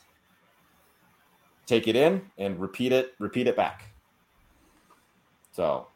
take 1.66 1.86
it 1.86 1.96
in 1.96 2.22
and 2.38 2.58
repeat 2.60 2.92
it, 2.92 3.14
repeat 3.18 3.46
it 3.46 3.56
back. 3.56 3.92
So 5.52 5.86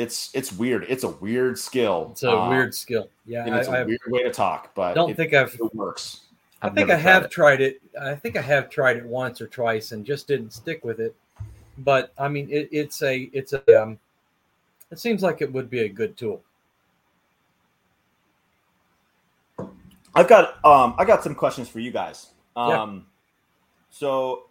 it's 0.00 0.30
it's 0.32 0.52
weird. 0.52 0.86
It's 0.88 1.04
a 1.04 1.08
weird 1.08 1.58
skill. 1.58 2.08
It's 2.12 2.22
a 2.22 2.32
um, 2.32 2.48
weird 2.48 2.74
skill. 2.74 3.10
Yeah, 3.26 3.44
and 3.44 3.54
it's 3.54 3.68
I, 3.68 3.80
a 3.80 3.86
weird 3.86 4.00
way 4.06 4.22
to 4.22 4.30
talk, 4.30 4.74
but 4.74 4.92
I 4.92 4.94
don't 4.94 5.10
it, 5.10 5.16
think 5.16 5.34
I've 5.34 5.54
it 5.54 5.74
works. 5.74 6.22
I 6.62 6.68
I've 6.68 6.74
think 6.74 6.90
I 6.90 6.96
have 6.96 7.24
it. 7.24 7.30
tried 7.30 7.60
it. 7.60 7.82
I 8.00 8.14
think 8.14 8.36
I 8.36 8.40
have 8.40 8.70
tried 8.70 8.96
it 8.96 9.04
once 9.04 9.40
or 9.40 9.46
twice 9.46 9.92
and 9.92 10.04
just 10.04 10.26
didn't 10.26 10.52
stick 10.52 10.84
with 10.84 11.00
it. 11.00 11.14
But 11.78 12.12
I 12.18 12.28
mean, 12.28 12.48
it, 12.50 12.70
it's 12.72 13.02
a 13.02 13.30
it's 13.34 13.52
a 13.52 13.82
um, 13.82 13.98
it 14.90 14.98
seems 14.98 15.22
like 15.22 15.42
it 15.42 15.52
would 15.52 15.68
be 15.68 15.80
a 15.80 15.88
good 15.88 16.16
tool. 16.16 16.42
I've 20.14 20.28
got 20.28 20.64
um 20.64 20.94
I 20.98 21.04
got 21.04 21.22
some 21.22 21.34
questions 21.34 21.68
for 21.68 21.78
you 21.78 21.90
guys. 21.90 22.28
Um 22.56 22.70
yeah. 22.70 23.00
so 23.90 24.44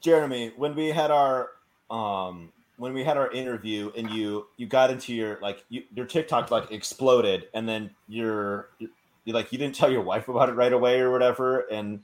Jeremy, 0.00 0.52
when 0.56 0.74
we 0.76 0.88
had 0.88 1.10
our 1.10 1.50
um 1.90 2.52
when 2.80 2.94
we 2.94 3.04
had 3.04 3.18
our 3.18 3.30
interview 3.30 3.92
and 3.94 4.08
you 4.08 4.46
you 4.56 4.66
got 4.66 4.90
into 4.90 5.12
your 5.14 5.38
like 5.42 5.66
you, 5.68 5.82
your 5.94 6.06
TikTok 6.06 6.50
like 6.50 6.72
exploded 6.72 7.48
and 7.52 7.68
then 7.68 7.90
you're 8.08 8.70
you 8.78 9.34
like 9.34 9.52
you 9.52 9.58
didn't 9.58 9.74
tell 9.74 9.92
your 9.92 10.00
wife 10.00 10.28
about 10.28 10.48
it 10.48 10.54
right 10.54 10.72
away 10.72 10.98
or 10.98 11.12
whatever. 11.12 11.66
And 11.70 12.00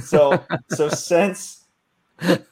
so 0.00 0.44
so 0.70 0.88
since 0.88 1.66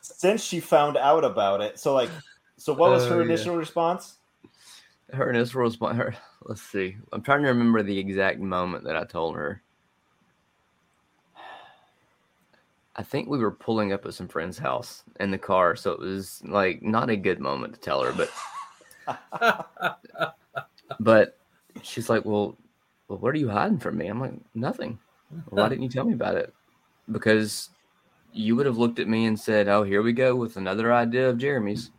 since 0.01 0.41
she 0.41 0.61
found 0.61 0.97
out 0.97 1.25
about 1.25 1.61
it 1.63 1.81
so 1.81 1.95
like 1.95 2.11
so 2.57 2.73
what 2.73 2.93
was 2.93 3.07
her 3.09 3.21
uh, 3.21 3.25
initial 3.25 3.55
yeah. 3.55 3.59
response? 3.59 4.19
Her 5.13 5.31
initial 5.31 5.63
response 5.63 5.97
her 5.97 6.15
let's 6.45 6.63
see. 6.63 6.97
I'm 7.13 7.23
trying 7.23 7.43
to 7.43 7.49
remember 7.49 7.83
the 7.83 7.99
exact 7.99 8.39
moment 8.39 8.85
that 8.85 8.97
i 8.97 9.03
told 9.03 9.35
her 9.35 9.64
I 12.97 13.03
think 13.03 13.29
we 13.29 13.39
were 13.39 13.51
pulling 13.51 13.93
up 13.93 14.07
at 14.07 14.15
some 14.15 14.29
friend's 14.29 14.59
house 14.59 15.03
in 15.19 15.31
the 15.31 15.39
car, 15.39 15.75
so 15.75 15.93
it 15.93 15.99
was 15.99 16.43
like 16.45 16.83
not 16.83 17.11
a 17.11 17.17
good 17.17 17.41
moment 17.41 17.75
to 17.75 17.81
tell 17.81 18.03
her, 18.03 18.13
but 18.13 18.31
but 21.01 21.39
she's 21.83 22.09
like, 22.09 22.25
"Well, 22.25 22.57
well, 23.09 23.19
what 23.19 23.35
are 23.35 23.39
you 23.39 23.49
hiding 23.49 23.79
from 23.79 23.99
me?" 23.99 24.07
I'm 24.07 24.21
like, 24.21 24.35
"Nothing. 24.55 24.99
Why 25.49 25.69
didn't 25.69 25.83
you 25.83 25.89
tell 25.89 26.05
me 26.05 26.13
about 26.13 26.37
it?" 26.37 26.55
Because 27.11 27.71
you 28.33 28.55
would 28.57 28.67
have 28.67 28.79
looked 28.79 29.01
at 29.01 29.09
me 29.09 29.27
and 29.27 29.39
said, 29.39 29.69
"Oh, 29.69 29.83
here 29.83 30.03
we 30.03 30.13
go 30.13 30.37
with 30.37 30.57
another 30.57 30.93
idea 30.93 31.29
of 31.29 31.39
Jeremy's." 31.39 31.91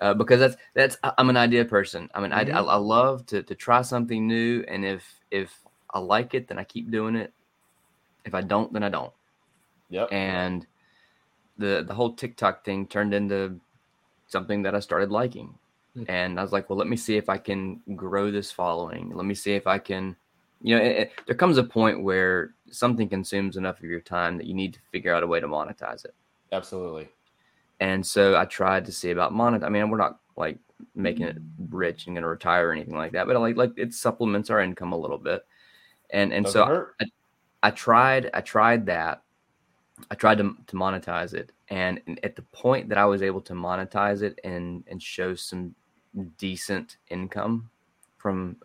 Uh, 0.00 0.14
because 0.14 0.38
that's 0.38 0.56
that's 0.74 0.96
I'm 1.02 1.28
an 1.28 1.36
idea 1.36 1.64
person. 1.64 2.08
I 2.14 2.20
mean, 2.20 2.30
mm-hmm. 2.30 2.56
I, 2.56 2.60
I 2.60 2.76
love 2.76 3.26
to 3.26 3.42
to 3.42 3.54
try 3.54 3.82
something 3.82 4.28
new, 4.28 4.64
and 4.68 4.84
if 4.84 5.20
if 5.32 5.58
I 5.90 5.98
like 5.98 6.34
it, 6.34 6.46
then 6.46 6.58
I 6.58 6.64
keep 6.64 6.90
doing 6.90 7.16
it. 7.16 7.32
If 8.24 8.34
I 8.34 8.42
don't, 8.42 8.72
then 8.72 8.84
I 8.84 8.90
don't. 8.90 9.12
Yep. 9.90 10.12
And 10.12 10.66
the 11.56 11.84
the 11.86 11.94
whole 11.94 12.12
TikTok 12.12 12.64
thing 12.64 12.86
turned 12.86 13.14
into 13.14 13.58
something 14.26 14.62
that 14.62 14.74
I 14.74 14.80
started 14.80 15.10
liking. 15.10 15.54
Mm-hmm. 15.96 16.10
And 16.10 16.38
I 16.38 16.42
was 16.42 16.52
like, 16.52 16.68
well, 16.68 16.78
let 16.78 16.88
me 16.88 16.96
see 16.96 17.16
if 17.16 17.28
I 17.28 17.38
can 17.38 17.80
grow 17.96 18.30
this 18.30 18.52
following. 18.52 19.10
Let 19.14 19.26
me 19.26 19.34
see 19.34 19.54
if 19.54 19.66
I 19.66 19.78
can, 19.78 20.14
you 20.62 20.76
know, 20.76 20.82
it, 20.82 20.96
it, 20.96 21.12
there 21.26 21.34
comes 21.34 21.56
a 21.56 21.64
point 21.64 22.02
where 22.02 22.54
something 22.70 23.08
consumes 23.08 23.56
enough 23.56 23.78
of 23.78 23.84
your 23.84 24.00
time 24.00 24.36
that 24.36 24.46
you 24.46 24.54
need 24.54 24.74
to 24.74 24.80
figure 24.92 25.14
out 25.14 25.22
a 25.22 25.26
way 25.26 25.40
to 25.40 25.48
monetize 25.48 26.04
it. 26.04 26.14
Absolutely. 26.52 27.08
And 27.80 28.04
so 28.06 28.36
I 28.36 28.44
tried 28.44 28.84
to 28.86 28.92
see 28.92 29.10
about 29.10 29.32
monetize. 29.32 29.64
I 29.64 29.68
mean, 29.70 29.88
we're 29.90 29.98
not 29.98 30.20
like 30.36 30.58
making 30.94 31.26
it 31.26 31.38
rich 31.70 32.06
and 32.06 32.14
going 32.14 32.22
to 32.22 32.28
retire 32.28 32.68
or 32.68 32.72
anything 32.72 32.96
like 32.96 33.12
that, 33.12 33.26
but 33.26 33.38
like 33.40 33.56
like 33.56 33.72
it 33.76 33.94
supplements 33.94 34.50
our 34.50 34.60
income 34.60 34.92
a 34.92 34.98
little 34.98 35.18
bit. 35.18 35.46
And 36.10 36.32
and 36.32 36.44
Doesn't 36.44 36.66
so 36.66 36.86
I, 37.00 37.06
I 37.62 37.70
tried 37.70 38.30
I 38.34 38.40
tried 38.40 38.86
that 38.86 39.22
I 40.10 40.14
tried 40.14 40.38
to, 40.38 40.56
to 40.66 40.76
monetize 40.76 41.34
it. 41.34 41.52
And 41.68 42.00
at 42.22 42.36
the 42.36 42.42
point 42.42 42.88
that 42.88 42.98
I 42.98 43.04
was 43.04 43.22
able 43.22 43.40
to 43.42 43.52
monetize 43.52 44.22
it 44.22 44.38
and, 44.44 44.84
and 44.88 45.02
show 45.02 45.34
some 45.34 45.74
decent 46.38 46.96
income 47.08 47.70
from 48.16 48.56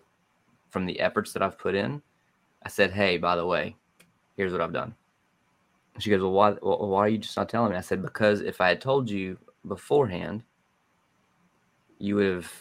from 0.69 0.85
the 0.87 0.99
efforts 0.99 1.33
that 1.33 1.43
I've 1.43 1.59
put 1.59 1.75
in, 1.75 2.01
I 2.63 2.69
said, 2.69 2.91
"Hey, 2.91 3.17
by 3.17 3.35
the 3.35 3.45
way, 3.45 3.75
here's 4.37 4.51
what 4.51 4.61
I've 4.61 4.73
done." 4.73 4.95
She 5.99 6.09
goes, 6.09 6.21
"Well, 6.21 6.31
why 6.31 6.51
well, 6.61 6.89
why 6.89 7.01
are 7.01 7.09
you 7.09 7.19
just 7.19 7.37
not 7.37 7.49
telling 7.49 7.71
me?" 7.71 7.77
I 7.77 7.81
said, 7.81 8.01
"Because 8.01 8.41
if 8.41 8.59
I 8.59 8.69
had 8.69 8.81
told 8.81 9.09
you 9.09 9.37
beforehand, 9.67 10.43
you 11.99 12.15
would 12.15 12.33
have 12.33 12.51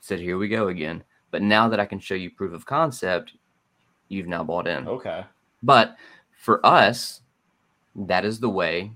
said, 0.00 0.20
"Here 0.20 0.38
we 0.38 0.48
go 0.48 0.68
again." 0.68 1.02
But 1.32 1.42
now 1.42 1.68
that 1.68 1.80
I 1.80 1.86
can 1.86 1.98
show 1.98 2.14
you 2.14 2.30
proof 2.30 2.52
of 2.52 2.66
concept, 2.66 3.32
you've 4.08 4.28
now 4.28 4.44
bought 4.44 4.68
in. 4.68 4.86
Okay. 4.86 5.24
But 5.62 5.96
for 6.30 6.64
us, 6.64 7.22
that 7.96 8.24
is 8.24 8.38
the 8.38 8.48
way 8.48 8.92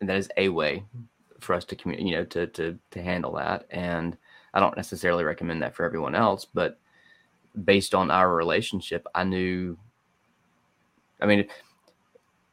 and 0.00 0.08
that 0.08 0.16
is 0.16 0.28
a 0.36 0.48
way 0.48 0.82
for 1.40 1.54
us 1.54 1.64
to 1.66 1.76
communicate 1.76 2.06
you 2.06 2.16
know 2.16 2.24
to 2.24 2.46
to 2.48 2.78
to 2.90 3.02
handle 3.02 3.32
that. 3.32 3.66
And 3.70 4.16
i 4.54 4.60
don't 4.60 4.76
necessarily 4.76 5.24
recommend 5.24 5.62
that 5.62 5.74
for 5.74 5.84
everyone 5.84 6.14
else 6.14 6.44
but 6.44 6.78
based 7.64 7.94
on 7.94 8.10
our 8.10 8.34
relationship 8.34 9.06
i 9.14 9.24
knew 9.24 9.76
i 11.20 11.26
mean 11.26 11.40
if, 11.40 11.50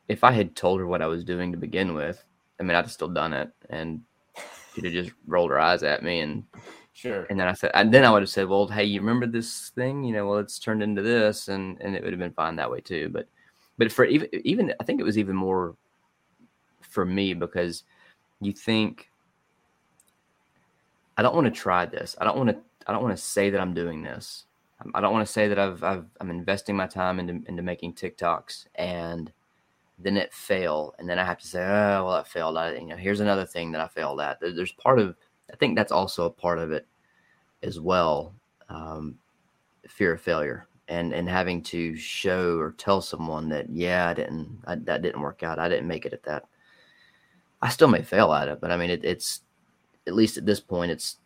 if 0.08 0.24
i 0.24 0.32
had 0.32 0.55
told 0.55 0.80
her 0.80 0.88
what 0.88 1.01
i 1.01 1.08
was 1.08 1.24
doing 1.24 1.51
to 1.51 1.58
begin 1.58 1.93
with 1.93 2.24
i 2.60 2.64
mean 2.64 2.76
i'd 2.76 2.86
have 2.86 2.91
still 2.91 3.08
done 3.08 3.34
it 3.34 3.49
and 3.70 4.01
she'd 4.74 4.86
have 4.86 4.93
just 4.93 5.12
rolled 5.26 5.51
her 5.51 5.60
eyes 5.60 5.84
at 5.84 6.03
me 6.03 6.20
and 6.20 6.43
sure. 6.93 7.26
and 7.30 7.39
then 7.39 7.47
i 7.47 7.53
said 7.53 7.72
and 7.74 7.93
then 7.93 8.03
i 8.03 8.12
would 8.12 8.22
have 8.22 8.30
said 8.30 8.47
well 8.47 8.68
hey 8.68 8.84
you 8.84 8.99
remember 8.99 9.26
this 9.26 9.70
thing? 9.70 10.03
You 10.03 10.14
know 10.14 10.28
well 10.28 10.39
it's 10.39 10.60
turned 10.60 10.84
into 10.84 11.01
this 11.01 11.47
and 11.47 11.80
and 11.82 11.95
it 11.95 12.03
would 12.03 12.14
have 12.14 12.20
been 12.20 12.34
fine 12.34 12.55
that 12.58 12.70
way 12.70 12.82
too 12.82 13.10
but 13.10 13.28
but 13.78 13.91
for 13.91 14.05
even 14.05 14.28
even 14.43 14.73
I 14.80 14.84
think 14.84 14.99
it 14.99 15.03
was 15.03 15.17
even 15.17 15.36
more 15.36 15.75
for 16.82 17.05
me 17.05 17.34
because 17.34 17.84
you 18.41 18.53
think 18.53 19.11
I 21.17 21.21
don't 21.21 21.36
want 21.36 21.45
to 21.45 21.51
try 21.51 21.86
this. 21.86 22.15
I 22.19 22.25
don't 22.25 22.38
want 22.38 22.49
to 22.49 22.57
I 22.88 22.93
don't 22.93 23.03
want 23.03 23.15
to 23.15 23.21
say 23.21 23.49
that 23.49 23.61
I'm 23.61 23.73
doing 23.73 24.03
this. 24.03 24.45
I 24.93 25.01
don't 25.01 25.11
want 25.11 25.25
to 25.25 25.34
say 25.34 25.47
that 25.47 25.57
I've, 25.57 25.84
i 25.84 25.99
am 26.21 26.30
investing 26.30 26.75
my 26.75 26.86
time 26.86 27.19
into 27.19 27.47
into 27.47 27.63
making 27.63 27.93
TikToks 27.93 28.67
and 28.75 29.32
then 29.99 30.17
it 30.17 30.32
fail 30.32 30.93
and 30.99 31.09
then 31.09 31.17
I 31.17 31.23
have 31.23 31.39
to 31.39 31.47
say 31.47 31.63
oh 31.63 32.05
well 32.05 32.13
that 32.13 32.28
failed. 32.28 32.57
I 32.57 32.75
you 32.75 32.88
know 32.88 32.97
here's 32.97 33.19
another 33.19 33.45
thing 33.45 33.71
that 33.71 33.82
I 33.82 33.88
failed 33.88 34.21
at. 34.21 34.39
There's 34.39 34.71
part 34.73 34.99
of 34.99 35.15
I 35.51 35.55
think 35.55 35.75
that's 35.75 35.91
also 35.91 36.25
a 36.25 36.30
part 36.30 36.59
of 36.59 36.71
it 36.71 36.86
as 37.63 37.80
well. 37.80 38.34
Um, 38.69 39.17
fear 39.88 40.13
of 40.13 40.21
failure 40.21 40.67
and 40.88 41.13
and 41.13 41.27
having 41.27 41.61
to 41.61 41.95
show 41.95 42.57
or 42.57 42.71
tell 42.73 43.01
someone 43.01 43.49
that 43.49 43.69
yeah 43.69 44.07
I 44.07 44.13
didn't 44.13 44.59
I, 44.65 44.75
that 44.75 45.01
didn't 45.01 45.21
work 45.21 45.43
out 45.43 45.59
I 45.59 45.69
didn't 45.69 45.88
make 45.88 46.05
it 46.05 46.13
at 46.13 46.23
that 46.23 46.45
I 47.61 47.69
still 47.69 47.88
may 47.88 48.01
fail 48.01 48.33
at 48.33 48.47
it 48.47 48.61
but 48.61 48.71
I 48.71 48.77
mean 48.77 48.89
it, 48.89 49.03
it's 49.03 49.41
at 50.07 50.15
least 50.15 50.38
at 50.38 50.45
this 50.45 50.59
point 50.59 50.91
it's 50.91 51.17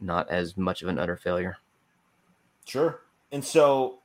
not 0.00 0.28
as 0.30 0.56
much 0.56 0.82
of 0.82 0.88
an 0.88 0.98
utter 0.98 1.16
failure. 1.16 1.58
Sure. 2.64 3.02
And 3.32 3.44
so 3.44 3.98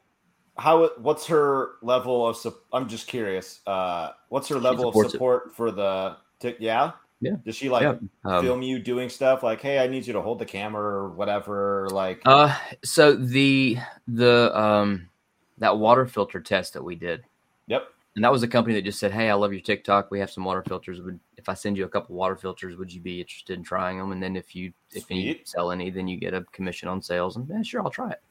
how 0.57 0.89
what's 0.97 1.25
her 1.27 1.73
level 1.81 2.27
of 2.27 2.55
I'm 2.71 2.87
just 2.87 3.07
curious 3.07 3.59
uh 3.67 4.11
what's 4.29 4.47
her 4.47 4.59
level 4.59 4.87
of 4.87 5.11
support 5.11 5.47
it. 5.47 5.53
for 5.53 5.71
the 5.71 6.15
yeah 6.59 6.93
yeah. 7.25 7.35
Does 7.43 7.55
she 7.55 7.69
like 7.69 7.81
yeah. 7.81 7.95
um, 8.23 8.43
film 8.43 8.61
you 8.61 8.77
doing 8.77 9.09
stuff 9.09 9.41
like, 9.41 9.59
"Hey, 9.59 9.79
I 9.79 9.87
need 9.87 10.05
you 10.05 10.13
to 10.13 10.21
hold 10.21 10.37
the 10.37 10.45
camera 10.45 10.83
or 10.83 11.09
whatever"? 11.09 11.87
Like, 11.91 12.21
uh, 12.25 12.55
so 12.83 13.15
the 13.15 13.77
the 14.07 14.57
um 14.57 15.09
that 15.57 15.77
water 15.77 16.05
filter 16.05 16.39
test 16.39 16.73
that 16.73 16.83
we 16.83 16.95
did. 16.95 17.23
Yep. 17.67 17.87
And 18.15 18.23
that 18.23 18.31
was 18.31 18.43
a 18.43 18.47
company 18.47 18.75
that 18.75 18.83
just 18.83 18.99
said, 18.99 19.11
"Hey, 19.11 19.29
I 19.29 19.33
love 19.33 19.51
your 19.51 19.61
TikTok. 19.61 20.11
We 20.11 20.19
have 20.19 20.29
some 20.29 20.45
water 20.45 20.63
filters. 20.67 21.01
Would 21.01 21.19
if 21.37 21.49
I 21.49 21.55
send 21.55 21.77
you 21.77 21.85
a 21.85 21.89
couple 21.89 22.15
water 22.15 22.35
filters, 22.35 22.77
would 22.77 22.93
you 22.93 23.01
be 23.01 23.19
interested 23.19 23.57
in 23.57 23.63
trying 23.63 23.97
them? 23.97 24.11
And 24.11 24.21
then 24.21 24.35
if 24.35 24.55
you 24.55 24.71
if 24.93 25.09
you 25.09 25.37
sell 25.45 25.71
any, 25.71 25.89
then 25.89 26.07
you 26.07 26.17
get 26.17 26.35
a 26.35 26.43
commission 26.51 26.87
on 26.87 27.01
sales. 27.01 27.37
And 27.37 27.47
yeah, 27.49 27.63
sure, 27.63 27.81
I'll 27.81 27.89
try 27.89 28.11
it. 28.11 28.21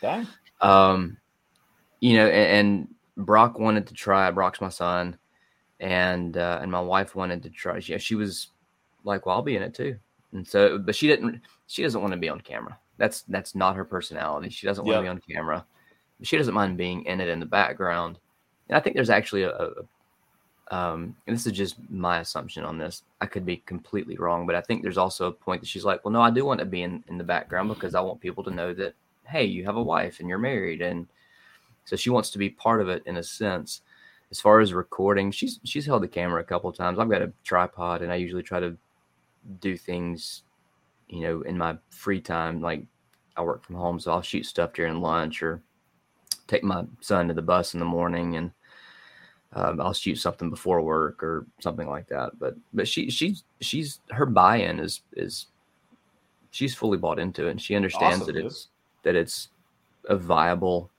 Dang. 0.00 0.28
Um, 0.60 1.16
you 2.00 2.16
know, 2.16 2.26
and, 2.26 2.68
and 2.68 3.26
Brock 3.26 3.58
wanted 3.58 3.88
to 3.88 3.94
try. 3.94 4.30
Brock's 4.30 4.60
my 4.60 4.68
son 4.68 5.18
and 5.84 6.38
uh, 6.38 6.58
and 6.62 6.72
my 6.72 6.80
wife 6.80 7.14
wanted 7.14 7.42
to 7.42 7.50
try. 7.50 7.78
She, 7.78 7.96
she 7.98 8.14
was 8.14 8.48
like, 9.04 9.26
"Well, 9.26 9.36
I'll 9.36 9.42
be 9.42 9.56
in 9.56 9.62
it 9.62 9.74
too." 9.74 9.96
And 10.32 10.46
so, 10.48 10.78
but 10.78 10.96
she 10.96 11.06
didn't. 11.06 11.42
She 11.66 11.82
doesn't 11.82 12.00
want 12.00 12.12
to 12.14 12.18
be 12.18 12.30
on 12.30 12.40
camera. 12.40 12.78
That's 12.96 13.22
that's 13.28 13.54
not 13.54 13.76
her 13.76 13.84
personality. 13.84 14.48
She 14.48 14.66
doesn't 14.66 14.84
want 14.84 14.96
to 14.96 15.02
be 15.02 15.08
on 15.08 15.20
camera. 15.30 15.64
She 16.22 16.38
doesn't 16.38 16.54
mind 16.54 16.78
being 16.78 17.04
in 17.04 17.20
it 17.20 17.28
in 17.28 17.38
the 17.38 17.46
background. 17.46 18.18
And 18.68 18.78
I 18.78 18.80
think 18.80 18.96
there's 18.96 19.10
actually 19.10 19.42
a, 19.42 19.50
a 19.50 19.70
um, 20.74 21.14
and 21.26 21.36
this 21.36 21.46
is 21.46 21.52
just 21.52 21.76
my 21.90 22.20
assumption 22.20 22.64
on 22.64 22.78
this. 22.78 23.02
I 23.20 23.26
could 23.26 23.44
be 23.44 23.58
completely 23.58 24.16
wrong, 24.16 24.46
but 24.46 24.56
I 24.56 24.62
think 24.62 24.82
there's 24.82 24.96
also 24.96 25.26
a 25.26 25.32
point 25.32 25.60
that 25.60 25.68
she's 25.68 25.84
like, 25.84 26.02
well, 26.02 26.12
no, 26.12 26.22
I 26.22 26.30
do 26.30 26.46
want 26.46 26.60
to 26.60 26.66
be 26.66 26.82
in, 26.82 27.04
in 27.08 27.18
the 27.18 27.24
background 27.24 27.68
because 27.68 27.94
I 27.94 28.00
want 28.00 28.20
people 28.20 28.42
to 28.44 28.50
know 28.50 28.72
that, 28.72 28.94
hey, 29.26 29.44
you 29.44 29.66
have 29.66 29.76
a 29.76 29.82
wife 29.82 30.20
and 30.20 30.28
you're 30.28 30.38
married. 30.38 30.80
And 30.80 31.06
so 31.84 31.94
she 31.94 32.08
wants 32.08 32.30
to 32.30 32.38
be 32.38 32.48
part 32.48 32.80
of 32.80 32.88
it 32.88 33.02
in 33.04 33.18
a 33.18 33.22
sense 33.22 33.82
as 34.34 34.40
far 34.40 34.58
as 34.58 34.74
recording, 34.74 35.30
she's 35.30 35.60
she's 35.62 35.86
held 35.86 36.02
the 36.02 36.08
camera 36.08 36.40
a 36.40 36.44
couple 36.44 36.72
times. 36.72 36.98
I've 36.98 37.08
got 37.08 37.22
a 37.22 37.32
tripod, 37.44 38.02
and 38.02 38.10
I 38.10 38.16
usually 38.16 38.42
try 38.42 38.58
to 38.58 38.76
do 39.60 39.76
things, 39.76 40.42
you 41.06 41.20
know, 41.20 41.42
in 41.42 41.56
my 41.56 41.78
free 41.90 42.20
time. 42.20 42.60
Like 42.60 42.84
I 43.36 43.42
work 43.42 43.64
from 43.64 43.76
home, 43.76 44.00
so 44.00 44.10
I'll 44.10 44.22
shoot 44.22 44.44
stuff 44.44 44.72
during 44.72 45.00
lunch 45.00 45.40
or 45.40 45.62
take 46.48 46.64
my 46.64 46.84
son 47.00 47.28
to 47.28 47.34
the 47.34 47.42
bus 47.42 47.74
in 47.74 47.78
the 47.78 47.86
morning, 47.86 48.34
and 48.34 48.50
um, 49.52 49.80
I'll 49.80 49.92
shoot 49.92 50.16
something 50.16 50.50
before 50.50 50.82
work 50.82 51.22
or 51.22 51.46
something 51.60 51.88
like 51.88 52.08
that. 52.08 52.36
But 52.40 52.56
but 52.72 52.88
she 52.88 53.10
she's 53.10 53.44
she's 53.60 54.00
her 54.10 54.26
buy-in 54.26 54.80
is 54.80 55.02
is 55.12 55.46
she's 56.50 56.74
fully 56.74 56.98
bought 56.98 57.20
into 57.20 57.46
it, 57.46 57.52
and 57.52 57.62
she 57.62 57.76
understands 57.76 58.22
Awesome, 58.22 58.34
that 58.34 58.40
dude. 58.40 58.46
it's 58.46 58.68
that 59.04 59.14
it's 59.14 59.50
a 60.08 60.16
viable 60.16 60.90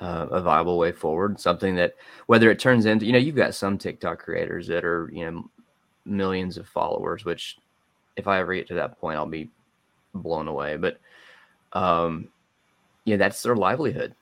uh, 0.00 0.26
a 0.30 0.42
viable 0.42 0.78
way 0.78 0.92
forward. 0.92 1.40
Something 1.40 1.76
that 1.76 1.94
whether 2.26 2.50
it 2.50 2.58
turns 2.58 2.86
into 2.86 3.06
you 3.06 3.12
know 3.12 3.18
you've 3.18 3.36
got 3.36 3.54
some 3.54 3.78
TikTok 3.78 4.18
creators 4.20 4.66
that 4.68 4.84
are 4.84 5.10
you 5.12 5.30
know 5.30 5.50
millions 6.06 6.58
of 6.58 6.68
followers, 6.68 7.24
which 7.24 7.60
if 8.16 8.28
I 8.28 8.40
ever 8.40 8.54
get 8.54 8.68
to 8.68 8.74
that 8.76 8.98
point, 9.00 9.18
I'll 9.18 9.26
be 9.26 9.52
blown 10.14 10.48
away. 10.48 10.76
But 10.78 11.00
um, 11.72 12.30
yeah, 13.06 13.16
that's 13.18 13.42
their 13.42 13.56
livelihood. 13.56 14.16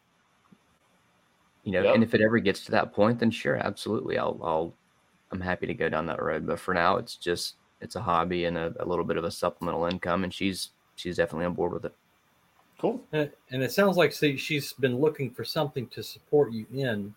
You 1.65 1.73
know, 1.73 1.83
Yep. 1.83 1.95
and 1.95 2.03
if 2.03 2.15
it 2.15 2.21
ever 2.21 2.39
gets 2.39 2.65
to 2.65 2.71
that 2.73 2.93
point, 2.93 3.19
then 3.19 3.31
sure, 3.31 3.57
absolutely, 3.57 4.19
I'll, 4.19 4.39
I'll, 4.43 4.77
I'm 5.33 5.41
happy 5.41 5.67
to 5.67 5.75
go 5.75 5.89
down 5.89 6.07
that 6.07 6.23
road. 6.23 6.47
But 6.47 6.61
for 6.61 6.73
now, 6.75 6.97
it's 6.97 7.17
just, 7.17 7.57
it's 7.81 7.97
a 7.97 8.01
hobby 8.03 8.47
and 8.47 8.57
a, 8.57 8.73
a 8.81 8.87
little 8.87 9.05
bit 9.05 9.17
of 9.19 9.25
a 9.25 9.31
supplemental 9.31 9.85
income, 9.87 10.25
and 10.25 10.33
she's, 10.33 10.71
she's 10.97 11.17
definitely 11.17 11.47
on 11.47 11.55
board 11.55 11.73
with 11.73 11.85
it. 11.85 11.95
Cool. 12.81 13.03
And 13.13 13.31
and 13.51 13.63
it 13.63 13.73
sounds 13.73 13.97
like 13.97 14.13
see, 14.13 14.37
she's 14.37 14.73
been 14.73 14.99
looking 14.99 15.31
for 15.31 15.45
something 15.45 15.87
to 15.89 16.03
support 16.03 16.53
you 16.53 16.67
in. 16.73 17.15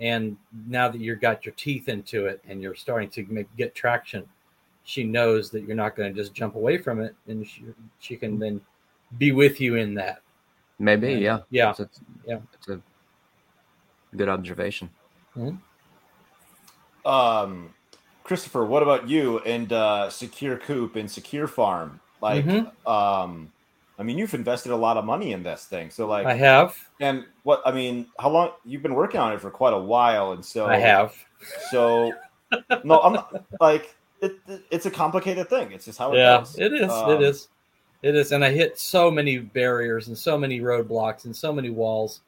And 0.00 0.36
now 0.68 0.88
that 0.88 1.00
you've 1.00 1.20
got 1.20 1.44
your 1.44 1.54
teeth 1.56 1.88
into 1.88 2.26
it 2.26 2.40
and 2.48 2.62
you're 2.62 2.76
starting 2.76 3.08
to 3.10 3.26
make, 3.28 3.48
get 3.56 3.74
traction, 3.74 4.24
she 4.84 5.02
knows 5.02 5.50
that 5.50 5.62
you're 5.64 5.74
not 5.74 5.96
going 5.96 6.14
to 6.14 6.16
just 6.22 6.32
jump 6.34 6.54
away 6.54 6.78
from 6.78 7.00
it. 7.00 7.16
And 7.26 7.44
she, 7.44 7.64
she 7.98 8.16
can 8.16 8.38
then 8.38 8.60
be 9.18 9.32
with 9.32 9.60
you 9.60 9.74
in 9.74 9.94
that. 9.94 10.22
Maybe, 10.78 11.14
And- 11.14 11.22
yeah, 11.22 11.38
Yeah. 11.50 11.70
It's 11.70 11.80
a, 11.80 11.90
Yeah. 12.24 12.38
it's 12.54 12.68
a 12.68 12.80
good 14.16 14.28
observation. 14.28 14.88
Um, 17.04 17.74
Christopher, 18.22 18.64
what 18.64 18.82
about 18.84 19.08
you 19.08 19.38
and 19.40 19.72
uh, 19.72 20.10
Secure 20.10 20.56
Coop 20.56 20.94
and 20.96 21.10
Secure 21.10 21.46
Farm? 21.48 22.00
Like, 22.20 22.44
Mhm. 22.44 22.70
um, 22.86 23.52
I 23.98 24.02
mean, 24.04 24.18
you've 24.18 24.34
invested 24.34 24.72
a 24.72 24.76
lot 24.76 24.96
of 24.96 25.04
money 25.04 25.32
in 25.32 25.42
this 25.42 25.64
thing. 25.64 25.90
So, 25.90 26.06
like, 26.06 26.26
I 26.26 26.34
have. 26.34 26.76
and 27.00 27.24
what 27.42 27.62
I 27.66 27.72
mean, 27.72 28.06
how 28.18 28.30
long 28.30 28.52
you've 28.64 28.82
been 28.82 28.94
working 28.94 29.20
on 29.20 29.32
it 29.32 29.40
for 29.40 29.50
quite 29.50 29.74
a 29.74 29.78
while, 29.78 30.32
and 30.32 30.44
so 30.44 30.66
I 30.66 30.76
have. 30.76 31.14
So, 31.70 32.12
no, 32.84 33.00
I'm 33.00 33.14
not, 33.14 33.44
like, 33.60 33.94
it, 34.20 34.36
it- 34.48 34.62
it's 34.70 34.86
a 34.86 34.90
complicated 34.90 35.48
thing. 35.48 35.72
It's 35.72 35.84
just 35.84 35.98
how 35.98 36.12
it 36.12 36.18
Yeah, 36.18 36.38
goes. 36.38 36.58
it 36.58 36.72
is. 36.72 36.90
Um, 36.90 37.10
it 37.12 37.22
is. 37.22 37.48
It 38.02 38.14
is. 38.14 38.32
And 38.32 38.44
I 38.44 38.50
hit 38.52 38.78
so 38.78 39.10
many 39.10 39.38
barriers 39.38 40.08
and 40.08 40.16
so 40.16 40.38
many 40.38 40.60
roadblocks 40.60 41.24
and 41.24 41.34
so 41.34 41.52
many 41.52 41.70
walls. 41.70 42.20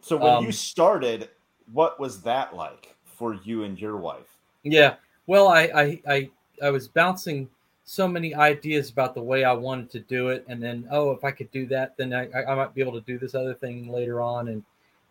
So, 0.00 0.16
when 0.16 0.32
Um, 0.34 0.44
you 0.44 0.52
started, 0.52 1.30
what 1.72 1.98
was 1.98 2.22
that 2.22 2.54
like 2.54 2.94
for 3.16 3.34
you 3.34 3.64
and 3.64 3.80
your 3.80 3.96
wife? 3.96 4.36
Yeah. 4.62 4.94
Well, 5.26 5.48
I, 5.48 5.62
I, 5.74 6.02
I, 6.08 6.30
I 6.62 6.70
was 6.70 6.88
bouncing 6.88 7.48
so 7.88 8.06
many 8.06 8.34
ideas 8.34 8.90
about 8.90 9.14
the 9.14 9.22
way 9.22 9.44
I 9.44 9.52
wanted 9.54 9.90
to 9.92 10.00
do 10.00 10.28
it, 10.28 10.44
and 10.46 10.62
then 10.62 10.86
oh, 10.90 11.10
if 11.12 11.24
I 11.24 11.30
could 11.30 11.50
do 11.50 11.64
that, 11.68 11.96
then 11.96 12.12
I, 12.12 12.28
I 12.44 12.54
might 12.54 12.74
be 12.74 12.82
able 12.82 12.92
to 12.92 13.00
do 13.00 13.18
this 13.18 13.34
other 13.34 13.54
thing 13.54 13.90
later 13.90 14.20
on. 14.20 14.48
And 14.48 14.62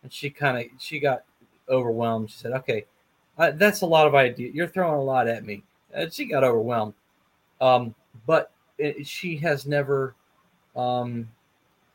and 0.04 0.12
she 0.12 0.30
kind 0.30 0.56
of 0.56 0.80
she 0.80 1.00
got 1.00 1.24
overwhelmed. 1.68 2.30
She 2.30 2.38
said, 2.38 2.52
"Okay, 2.52 2.84
uh, 3.36 3.50
that's 3.50 3.80
a 3.80 3.86
lot 3.86 4.06
of 4.06 4.14
ideas. 4.14 4.54
You're 4.54 4.68
throwing 4.68 4.94
a 4.94 5.02
lot 5.02 5.26
at 5.26 5.44
me." 5.44 5.64
And 5.92 6.12
she 6.12 6.26
got 6.26 6.44
overwhelmed. 6.44 6.94
Um, 7.60 7.96
but 8.28 8.52
it, 8.78 9.04
she 9.08 9.36
has 9.38 9.66
never 9.66 10.14
um, 10.76 11.28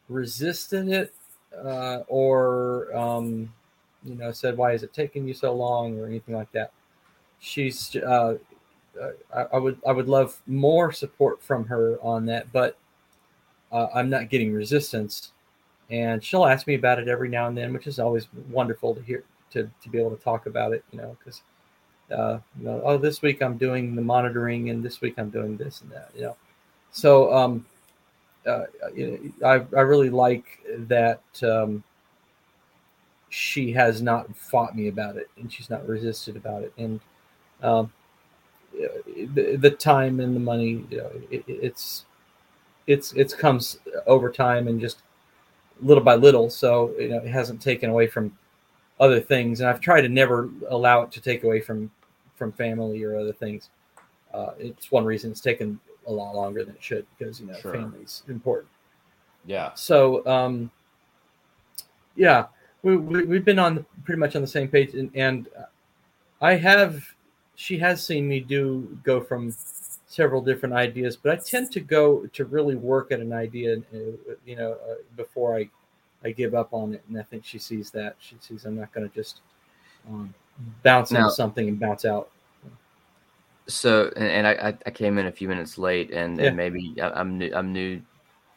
resisted 0.09 0.89
it 0.89 1.13
uh, 1.57 1.99
or 2.09 2.93
um, 2.93 3.53
you 4.03 4.15
know 4.15 4.34
said, 4.34 4.57
"Why 4.57 4.73
is 4.73 4.84
it 4.84 4.93
taking 4.93 5.25
you 5.29 5.34
so 5.34 5.53
long?" 5.53 5.97
or 5.97 6.07
anything 6.07 6.36
like 6.36 6.51
that 6.51 6.73
she's 7.43 7.95
uh, 7.97 8.36
I, 9.36 9.41
I 9.54 9.58
would 9.58 9.80
I 9.88 9.91
would 9.91 10.08
love 10.08 10.39
more 10.48 10.91
support 10.91 11.41
from 11.41 11.66
her 11.66 11.98
on 12.02 12.26
that, 12.28 12.52
but 12.52 12.78
uh, 13.72 13.88
I'm 13.94 14.10
not 14.10 14.30
getting 14.30 14.54
resistance, 14.54 15.32
and 15.89 16.24
she'll 16.24 16.46
ask 16.46 16.68
me 16.68 16.76
about 16.76 17.00
it 17.00 17.08
every 17.08 17.30
now 17.30 17.48
and 17.48 17.58
then, 17.58 17.74
which 17.74 17.88
is 17.88 18.00
always 18.00 18.28
wonderful 18.50 18.94
to 18.96 19.02
hear 19.02 19.24
to, 19.52 19.70
to 19.82 19.89
be 19.89 20.00
able 20.00 20.16
to 20.16 20.24
talk 20.24 20.46
about 20.46 20.74
it, 20.74 20.84
you 20.91 21.00
know, 21.00 21.18
because 21.20 21.41
uh, 22.12 22.39
you 22.60 22.66
know, 22.66 22.82
oh, 22.84 22.98
this 22.98 23.22
week 23.22 23.41
I'm 23.41 23.58
doing 23.58 23.96
the 23.96 24.02
monitoring, 24.02 24.70
and 24.70 24.84
this 24.84 25.02
week 25.02 25.16
I'm 25.18 25.30
doing 25.30 25.58
this 25.58 25.82
and 25.82 25.91
that, 25.91 26.12
you 26.16 26.22
know, 26.24 26.38
so 26.91 27.34
um, 27.34 27.66
uh, 28.46 28.66
I 29.44 29.54
I 29.76 29.82
really 29.82 30.10
like 30.10 30.46
that. 30.88 31.22
Um, 31.41 31.84
she 33.34 33.72
has 33.72 34.00
not 34.00 34.36
fought 34.36 34.76
me 34.76 34.89
about 34.89 35.18
it 35.18 35.28
and 35.38 35.52
she's 35.52 35.68
not 35.68 35.88
resisted 35.88 36.36
about 36.36 36.62
it 36.62 36.72
and 36.78 37.00
um, 37.64 37.91
the, 39.34 39.57
the 39.59 39.69
time 39.71 40.19
and 40.19 40.36
the 40.36 40.39
money 40.39 40.86
you 40.89 40.97
know, 40.97 41.11
it, 41.32 41.43
it's 41.47 42.05
it's 42.88 43.13
it's 43.13 43.34
comes 43.34 43.80
over 44.07 44.32
time 44.32 44.67
and 44.67 44.80
just 44.82 44.99
little 45.82 46.03
by 46.03 46.15
little. 46.15 46.49
So 46.49 46.93
you 46.99 47.09
know 47.09 47.17
it 47.17 47.28
hasn't 47.28 47.61
taken 47.61 47.89
away 47.89 48.07
from 48.07 48.38
other 48.99 49.19
things. 49.19 49.59
And 49.59 49.69
i've 49.69 49.80
tried 49.82 50.01
to 50.01 50.09
never 50.09 50.49
allow 50.69 51.01
it 51.01 51.11
to 51.11 51.21
take 51.21 51.43
away 51.43 51.61
from 51.61 51.91
from 52.36 52.51
family 52.51 53.03
or 53.03 53.15
other 53.17 53.34
things. 53.34 53.69
Uh, 54.34 54.51
it's 54.57 54.91
one 54.91 55.05
reason 55.05 55.32
it's 55.32 55.41
taken 55.41 55.80
a 56.07 56.11
lot 56.11 56.36
longer 56.36 56.63
than 56.65 56.76
it 56.76 56.84
should 56.84 57.05
because 57.17 57.39
you 57.39 57.47
know 57.47 57.53
Sure. 57.59 57.74
family's 57.74 58.24
important. 58.28 58.69
Yeah. 59.45 59.74
so 59.74 60.26
um, 60.26 60.71
yeah 62.15 62.45
we, 62.82 62.95
we, 62.95 63.24
we've 63.26 63.45
been 63.45 63.59
on 63.59 63.86
pretty 64.05 64.19
much 64.19 64.36
on 64.36 64.41
the 64.41 64.47
same 64.47 64.67
page. 64.67 64.93
And, 64.93 65.11
and 65.15 65.47
i 66.41 66.55
have 66.55 67.03
she 67.56 67.78
has 67.78 68.06
seen 68.06 68.28
me 68.28 68.39
do 68.39 68.97
go 69.04 69.22
from 69.22 69.54
several 70.08 70.41
different 70.41 70.74
ideas 70.76 71.16
but 71.16 71.32
i 71.32 71.36
tend 71.36 71.72
to 71.72 71.80
go 71.80 72.26
to 72.28 72.45
really 72.45 72.76
work 72.76 73.12
at 73.12 73.20
an 73.20 73.34
idea 73.34 73.78
uh, 73.78 73.97
you 74.45 74.56
know 74.56 74.74
uh, 74.89 74.95
before 75.16 75.56
i 75.58 75.70
i 76.24 76.32
give 76.32 76.54
up 76.54 76.74
on 76.74 76.93
it 76.93 77.04
and 77.10 77.20
i 77.20 77.24
think 77.24 77.43
she 77.45 77.58
sees 77.60 77.89
that 77.91 78.16
she 78.20 78.36
sees 78.39 78.66
i'm 78.66 78.76
not 78.80 78.91
going 78.93 79.08
to 79.08 79.14
just 79.16 79.41
um, 80.10 80.34
bounce 80.84 81.12
Now- 81.12 81.22
into 81.26 81.32
something 81.32 81.68
and 81.68 81.80
bounce 81.80 82.06
out 82.06 82.30
So, 83.68 84.12
and, 84.18 84.26
and 84.26 84.47
I, 84.47 84.74
I- 84.86 84.91
came 84.91 85.18
in 85.18 85.28
a 85.28 85.32
few 85.32 85.47
minutes 85.47 85.78
late, 85.78 86.12
and, 86.12 86.38
Yeah. 86.38 86.47
and 86.47 86.58
maybe 86.58 86.95
I'm 87.01 87.38
new, 87.38 87.49
I'm 87.56 87.72
new 87.72 88.01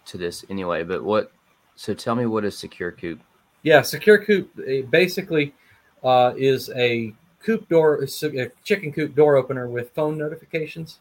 to 0.07 0.19
this 0.19 0.45
anyway. 0.51 0.83
But 0.83 1.05
what? 1.05 1.31
So 1.77 1.95
tell 1.95 2.17
me, 2.17 2.27
what 2.27 2.45
is 2.45 2.59
Secure 2.59 2.91
Coop? 2.91 3.21
Yeah, 3.63 3.83
Secure 3.83 4.19
Coop 4.19 4.51
eh, 4.67 4.83
basically 4.83 5.55
uh, 6.03 6.35
is 6.37 6.71
a 6.75 7.15
coop 7.47 7.69
door, 7.69 8.03
a 8.03 8.51
chicken 8.65 8.93
coop 8.93 9.15
door 9.15 9.37
opener 9.37 9.69
with 9.69 9.95
phone 9.95 10.19
notifications. 10.19 10.99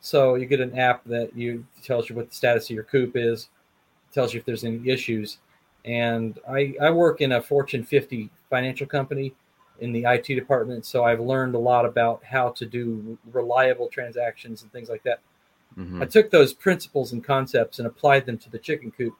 So 0.00 0.34
you 0.34 0.46
get 0.46 0.60
an 0.60 0.76
app 0.76 1.04
that 1.04 1.34
you 1.36 1.64
tells 1.82 2.10
you 2.10 2.16
what 2.16 2.28
the 2.28 2.34
status 2.34 2.64
of 2.64 2.74
your 2.74 2.84
coop 2.84 3.12
is, 3.14 3.48
tells 4.12 4.34
you 4.34 4.40
if 4.40 4.44
there's 4.44 4.64
any 4.64 4.86
issues. 4.88 5.38
And 5.84 6.38
I, 6.50 6.74
I 6.82 6.90
work 6.90 7.20
in 7.20 7.32
a 7.32 7.40
Fortune 7.40 7.84
50 7.84 8.30
financial 8.50 8.86
company 8.86 9.32
in 9.80 9.92
the 9.92 10.04
IT 10.06 10.26
department, 10.26 10.84
so 10.86 11.04
I've 11.04 11.20
learned 11.20 11.54
a 11.54 11.58
lot 11.58 11.84
about 11.84 12.24
how 12.24 12.50
to 12.50 12.66
do 12.66 13.16
reliable 13.32 13.88
transactions 13.88 14.62
and 14.62 14.72
things 14.72 14.88
like 14.88 15.02
that. 15.04 15.20
Mhm. 15.78 16.02
I 16.02 16.06
took 16.06 16.30
those 16.30 16.52
principles 16.52 17.12
and 17.12 17.22
concepts 17.22 17.78
and 17.78 17.86
applied 17.86 18.26
them 18.26 18.38
to 18.38 18.50
the 18.50 18.58
chicken 18.58 18.90
coop, 18.90 19.16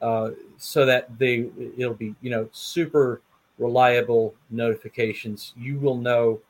uh, 0.00 0.30
so 0.56 0.86
that 0.86 1.18
they 1.18 1.50
it'll 1.76 1.94
be 1.94 2.14
you 2.22 2.30
know 2.30 2.48
super 2.52 3.20
reliable 3.58 4.34
notifications. 4.50 5.52
You 5.56 5.78
will 5.78 5.96
know, 5.96 6.40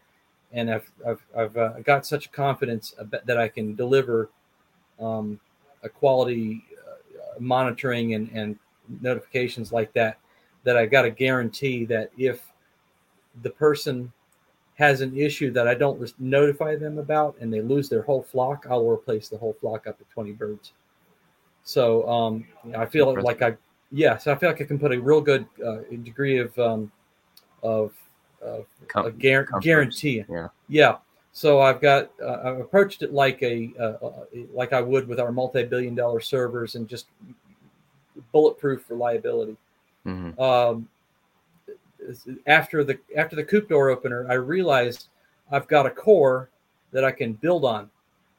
and 0.52 0.70
I've 0.70 0.90
I've, 1.06 1.22
I've 1.36 1.56
uh, 1.56 1.80
got 1.80 2.06
such 2.06 2.30
confidence 2.32 2.94
that 3.24 3.38
I 3.38 3.48
can 3.48 3.74
deliver 3.74 4.30
um, 5.00 5.40
a 5.82 5.88
quality 5.88 6.64
uh, 6.86 7.40
monitoring 7.40 8.14
and, 8.14 8.30
and 8.32 8.58
notifications 9.00 9.72
like 9.72 9.92
that. 9.94 10.18
That 10.64 10.76
I've 10.76 10.90
got 10.90 11.04
a 11.04 11.10
guarantee 11.10 11.84
that 11.86 12.10
if 12.18 12.42
the 13.42 13.50
person 13.50 14.12
has 14.78 15.00
an 15.00 15.16
issue 15.16 15.50
that 15.50 15.66
I 15.66 15.74
don't 15.74 16.12
notify 16.20 16.76
them 16.76 16.98
about 16.98 17.36
and 17.40 17.52
they 17.52 17.60
lose 17.60 17.88
their 17.88 18.02
whole 18.02 18.22
flock, 18.22 18.66
I'll 18.70 18.88
replace 18.88 19.28
the 19.28 19.36
whole 19.36 19.56
flock 19.60 19.86
up 19.88 19.98
to 19.98 20.04
20 20.12 20.32
birds. 20.32 20.72
So 21.64 22.08
um, 22.08 22.46
I 22.76 22.86
feel 22.86 23.10
Impressive. 23.10 23.24
like 23.24 23.42
I, 23.42 23.56
yeah, 23.90 24.16
so 24.18 24.32
I 24.32 24.36
feel 24.36 24.50
like 24.50 24.60
I 24.60 24.64
can 24.64 24.78
put 24.78 24.92
a 24.92 25.00
real 25.00 25.20
good 25.20 25.46
uh, 25.64 25.78
degree 26.02 26.38
of, 26.38 26.56
um, 26.58 26.92
of, 27.62 27.92
of 28.42 28.66
Com- 28.88 29.06
a 29.06 29.10
comfort. 29.10 29.60
guarantee. 29.60 30.24
Yeah. 30.28 30.48
Yeah. 30.68 30.96
So 31.32 31.60
I've 31.60 31.80
got, 31.80 32.10
uh, 32.22 32.40
I've 32.44 32.60
approached 32.60 33.02
it 33.02 33.12
like 33.12 33.42
a, 33.42 33.70
uh, 33.78 33.82
uh, 34.06 34.12
like 34.52 34.72
I 34.72 34.80
would 34.80 35.06
with 35.06 35.20
our 35.20 35.30
multi-billion 35.30 35.94
dollar 35.94 36.20
servers 36.20 36.74
and 36.74 36.88
just 36.88 37.06
bulletproof 38.32 38.90
reliability 38.90 39.56
Mhm. 40.04 40.38
um, 40.40 40.88
after 42.46 42.84
the 42.84 42.98
after 43.16 43.36
the 43.36 43.44
coop 43.44 43.68
door 43.68 43.90
opener, 43.90 44.26
I 44.28 44.34
realized 44.34 45.08
I've 45.50 45.68
got 45.68 45.86
a 45.86 45.90
core 45.90 46.48
that 46.92 47.04
I 47.04 47.10
can 47.12 47.34
build 47.34 47.64
on. 47.64 47.90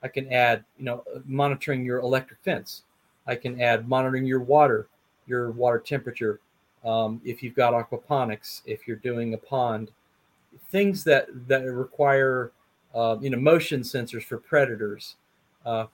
I 0.01 0.07
can 0.07 0.31
add, 0.31 0.63
you 0.77 0.85
know, 0.85 1.03
monitoring 1.25 1.83
your 1.85 1.99
electric 1.99 2.39
fence. 2.41 2.83
I 3.27 3.35
can 3.35 3.61
add 3.61 3.87
monitoring 3.87 4.25
your 4.25 4.39
water, 4.39 4.87
your 5.27 5.51
water 5.51 5.79
temperature. 5.79 6.39
Um, 6.85 7.21
if 7.25 7.43
you've 7.43 7.55
got 7.55 7.73
aquaponics, 7.73 8.61
if 8.65 8.87
you're 8.87 8.97
doing 8.97 9.33
a 9.33 9.37
pond, 9.37 9.91
things 10.71 11.03
that 11.03 11.27
that 11.47 11.63
require, 11.65 12.51
uh, 12.95 13.17
you 13.19 13.29
know, 13.29 13.37
motion 13.37 13.81
sensors 13.81 14.23
for 14.23 14.37
predators, 14.37 15.15
uh, 15.65 15.85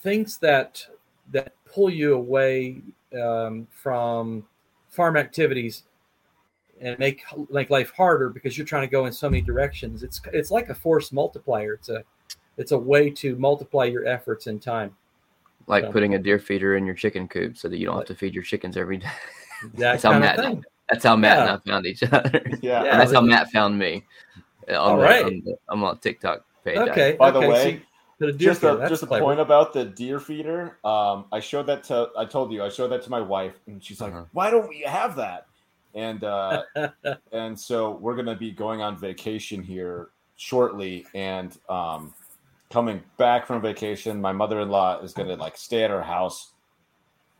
things 0.00 0.38
that 0.38 0.86
that 1.32 1.54
pull 1.64 1.90
you 1.90 2.14
away 2.14 2.82
um, 3.20 3.66
from 3.70 4.44
farm 4.88 5.16
activities 5.16 5.84
and 6.80 6.98
make 6.98 7.22
make 7.50 7.70
life 7.70 7.90
harder 7.96 8.28
because 8.28 8.56
you're 8.56 8.66
trying 8.66 8.86
to 8.86 8.90
go 8.90 9.06
in 9.06 9.12
so 9.12 9.28
many 9.28 9.40
directions. 9.42 10.02
It's 10.02 10.20
it's 10.32 10.50
like 10.50 10.68
a 10.68 10.74
force 10.74 11.12
multiplier. 11.12 11.74
It's 11.74 11.88
a 11.88 12.04
it's 12.56 12.72
a 12.72 12.78
way 12.78 13.10
to 13.10 13.34
multiply 13.36 13.84
your 13.86 14.06
efforts 14.06 14.46
in 14.46 14.58
time. 14.60 14.94
Like 15.66 15.84
So- 15.84 15.92
putting 15.92 16.14
a 16.14 16.18
deer 16.18 16.38
feeder 16.38 16.76
in 16.76 16.84
your 16.86 16.94
chicken 16.94 17.26
coop 17.28 17.56
so 17.56 17.68
that 17.68 17.78
you 17.78 17.86
don't 17.86 17.96
have 17.96 18.06
to 18.06 18.14
feed 18.14 18.34
your 18.34 18.42
chickens 18.44 18.76
every 18.76 18.96
day. 18.98 19.08
That 19.62 19.78
That's 19.78 20.02
how 20.02 20.18
Matt. 20.18 20.38
of 20.38 20.44
thing. 20.44 20.64
That's 20.90 21.04
how 21.04 21.16
Matt 21.16 21.36
Yeah. 21.38 21.42
and 21.42 21.50
I 21.50 21.70
found 21.70 21.86
each 21.86 22.02
other. 22.02 22.30
Yeah. 22.34 22.56
Yeah. 22.62 22.90
And 22.92 23.00
that's 23.00 23.12
how 23.12 23.20
Matt 23.20 23.50
found 23.50 23.78
me. 23.78 24.04
On 24.68 24.74
All 24.76 24.96
the, 24.96 25.02
right. 25.02 25.24
on 25.24 25.42
the, 25.44 25.56
I'm 25.68 25.82
on 25.84 25.98
TikTok 25.98 26.44
page. 26.64 26.76
Okay. 26.78 27.16
By 27.18 27.30
the 27.30 27.38
okay, 27.38 27.48
way, 27.48 27.62
so 27.62 27.68
you 27.68 27.80
put 28.20 28.28
a 28.28 28.32
deer 28.32 28.48
just 28.50 28.60
feeder, 28.60 28.82
a, 28.82 28.88
just 28.88 29.02
a 29.02 29.06
clever. 29.06 29.24
point 29.24 29.40
about 29.40 29.72
the 29.72 29.84
deer 29.86 30.20
feeder. 30.20 30.78
Um, 30.84 31.24
I 31.32 31.40
showed 31.40 31.66
that 31.66 31.82
to 31.84 32.10
I 32.16 32.24
told 32.24 32.52
you 32.52 32.62
I 32.62 32.68
showed 32.68 32.88
that 32.88 33.02
to 33.02 33.10
my 33.10 33.20
wife, 33.20 33.54
and 33.66 33.82
she's 33.82 34.00
like, 34.00 34.12
Uh-huh. 34.12 34.24
"Why 34.32 34.50
don't 34.50 34.68
we 34.68 34.80
have 34.82 35.16
that?" 35.16 35.46
And 35.94 36.22
uh, 36.24 36.62
and 37.32 37.58
so 37.58 37.92
we're 37.92 38.14
gonna 38.16 38.36
be 38.36 38.50
going 38.52 38.80
on 38.82 38.96
vacation 38.96 39.62
here 39.62 40.10
shortly, 40.36 41.04
and 41.14 41.58
um, 41.68 42.14
coming 42.70 43.02
back 43.18 43.46
from 43.46 43.60
vacation, 43.60 44.20
my 44.20 44.32
mother-in-law 44.32 45.00
is 45.00 45.12
gonna 45.12 45.34
like 45.36 45.56
stay 45.56 45.82
at 45.82 45.90
our 45.90 46.02
house 46.02 46.51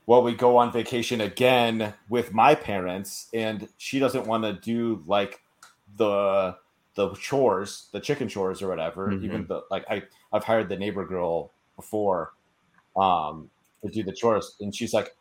while 0.06 0.22
we 0.22 0.34
go 0.34 0.56
on 0.56 0.72
vacation 0.72 1.20
again 1.20 1.94
with 2.08 2.32
my 2.32 2.54
parents, 2.54 3.28
and 3.32 3.68
she 3.78 3.98
doesn't 3.98 4.26
want 4.26 4.44
to 4.44 4.52
do 4.54 5.02
like 5.06 5.40
the 5.96 6.56
the 6.94 7.14
chores, 7.14 7.88
the 7.92 8.00
chicken 8.00 8.28
chores 8.28 8.62
or 8.62 8.68
whatever. 8.68 9.08
Mhm. 9.08 9.24
Even 9.24 9.46
the 9.46 9.62
like 9.70 9.84
I 9.88 10.02
I've 10.32 10.44
hired 10.44 10.68
the 10.68 10.76
neighbor 10.76 11.06
girl 11.06 11.52
before 11.76 12.32
um 12.96 13.50
to 13.82 13.90
do 13.90 14.02
the 14.02 14.12
chores, 14.12 14.56
and 14.60 14.74
she's 14.74 14.92
like, 14.92 15.14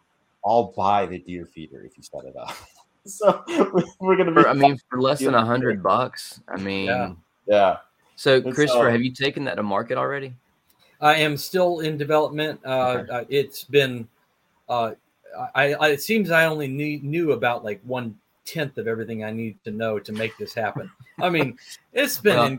"I'll 0.46 0.74
buy 0.76 1.06
the 1.06 1.20
deer 1.20 1.46
feeder 1.46 1.84
if 1.86 1.98
you 1.98 2.04
set 2.04 2.26
it 2.26 2.36
up." 2.36 2.56
so 3.06 3.44
we're 4.00 4.18
gonna 4.18 4.32
be. 4.32 4.42
For, 4.42 4.50
I 4.50 4.54
mean, 4.54 4.78
for 4.90 5.02
less 5.02 5.20
than 5.20 5.36
a 5.36 5.46
hundred 5.46 5.82
bucks. 5.82 6.42
I 6.48 6.58
mean, 6.58 6.86
Yeah. 6.86 7.14
yeah, 7.48 7.78
so 8.22 8.36
It's, 8.36 8.54
Christopher, 8.54 8.90
uh, 8.90 8.92
have 8.92 9.02
you 9.02 9.12
taken 9.12 9.46
that 9.46 9.56
to 9.56 9.64
market 9.64 9.98
already? 9.98 10.36
I 11.02 11.16
am 11.16 11.36
still 11.38 11.80
in 11.80 11.98
development. 11.98 12.60
Uh, 12.64 13.04
uh, 13.10 13.24
it's 13.30 13.64
been, 13.64 14.08
uh, 14.72 14.94
I, 15.56 15.74
I, 15.74 15.88
it 15.90 16.02
seems 16.02 16.32
I 16.32 16.46
only 16.46 16.68
knew, 16.68 17.00
knew 17.02 17.32
about 17.34 17.64
like 17.64 17.80
one 17.84 18.18
tenth 18.46 18.78
of 18.78 18.88
everything 18.88 19.24
I 19.24 19.32
need 19.32 19.58
to 19.66 19.72
know 19.72 20.00
to 20.00 20.12
make 20.12 20.36
this 20.38 20.54
happen. 20.54 20.90
I 21.22 21.30
mean, 21.30 21.58
it's 21.94 22.18
been 22.18 22.36
Well- 22.38 22.58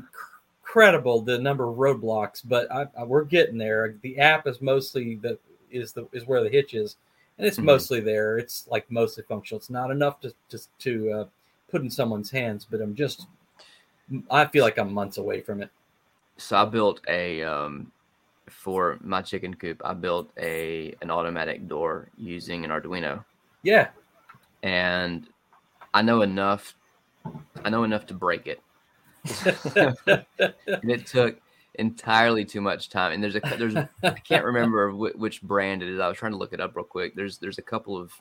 incredible 0.63 1.21
the 1.23 1.39
number 1.39 1.69
of 1.69 1.77
roadblocks, 1.77 2.43
but 2.45 2.71
I, 2.71 2.87
I, 2.99 3.05
we're 3.05 3.25
getting 3.25 3.59
there. 3.59 3.97
The 4.03 4.19
app 4.19 4.47
is 4.47 4.61
mostly 4.61 5.17
the 5.17 5.39
is 5.71 5.93
the 5.93 6.07
is 6.13 6.27
where 6.27 6.43
the 6.43 6.51
hitch 6.51 6.75
is, 6.75 6.97
and 7.39 7.47
it's 7.47 7.59
Mhm. 7.59 7.65
mostly 7.65 8.01
there. 8.01 8.39
It's 8.39 8.67
like 8.69 8.91
mostly 8.91 9.25
functional. 9.25 9.59
It's 9.59 9.71
not 9.71 9.91
enough 9.91 10.21
to 10.21 10.33
just 10.51 10.69
to 10.81 11.11
uh, 11.13 11.25
put 11.71 11.83
in 11.83 11.91
someone's 11.91 12.31
hands, 12.31 12.67
but 12.71 12.81
I'm 12.81 12.95
just, 12.95 13.27
I 14.31 14.45
feel 14.47 14.65
like 14.65 14.79
I'm 14.79 14.93
months 14.93 15.17
away 15.19 15.41
from 15.41 15.63
it. 15.63 15.71
So 16.37 16.57
I 16.57 16.65
built 16.67 17.01
a 17.09 17.43
um, 17.43 17.91
for 18.51 18.99
my 19.01 19.23
chicken 19.23 19.55
coop. 19.55 19.81
I 19.85 19.95
built 19.95 20.31
a 20.39 20.95
an 21.03 21.11
automatic 21.11 21.69
door 21.69 22.11
using 22.17 22.65
an 22.65 22.71
Arduino, 22.71 23.25
Yeah, 23.63 23.89
and 24.63 25.29
I 25.95 26.03
know 26.03 26.23
enough. 26.23 26.75
I 27.65 27.71
know 27.71 27.85
enough 27.85 28.07
to 28.07 28.15
break 28.15 28.47
it. 28.47 28.61
and 30.07 30.91
it 30.91 31.07
took 31.07 31.41
entirely 31.77 32.45
too 32.45 32.61
much 32.61 32.89
time. 32.89 33.13
And 33.13 33.23
there's 33.23 33.37
a 33.37 33.41
there's 33.59 33.77
I 33.77 34.11
can't 34.11 34.45
remember 34.45 34.93
which 34.93 35.43
brand 35.43 35.83
it 35.83 35.89
is. 35.89 36.01
I 36.01 36.09
was 36.09 36.19
trying 36.19 36.33
to 36.33 36.39
look 36.39 36.53
it 36.53 36.61
up 36.61 36.77
real 36.77 36.85
quick. 36.85 37.15
There's 37.15 37.39
there's 37.39 37.59
a 37.59 37.63
couple 37.63 37.97
of 37.97 38.13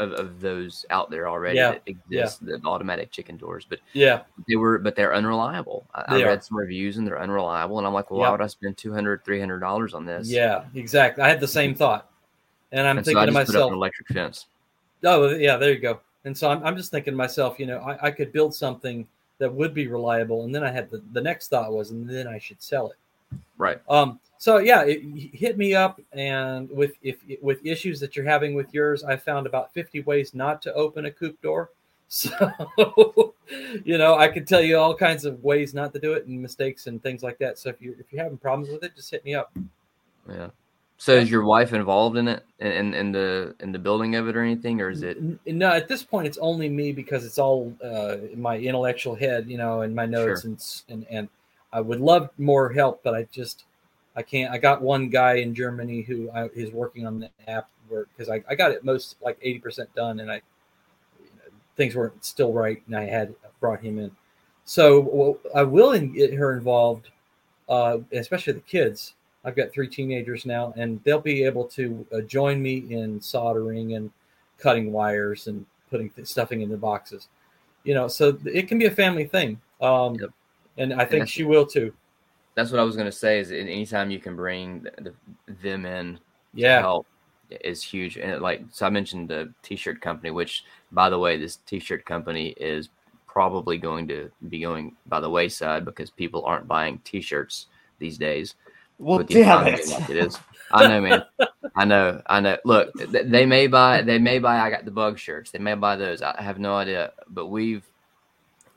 of, 0.00 0.12
of 0.14 0.40
those 0.40 0.84
out 0.90 1.10
there 1.10 1.28
already 1.28 1.58
Yeah, 1.58 1.72
that 1.72 1.82
exist, 1.86 2.44
the 2.44 2.60
automatic 2.64 3.10
chicken 3.12 3.36
doors, 3.36 3.64
but 3.68 3.78
yeah. 3.92 4.22
they 4.48 4.56
were 4.56 4.78
but 4.78 4.96
they're 4.96 5.14
unreliable. 5.14 5.86
I, 5.94 6.04
I 6.08 6.16
They 6.18 6.24
are. 6.24 6.28
read 6.28 6.42
some 6.42 6.56
reviews 6.56 6.96
and 6.96 7.06
they're 7.06 7.20
unreliable, 7.20 7.78
and 7.78 7.86
I'm 7.86 7.92
like, 7.92 8.10
well, 8.10 8.20
Yep. 8.20 8.26
why 8.26 8.30
would 8.32 8.40
I 8.42 8.46
spend 8.48 8.76
200 8.76 9.24
300 9.24 9.60
dollars 9.60 9.94
on 9.94 10.04
this? 10.04 10.28
Yeah, 10.28 10.64
exactly. 10.74 11.22
I 11.22 11.28
had 11.28 11.38
the 11.40 11.48
same 11.60 11.74
thought, 11.74 12.10
and 12.72 12.86
I'm 12.86 12.98
and 12.98 13.06
so 13.06 13.12
I 13.12 13.26
thinking 13.26 13.34
to 13.34 13.40
put 13.40 13.48
up 13.48 13.54
myself, 13.54 13.70
an 13.70 13.76
electric 13.76 14.08
fence. 14.08 14.46
"Oh, 15.04 15.28
yeah, 15.30 15.56
there 15.56 15.70
you 15.72 15.78
go." 15.78 16.00
And 16.24 16.36
so 16.36 16.50
I'm, 16.50 16.62
I'm 16.64 16.76
just 16.76 16.90
thinking 16.90 17.12
to 17.12 17.16
myself, 17.16 17.58
you 17.58 17.66
know, 17.66 17.78
I, 17.78 18.08
I 18.08 18.10
could 18.10 18.32
build 18.32 18.54
something 18.54 19.06
that 19.38 19.50
would 19.52 19.72
be 19.72 19.86
reliable, 19.86 20.44
and 20.44 20.54
then 20.54 20.62
I 20.62 20.70
had 20.70 20.90
the, 20.90 21.02
the 21.12 21.20
next 21.20 21.48
thought 21.48 21.72
was, 21.72 21.90
and 21.92 22.08
then 22.08 22.26
I 22.26 22.38
should 22.38 22.60
sell 22.62 22.90
it. 22.90 23.38
Right. 23.58 23.80
Um. 23.88 24.20
So 24.40 24.56
yeah, 24.56 24.84
it, 24.84 25.02
hit 25.34 25.58
me 25.58 25.74
up, 25.74 26.00
and 26.14 26.70
with 26.70 26.92
if 27.02 27.18
with 27.42 27.60
issues 27.62 28.00
that 28.00 28.16
you're 28.16 28.24
having 28.24 28.54
with 28.54 28.72
yours, 28.72 29.04
I 29.04 29.18
found 29.18 29.46
about 29.46 29.70
50 29.74 30.00
ways 30.04 30.32
not 30.34 30.62
to 30.62 30.72
open 30.72 31.04
a 31.04 31.10
coop 31.10 31.40
door. 31.42 31.70
So, 32.12 33.34
you 33.84 33.96
know, 33.96 34.18
I 34.18 34.26
could 34.26 34.44
tell 34.44 34.60
you 34.60 34.76
all 34.76 34.96
kinds 34.96 35.24
of 35.24 35.44
ways 35.44 35.74
not 35.74 35.92
to 35.92 36.00
do 36.00 36.14
it 36.14 36.26
and 36.26 36.42
mistakes 36.42 36.88
and 36.88 37.00
things 37.00 37.22
like 37.22 37.38
that. 37.38 37.56
So 37.56 37.68
if 37.68 37.80
you 37.80 37.94
if 38.00 38.12
you're 38.12 38.24
having 38.24 38.36
problems 38.36 38.68
with 38.72 38.82
it, 38.82 38.96
just 38.96 39.12
hit 39.12 39.24
me 39.24 39.36
up. 39.36 39.52
Yeah. 40.28 40.48
So 40.96 41.14
is 41.14 41.30
your 41.30 41.44
wife 41.44 41.72
involved 41.72 42.16
in 42.16 42.26
it 42.26 42.44
in, 42.58 42.94
in, 42.94 43.12
the 43.12 43.54
in 43.60 43.70
the 43.70 43.78
building 43.78 44.16
of 44.16 44.26
it 44.26 44.36
or 44.36 44.42
anything, 44.42 44.80
or 44.80 44.90
is 44.90 45.04
it? 45.04 45.18
No 45.46 45.70
at 45.70 45.86
this 45.86 46.02
point 46.02 46.26
it's 46.26 46.38
only 46.38 46.68
me 46.68 46.90
because 46.90 47.24
it's 47.24 47.38
all 47.38 47.72
uh, 47.84 48.16
in 48.32 48.42
my 48.42 48.58
intellectual 48.58 49.14
head 49.14 49.48
you 49.48 49.56
know 49.56 49.82
and 49.82 49.94
my 49.94 50.06
notes 50.06 50.42
Sure. 50.42 50.50
and, 50.50 50.60
and 50.88 51.06
and 51.10 51.28
i 51.72 51.80
would 51.80 52.00
love 52.00 52.30
more 52.38 52.68
help 52.70 53.02
but 53.04 53.14
i 53.14 53.22
just 53.30 53.64
i 54.16 54.22
can't 54.22 54.52
i 54.52 54.58
got 54.58 54.82
one 54.82 55.08
guy 55.08 55.34
in 55.34 55.54
germany 55.54 56.02
who 56.02 56.30
I, 56.30 56.46
is 56.54 56.72
working 56.72 57.06
on 57.06 57.20
the 57.20 57.30
app 57.48 57.68
work 57.88 58.08
because 58.16 58.30
I, 58.30 58.42
I 58.48 58.54
got 58.54 58.70
it 58.70 58.84
most 58.84 59.16
like 59.20 59.40
80% 59.40 59.86
done 59.94 60.20
and 60.20 60.30
i 60.30 60.40
things 61.76 61.96
weren't 61.96 62.24
still 62.24 62.52
right 62.52 62.82
and 62.86 62.96
i 62.96 63.04
had 63.04 63.34
brought 63.60 63.80
him 63.80 63.98
in 63.98 64.10
so 64.64 65.00
well, 65.00 65.38
i 65.54 65.62
will 65.62 65.98
get 65.98 66.32
her 66.34 66.56
involved 66.56 67.10
uh, 67.68 67.98
especially 68.12 68.52
the 68.52 68.60
kids 68.60 69.14
i've 69.44 69.56
got 69.56 69.72
three 69.72 69.88
teenagers 69.88 70.44
now 70.44 70.72
and 70.76 71.02
they'll 71.04 71.20
be 71.20 71.44
able 71.44 71.64
to 71.64 72.06
uh, 72.12 72.20
join 72.22 72.60
me 72.62 72.84
in 72.90 73.20
soldering 73.20 73.94
and 73.94 74.10
cutting 74.60 74.92
wires 74.92 75.46
and 75.48 75.66
putting 75.90 76.10
stuffing 76.24 76.60
in 76.60 76.70
the 76.70 76.76
boxes. 76.76 77.28
You 77.82 77.94
know, 77.94 78.08
so 78.08 78.38
it 78.44 78.68
can 78.68 78.78
be 78.78 78.86
a 78.86 78.90
family 78.90 79.24
thing. 79.24 79.60
Um, 79.80 80.14
Yep. 80.14 80.30
And 80.76 80.94
I 80.94 81.04
think 81.04 81.28
she 81.28 81.44
will 81.44 81.66
too. 81.66 81.92
That's 82.60 82.70
what 82.70 82.78
I 82.80 82.84
was 82.84 82.94
going 82.94 83.06
to 83.06 83.12
say. 83.12 83.40
Is 83.40 83.50
anytime 83.50 84.10
you 84.10 84.18
can 84.20 84.36
bring 84.36 84.82
the, 84.82 84.92
the, 85.00 85.14
them 85.62 85.86
in 85.86 86.16
to 86.16 86.20
Yeah. 86.52 86.80
help 86.80 87.06
is 87.50 87.82
huge. 87.82 88.18
And 88.18 88.30
it, 88.30 88.42
like 88.42 88.62
so, 88.70 88.86
I 88.86 88.90
mentioned 88.90 89.28
the 89.30 89.50
t-shirt 89.62 90.02
company, 90.02 90.30
which 90.30 90.64
by 90.92 91.08
the 91.08 91.18
way, 91.18 91.38
this 91.38 91.56
t-shirt 91.64 92.04
company 92.04 92.48
is 92.58 92.90
probably 93.26 93.78
going 93.78 94.06
to 94.08 94.30
be 94.50 94.60
going 94.60 94.94
by 95.06 95.20
the 95.20 95.30
wayside 95.30 95.86
because 95.86 96.10
people 96.10 96.44
aren't 96.44 96.68
buying 96.68 96.98
t-shirts 96.98 97.66
these 97.98 98.18
days. 98.18 98.56
well, 98.98 99.18
with 99.18 99.28
the 99.28 99.34
damn 99.42 99.66
it. 99.66 99.88
like 99.88 100.10
it 100.10 100.16
is. 100.18 100.38
I 100.70 100.86
know, 100.86 101.00
man. 101.00 101.24
I 101.74 101.84
know. 101.86 102.20
I 102.26 102.40
know. 102.40 102.58
Look, 102.66 102.92
they 102.94 103.46
may 103.46 103.68
buy. 103.68 104.02
They 104.02 104.18
may 104.18 104.38
buy. 104.38 104.60
I 104.60 104.68
got 104.68 104.84
the 104.84 104.90
bug 104.90 105.18
shirts. 105.18 105.50
They 105.50 105.58
may 105.58 105.74
buy 105.74 105.96
those. 105.96 106.20
I 106.20 106.42
have 106.42 106.58
no 106.58 106.74
idea. 106.74 107.12
But 107.26 107.46
we've 107.46 107.86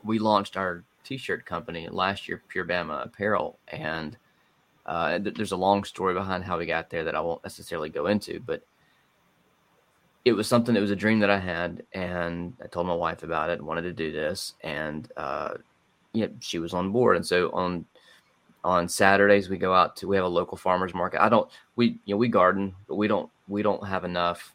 we 0.02 0.18
launched 0.18 0.56
our 0.56 0.84
t-shirt 1.04 1.46
company 1.46 1.88
last 1.88 2.28
year, 2.28 2.42
Pure 2.48 2.66
Bama 2.66 3.04
Apparel, 3.04 3.58
and 3.68 4.16
uh, 4.86 5.18
th- 5.18 5.34
there's 5.34 5.52
a 5.52 5.56
long 5.56 5.84
story 5.84 6.14
behind 6.14 6.44
how 6.44 6.58
we 6.58 6.66
got 6.66 6.90
there 6.90 7.04
that 7.04 7.14
I 7.14 7.20
won't 7.20 7.42
necessarily 7.44 7.88
go 7.88 8.06
into, 8.06 8.40
but 8.40 8.62
it 10.24 10.32
was 10.32 10.48
something 10.48 10.74
that 10.74 10.80
was 10.80 10.90
a 10.90 10.96
dream 10.96 11.18
that 11.20 11.30
I 11.30 11.38
had, 11.38 11.82
and 11.92 12.54
I 12.62 12.66
told 12.66 12.86
my 12.86 12.94
wife 12.94 13.22
about 13.22 13.50
it. 13.50 13.62
Wanted 13.62 13.82
to 13.82 13.92
do 13.92 14.10
this, 14.10 14.54
and 14.62 15.10
uh, 15.16 15.54
yeah, 16.12 16.28
she 16.40 16.58
was 16.58 16.72
on 16.72 16.92
board. 16.92 17.16
And 17.16 17.26
so 17.26 17.50
on 17.50 17.84
on 18.64 18.88
Saturdays 18.88 19.50
we 19.50 19.58
go 19.58 19.74
out 19.74 19.94
to 19.96 20.08
we 20.08 20.16
have 20.16 20.24
a 20.24 20.28
local 20.28 20.56
farmers 20.56 20.94
market. 20.94 21.22
I 21.22 21.28
don't 21.28 21.50
we 21.76 21.98
you 22.06 22.14
know 22.14 22.16
we 22.16 22.28
garden, 22.28 22.74
but 22.88 22.96
we 22.96 23.06
don't 23.06 23.30
we 23.48 23.62
don't 23.62 23.86
have 23.86 24.04
enough 24.04 24.54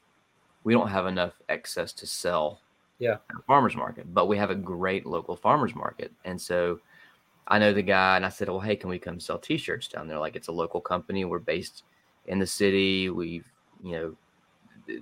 we 0.64 0.74
don't 0.74 0.90
have 0.90 1.06
enough 1.06 1.34
excess 1.48 1.94
to 1.94 2.08
sell 2.08 2.62
Yeah. 3.00 3.18
farmers 3.48 3.76
market, 3.76 4.14
but 4.14 4.28
we 4.28 4.38
have 4.38 4.50
a 4.50 4.56
great 4.56 5.06
local 5.06 5.36
farmers 5.36 5.74
market. 5.74 6.12
And 6.26 6.40
so 6.40 6.80
I 7.48 7.58
know 7.58 7.74
the 7.74 7.82
guy 7.82 8.18
and 8.18 8.26
I 8.26 8.30
said, 8.30 8.50
Well, 8.50 8.60
hey, 8.60 8.76
can 8.76 8.90
we 8.90 9.00
come 9.00 9.20
sell 9.20 9.40
t-shirts 9.40 9.88
down 9.88 10.08
there? 10.08 10.20
Like 10.20 10.36
it's 10.36 10.50
a 10.50 10.54
local 10.54 10.82
company. 10.82 11.26
We're 11.26 11.40
based 11.40 11.84
in 12.28 12.40
the 12.40 12.46
city. 12.46 13.10
We've, 13.10 13.48
you 13.82 13.92
know, 13.94 14.16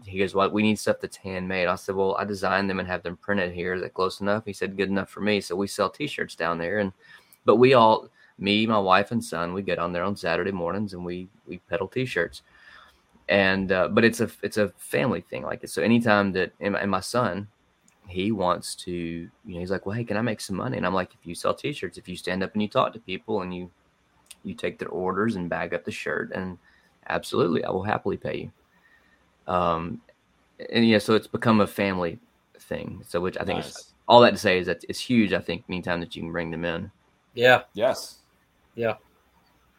he 0.05 0.19
goes, 0.19 0.35
Well, 0.35 0.49
we 0.51 0.63
need 0.63 0.79
stuff 0.79 0.97
that's 1.01 1.17
handmade. 1.17 1.67
I 1.67 1.75
said, 1.75 1.95
Well, 1.95 2.15
I 2.17 2.23
designed 2.23 2.69
them 2.69 2.79
and 2.79 2.87
have 2.87 3.03
them 3.03 3.17
printed 3.17 3.51
here. 3.51 3.73
Is 3.73 3.81
that 3.81 3.93
close 3.93 4.21
enough? 4.21 4.45
He 4.45 4.53
said, 4.53 4.77
Good 4.77 4.89
enough 4.89 5.09
for 5.09 5.21
me. 5.21 5.41
So 5.41 5.55
we 5.55 5.67
sell 5.67 5.89
t-shirts 5.89 6.35
down 6.35 6.57
there. 6.57 6.79
And 6.79 6.93
but 7.45 7.55
we 7.57 7.73
all 7.73 8.09
me, 8.39 8.67
my 8.67 8.79
wife 8.79 9.11
and 9.11 9.23
son, 9.23 9.53
we 9.53 9.61
get 9.61 9.79
on 9.79 9.91
there 9.91 10.03
on 10.03 10.15
Saturday 10.15 10.51
mornings 10.51 10.93
and 10.93 11.03
we 11.03 11.27
we 11.47 11.57
peddle 11.69 11.87
t-shirts. 11.87 12.43
And 13.29 13.71
uh, 13.71 13.89
but 13.89 14.05
it's 14.05 14.21
a 14.21 14.29
it's 14.41 14.57
a 14.57 14.69
family 14.77 15.21
thing. 15.21 15.43
Like 15.43 15.67
so 15.67 15.81
anytime 15.81 16.31
that 16.33 16.53
and 16.61 16.73
my, 16.73 16.79
and 16.79 16.91
my 16.91 17.01
son, 17.01 17.47
he 18.07 18.31
wants 18.31 18.75
to, 18.75 18.91
you 18.91 19.29
know, 19.45 19.59
he's 19.59 19.71
like, 19.71 19.85
Well, 19.85 19.95
hey, 19.95 20.03
can 20.03 20.17
I 20.17 20.21
make 20.21 20.41
some 20.41 20.55
money? 20.55 20.77
And 20.77 20.85
I'm 20.85 20.93
like, 20.93 21.13
if 21.13 21.25
you 21.25 21.35
sell 21.35 21.53
t-shirts, 21.53 21.97
if 21.97 22.07
you 22.07 22.15
stand 22.15 22.43
up 22.43 22.53
and 22.53 22.61
you 22.61 22.67
talk 22.67 22.93
to 22.93 22.99
people 22.99 23.41
and 23.41 23.53
you 23.53 23.69
you 24.43 24.53
take 24.53 24.79
their 24.79 24.89
orders 24.89 25.35
and 25.35 25.49
bag 25.49 25.73
up 25.73 25.83
the 25.83 25.91
shirt 25.91 26.31
and 26.33 26.57
absolutely, 27.09 27.63
I 27.63 27.69
will 27.69 27.83
happily 27.83 28.17
pay 28.17 28.37
you. 29.47 29.53
Um, 29.53 30.01
and 30.71 30.87
yeah, 30.87 30.99
so 30.99 31.13
it's 31.15 31.27
become 31.27 31.61
a 31.61 31.67
family 31.67 32.19
thing. 32.59 33.01
So 33.07 33.19
which 33.19 33.37
I 33.37 33.43
think 33.43 33.59
Nice. 33.59 33.77
is 33.77 33.93
all 34.07 34.21
that 34.21 34.31
to 34.31 34.37
say 34.37 34.59
is 34.59 34.67
that 34.67 34.83
it's 34.87 34.99
huge. 34.99 35.33
I 35.33 35.39
think 35.39 35.63
anytime 35.69 35.99
that 35.99 36.15
you 36.15 36.21
can 36.21 36.31
bring 36.31 36.51
them 36.51 36.65
in. 36.65 36.89
Yeah, 37.33 37.63
Yes. 37.73 38.17
Yeah. 38.75 38.95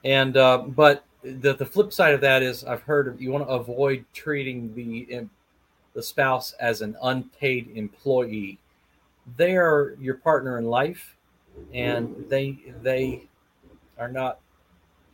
And 0.04 0.36
uh, 0.36 0.58
but 0.58 1.04
the 1.22 1.54
the 1.54 1.66
flip 1.66 1.92
side 1.92 2.14
of 2.14 2.20
that 2.20 2.42
is 2.42 2.64
I've 2.64 2.82
heard 2.82 3.08
of, 3.08 3.20
you 3.20 3.32
want 3.32 3.46
to 3.46 3.52
avoid 3.52 4.04
treating 4.12 4.74
the 4.74 5.06
em- 5.12 5.30
the 5.98 6.02
spouse 6.04 6.52
as 6.60 6.80
an 6.80 6.96
unpaid 7.02 7.72
employee. 7.74 8.56
They 9.36 9.56
are 9.56 9.96
your 10.00 10.14
partner 10.14 10.56
in 10.56 10.66
life, 10.66 11.16
and 11.74 12.14
they 12.28 12.56
they 12.82 13.26
are 13.98 14.08
not. 14.08 14.38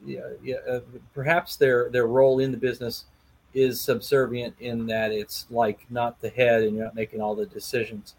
Yeah, 0.04 0.28
yeah. 0.42 0.56
Uh, 0.68 0.80
perhaps 1.14 1.56
their 1.56 1.88
their 1.88 2.06
role 2.06 2.40
in 2.40 2.50
the 2.50 2.58
business 2.58 3.06
is 3.54 3.80
subservient 3.80 4.54
in 4.60 4.86
that 4.88 5.10
it's 5.10 5.46
like 5.48 5.86
not 5.88 6.20
the 6.20 6.28
head, 6.28 6.64
and 6.64 6.76
you're 6.76 6.84
not 6.84 6.94
making 6.94 7.22
all 7.22 7.34
the 7.34 7.46
decisions. 7.46 8.14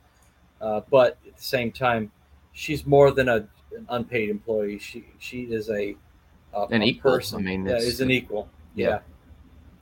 Uh, 0.59 0.81
but 0.89 1.19
at 1.27 1.37
the 1.37 1.43
same 1.43 1.71
time, 1.71 2.11
she's 2.53 2.83
more 2.87 3.11
than 3.11 3.29
a 3.29 3.47
an 3.77 3.85
unpaid 3.89 4.29
employee. 4.29 4.79
She 4.79 5.05
she 5.19 5.43
is 5.43 5.69
a 5.69 5.95
uh, 6.51 6.65
An 6.71 6.81
a 6.81 6.85
equal. 6.85 7.11
person. 7.11 7.41
I 7.41 7.43
mean, 7.43 7.67
yeah, 7.67 7.75
is 7.75 8.01
an 8.01 8.09
equal. 8.09 8.49
Yeah. 8.73 8.87
Yeah. 8.87 8.99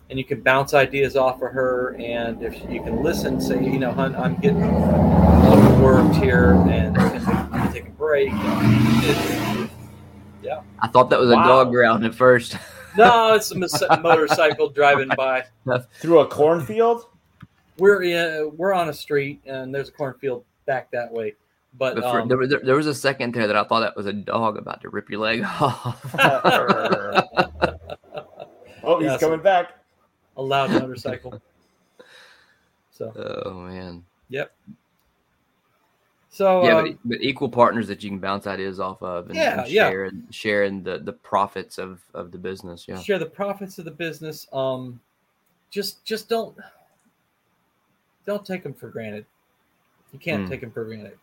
And 0.10 0.20
you 0.20 0.26
can 0.26 0.42
bounce 0.42 0.74
ideas 0.74 1.16
off 1.16 1.42
of 1.42 1.52
her, 1.54 1.96
and 1.98 2.44
if 2.44 2.54
you 2.70 2.84
can 2.84 3.02
listen, 3.02 3.40
say, 3.42 3.56
you 3.64 3.80
know, 3.80 3.92
hun, 3.92 4.16
I'm 4.16 4.36
getting 4.36 4.64
overworked 4.64 6.16
here, 6.18 6.52
and 6.70 6.96
I'm 6.98 7.50
gonna 7.50 7.72
take 7.74 7.88
a 7.88 7.92
break. 7.92 8.30
It- 8.34 9.70
I 10.82 10.88
thought 10.90 11.10
that 11.12 11.20
was 11.20 11.30
a 11.32 11.36
dog 11.36 11.72
ground 11.72 12.04
at 12.06 12.14
first. 12.14 12.58
no, 12.98 13.34
it's 13.34 13.52
a 13.52 13.56
mis- 13.58 13.82
motorcycle 14.02 14.70
driving 14.70 15.08
by. 15.16 15.46
Through 16.02 16.20
a 16.20 16.28
cornfield? 16.28 17.06
We're 17.78 18.04
in, 18.04 18.52
we're 18.58 18.74
on 18.74 18.90
a 18.90 18.94
street, 18.94 19.42
and 19.46 19.74
there's 19.74 19.88
a 19.88 19.92
cornfield 19.94 20.44
back 20.66 20.92
that 20.92 21.10
way. 21.12 21.36
But 21.80 21.96
But 21.96 22.02
for, 22.04 22.20
um, 22.22 22.28
there, 22.28 22.38
was, 22.38 22.54
there 22.64 22.76
was 22.76 22.86
a 22.88 22.94
second 22.94 23.34
there 23.34 23.48
that 23.48 23.56
I 23.56 23.64
thought 23.64 23.80
that 23.80 23.96
was 23.96 24.06
a 24.06 24.14
dog 24.14 24.58
about 24.58 24.82
to 24.82 24.90
rip 24.90 25.10
your 25.10 25.22
leg 25.22 25.44
off. 25.62 26.06
Oh, 28.84 29.00
he's 29.00 29.06
Yeah, 29.08 29.18
so- 29.18 29.28
coming 29.30 29.42
back. 29.42 29.72
A 30.38 30.42
loud 30.42 30.72
motorcycle. 30.72 31.42
So, 32.96 33.12
oh 33.16 33.54
man. 33.54 34.04
Yep. 34.30 34.56
So 36.30 36.64
yeah, 36.64 36.78
um, 36.78 36.86
but, 36.86 36.98
but 37.06 37.22
equal 37.22 37.50
partners 37.50 37.88
that 37.88 38.04
you 38.04 38.12
can 38.12 38.20
bounce 38.20 38.46
ideas 38.46 38.80
off 38.80 39.02
of 39.02 39.32
and, 39.32 39.36
Yeah, 39.36 39.64
and 39.64 39.68
yeah. 39.68 39.90
share 39.90 40.12
sharing 40.30 40.84
the 40.84 41.00
the 41.00 41.14
profits 41.14 41.80
of 41.80 42.02
of 42.14 42.32
the 42.32 42.38
business. 42.38 42.86
Yeah. 42.88 43.00
share 43.00 43.18
the 43.18 43.26
profits 43.26 43.80
of 43.80 43.86
the 43.86 43.92
business. 43.92 44.48
Um, 44.54 45.00
just 45.72 46.06
just 46.06 46.30
don't 46.30 46.56
don't 48.26 48.46
take 48.46 48.62
them 48.62 48.76
for 48.76 48.90
granted. 48.90 49.26
You 50.12 50.20
can't 50.20 50.44
Hmm. 50.44 50.50
take 50.52 50.62
them 50.62 50.72
for 50.72 50.86
granted. 50.86 51.18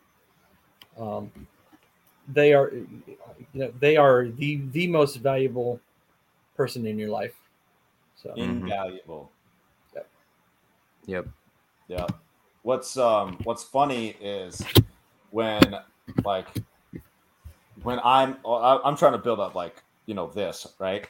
Um, 0.99 1.31
they 2.27 2.53
are, 2.53 2.71
you 2.73 3.15
know, 3.53 3.73
they 3.79 3.95
are 3.95 4.27
the 4.27 4.61
the 4.71 4.87
most 4.87 5.17
valuable 5.17 5.79
person 6.57 6.85
in 6.85 6.99
your 6.99 7.09
life. 7.09 7.33
So 8.21 8.29
Mm-hmm. 8.29 8.41
Invaluable. 8.65 9.31
Yep. 9.95 10.09
Yep. 11.07 11.27
Yeah. 11.87 12.07
What's 12.63 12.95
um 12.97 13.39
what's 13.43 13.63
funny 13.63 14.09
is 14.21 14.61
when 15.31 15.75
like 16.23 16.47
when 17.83 17.99
I'm 18.03 18.37
I- 18.45 18.79
I'm 18.83 18.95
trying 18.95 19.13
to 19.13 19.17
build 19.17 19.39
up 19.39 19.55
like 19.55 19.81
you 20.05 20.13
know 20.13 20.27
this 20.27 20.67
right, 20.79 21.07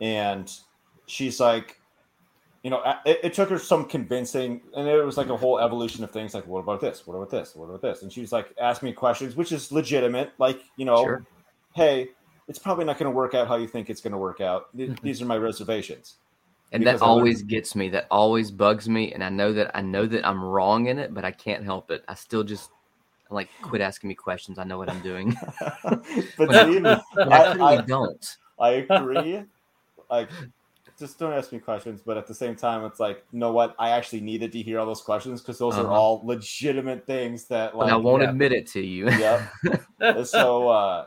and 0.00 0.52
she's 1.06 1.40
like, 1.40 1.80
you 2.62 2.70
know, 2.70 2.82
it, 3.04 3.20
it 3.24 3.34
took 3.34 3.48
her 3.50 3.58
some 3.58 3.84
convincing, 3.86 4.60
and 4.76 4.86
it 4.86 5.02
was 5.04 5.16
like 5.16 5.28
a 5.30 5.36
whole 5.36 5.58
evolution 5.58 6.04
of 6.04 6.10
things. 6.12 6.34
Like, 6.34 6.46
what 6.46 6.60
about 6.60 6.80
this? 6.80 7.06
What 7.06 7.14
about 7.16 7.30
this? 7.30 7.54
What 7.56 7.66
about 7.66 7.82
this? 7.82 8.02
And 8.02 8.12
she's 8.12 8.32
like 8.32 8.54
asking 8.60 8.88
me 8.90 8.92
questions, 8.92 9.34
which 9.34 9.50
is 9.50 9.72
legitimate. 9.72 10.32
Like, 10.38 10.62
you 10.76 10.84
know, 10.84 11.02
Sure. 11.02 11.24
hey, 11.74 12.10
it's 12.48 12.58
probably 12.58 12.84
not 12.84 12.98
going 12.98 13.10
to 13.10 13.16
work 13.16 13.34
out 13.34 13.48
how 13.48 13.56
you 13.56 13.66
think 13.66 13.90
it's 13.90 14.00
going 14.00 14.12
to 14.12 14.18
work 14.18 14.40
out. 14.40 14.68
These 15.02 15.20
are 15.22 15.26
my 15.26 15.36
reservations. 15.38 16.16
And 16.74 16.86
that 16.86 17.00
always 17.02 17.42
gets 17.42 17.74
me. 17.74 17.88
That 17.88 18.06
always 18.10 18.50
bugs 18.50 18.88
me. 18.88 19.12
And 19.12 19.22
I 19.22 19.28
know 19.28 19.52
that 19.52 19.70
I 19.74 19.80
know 19.80 20.06
that 20.06 20.26
I'm 20.26 20.42
wrong 20.42 20.86
in 20.86 20.98
it, 20.98 21.14
but 21.14 21.24
I 21.24 21.30
can't 21.30 21.64
help 21.64 21.90
it. 21.90 22.04
I 22.08 22.14
still 22.14 22.42
just 22.42 22.70
I'm 23.30 23.34
like 23.36 23.48
quit 23.62 23.80
asking 23.80 24.08
me 24.08 24.14
questions. 24.14 24.58
I 24.58 24.64
know 24.64 24.76
what 24.76 24.90
I'm 24.90 25.00
doing. 25.00 25.34
but 25.84 26.02
But- 26.36 26.66
see, 26.66 26.84
I- 26.84 27.00
I 27.18 27.64
I- 27.76 27.80
don't. 27.82 28.36
I 28.58 28.70
agree. 28.70 29.42
like, 30.10 30.28
just 30.98 31.18
don't 31.18 31.32
ask 31.32 31.50
me 31.52 31.58
questions. 31.58 32.02
But 32.04 32.16
at 32.16 32.26
the 32.26 32.34
same 32.34 32.54
time, 32.54 32.84
it's 32.84 33.00
like, 33.00 33.24
you 33.32 33.38
know 33.38 33.52
what? 33.52 33.74
I 33.78 33.90
actually 33.90 34.20
needed 34.20 34.52
to 34.52 34.62
hear 34.62 34.78
all 34.78 34.86
those 34.86 35.00
questions 35.02 35.40
because 35.40 35.58
those 35.58 35.74
are 35.76 35.84
Uh-huh. 35.84 35.92
all 35.92 36.20
legitimate 36.24 37.04
things 37.06 37.46
that, 37.46 37.76
like, 37.76 37.92
I 37.92 37.96
won't 37.96 38.22
yeah. 38.22 38.30
admit 38.30 38.52
it 38.52 38.66
to 38.68 38.80
you. 38.80 39.10
yep. 39.10 39.50
so, 40.24 40.68
uh, 40.68 41.06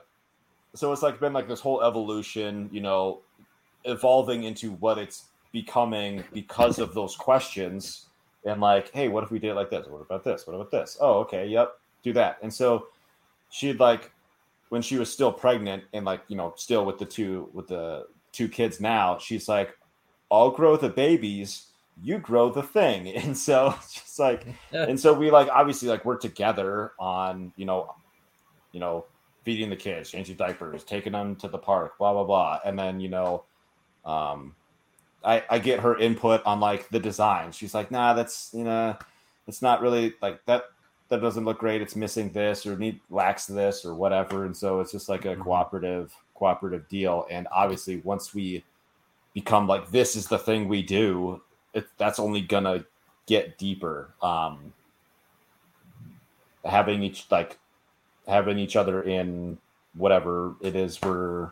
so 0.76 0.92
it's 0.92 1.02
like 1.04 1.20
been 1.20 1.32
like 1.34 1.48
this 1.48 1.62
whole 1.62 1.82
evolution, 1.84 2.70
you 2.72 2.82
know, 2.82 3.22
evolving 3.86 4.44
into 4.44 4.72
what 4.74 4.98
it's 4.98 5.26
becoming 5.62 6.24
because 6.34 6.78
of 6.78 6.94
those 6.94 7.16
questions. 7.16 8.10
And 8.46 8.62
like, 8.62 8.92
hey, 8.94 9.08
what 9.08 9.24
if 9.24 9.32
we 9.32 9.40
did 9.40 9.52
it 9.52 9.56
like 9.56 9.72
this? 9.72 9.88
What 9.88 10.02
about 10.02 10.24
this? 10.24 10.46
What 10.46 10.54
about 10.54 10.72
this? 10.72 10.98
Oh, 11.02 11.20
okay, 11.22 11.48
yep, 11.48 11.80
do 12.04 12.14
that. 12.14 12.38
And 12.44 12.54
so 12.54 12.88
she'd 13.50 13.80
like 13.80 14.12
when 14.70 14.82
she 14.82 14.98
was 14.98 15.12
still 15.12 15.32
pregnant 15.32 15.84
and 15.94 16.06
like, 16.06 16.22
you 16.28 16.38
know, 16.38 16.54
still 16.56 16.86
with 16.86 16.98
the 17.00 17.06
two 17.06 17.50
with 17.54 17.68
the 17.68 18.06
two 18.32 18.48
kids 18.48 18.80
now, 18.80 19.18
she's 19.18 19.50
like, 19.50 19.76
I'll 20.30 20.52
grow 20.52 20.78
the 20.78 20.90
babies, 20.90 21.68
you 22.02 22.20
grow 22.20 22.52
the 22.52 22.64
thing. 22.64 23.08
And 23.16 23.36
so 23.36 23.76
she's 23.90 24.20
like, 24.20 24.46
and 24.72 25.00
so 25.00 25.14
we 25.14 25.32
like 25.32 25.50
obviously 25.50 25.90
like 25.90 26.06
work 26.06 26.22
together 26.22 26.92
on, 27.00 27.52
you 27.56 27.66
know, 27.66 27.96
you 28.72 28.80
know, 28.80 29.06
feeding 29.44 29.70
the 29.70 29.76
kids, 29.76 30.12
changing 30.12 30.38
diapers, 30.38 30.84
taking 30.84 31.14
them 31.14 31.36
to 31.38 31.48
the 31.48 31.58
park, 31.58 31.98
blah 31.98 32.14
blah 32.14 32.26
blah. 32.26 32.60
And 32.64 32.78
then, 32.78 33.00
you 33.00 33.10
know, 33.10 33.44
um 34.06 34.56
I, 35.28 35.44
I 35.50 35.60
get 35.60 35.82
her 35.82 35.98
input 36.00 36.42
on 36.46 36.62
like 36.62 36.90
the 36.90 37.00
design. 37.00 37.52
She's 37.52 37.74
like, 37.74 37.92
nah, 37.92 38.14
that's 38.14 38.52
you 38.54 38.64
know, 38.64 38.98
it's 39.48 39.62
not 39.62 39.82
really 39.82 40.14
like 40.22 40.44
that. 40.46 40.64
That 41.10 41.22
doesn't 41.22 41.46
look 41.46 41.60
great. 41.60 41.82
It's 41.82 41.96
missing 41.96 42.32
this 42.32 42.66
or 42.66 42.78
need 42.78 43.02
lacks 43.10 43.46
this 43.46 43.86
or 43.86 43.94
whatever. 43.94 44.46
And 44.46 44.56
so 44.56 44.80
it's 44.80 44.92
just 44.94 45.10
like 45.10 45.26
a 45.26 45.36
Mhm. 45.36 45.44
cooperative 45.44 46.16
cooperative 46.34 46.88
deal. 46.90 47.28
And 47.30 47.48
obviously, 47.52 47.98
once 47.98 48.34
we 48.34 48.64
become 49.34 49.68
like 49.68 49.92
this 49.92 50.16
is 50.16 50.28
the 50.28 50.40
thing 50.40 50.68
we 50.70 50.82
do, 50.82 51.42
it, 51.74 51.88
that's 51.98 52.20
only 52.20 52.42
gonna 52.42 52.86
get 53.26 53.58
deeper. 53.58 54.14
Um, 54.22 54.74
having 56.66 57.04
each 57.04 57.30
like 57.32 57.58
having 58.28 58.60
each 58.60 58.76
other 58.78 59.04
in 59.04 59.58
whatever 59.94 60.56
it 60.62 60.76
is 60.76 61.02
we're 61.02 61.52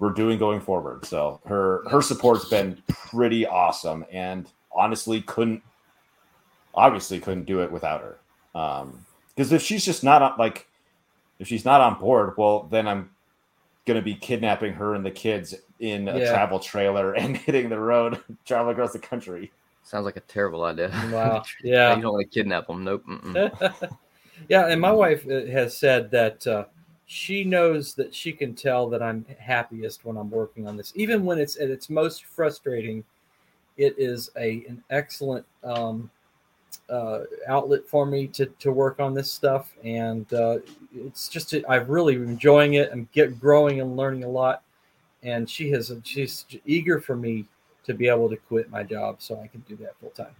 we're 0.00 0.10
doing 0.10 0.38
going 0.38 0.60
forward. 0.60 1.04
So 1.04 1.40
her 1.46 1.88
her 1.88 2.02
support's 2.02 2.48
been 2.48 2.82
pretty 2.88 3.46
awesome, 3.46 4.04
and 4.10 4.50
honestly, 4.72 5.20
couldn't 5.22 5.62
obviously 6.74 7.20
couldn't 7.20 7.44
do 7.44 7.60
it 7.60 7.70
without 7.70 8.00
her. 8.00 8.18
Um, 8.58 9.04
because 9.36 9.52
if 9.52 9.62
she's 9.62 9.84
just 9.84 10.02
not 10.02 10.22
on, 10.22 10.34
like 10.38 10.66
if 11.38 11.46
she's 11.46 11.64
not 11.64 11.80
on 11.80 11.98
board, 12.00 12.34
well, 12.36 12.64
then 12.64 12.88
I'm 12.88 13.10
gonna 13.86 14.02
be 14.02 14.14
kidnapping 14.14 14.72
her 14.74 14.94
and 14.94 15.04
the 15.06 15.10
kids 15.10 15.54
in 15.78 16.08
a 16.08 16.18
Yeah. 16.18 16.30
travel 16.32 16.58
trailer 16.58 17.12
and 17.20 17.36
hitting 17.36 17.68
the 17.68 17.78
road, 17.78 18.20
traveling 18.44 18.72
across 18.74 18.92
the 18.92 18.98
country. 18.98 19.52
Sounds 19.82 20.04
like 20.04 20.16
a 20.16 20.20
terrible 20.20 20.64
idea. 20.64 20.90
Wow. 21.12 21.42
Yeah. 21.62 21.96
you 21.96 22.02
don't 22.02 22.12
want 22.12 22.30
to 22.30 22.34
kidnap 22.38 22.66
them. 22.66 22.84
Nope. 22.84 23.04
Yeah, 24.48 24.68
and 24.68 24.80
my 24.80 24.90
wife 24.90 25.26
uh, 25.28 25.44
has 25.52 25.76
said 25.76 26.10
that 26.12 26.46
uh, 26.46 26.64
she 27.12 27.42
knows 27.42 27.92
that 27.94 28.14
she 28.14 28.30
can 28.30 28.54
tell 28.54 28.88
that 28.88 29.02
I'm 29.02 29.26
happiest 29.36 30.04
when 30.04 30.16
I'm 30.16 30.30
working 30.30 30.68
on 30.68 30.76
this, 30.76 30.92
even 30.94 31.24
when 31.24 31.40
it's 31.40 31.58
at 31.58 31.68
its 31.68 31.90
most 31.90 32.24
frustrating. 32.24 33.02
It 33.76 33.96
is 33.98 34.30
a 34.36 34.64
an 34.68 34.84
excellent 34.90 35.44
um, 35.64 36.08
uh, 36.88 37.22
outlet 37.48 37.84
for 37.88 38.06
me 38.06 38.28
to 38.28 38.46
to 38.46 38.70
work 38.70 39.00
on 39.00 39.12
this 39.12 39.28
stuff, 39.28 39.72
and 39.82 40.32
uh, 40.32 40.58
it's 40.94 41.28
just 41.28 41.52
I'm 41.68 41.88
really 41.88 42.14
enjoying 42.14 42.74
it. 42.74 42.90
I'm 42.92 43.08
get 43.12 43.40
growing 43.40 43.80
and 43.80 43.96
learning 43.96 44.22
a 44.22 44.28
lot, 44.28 44.62
and 45.24 45.50
she 45.50 45.68
has 45.72 45.92
she's 46.04 46.46
eager 46.64 47.00
for 47.00 47.16
me 47.16 47.44
to 47.86 47.92
be 47.92 48.06
able 48.06 48.30
to 48.30 48.36
quit 48.36 48.70
my 48.70 48.84
job 48.84 49.16
so 49.18 49.40
I 49.42 49.48
can 49.48 49.64
do 49.68 49.74
that 49.78 49.98
full 50.00 50.10
time. 50.10 50.36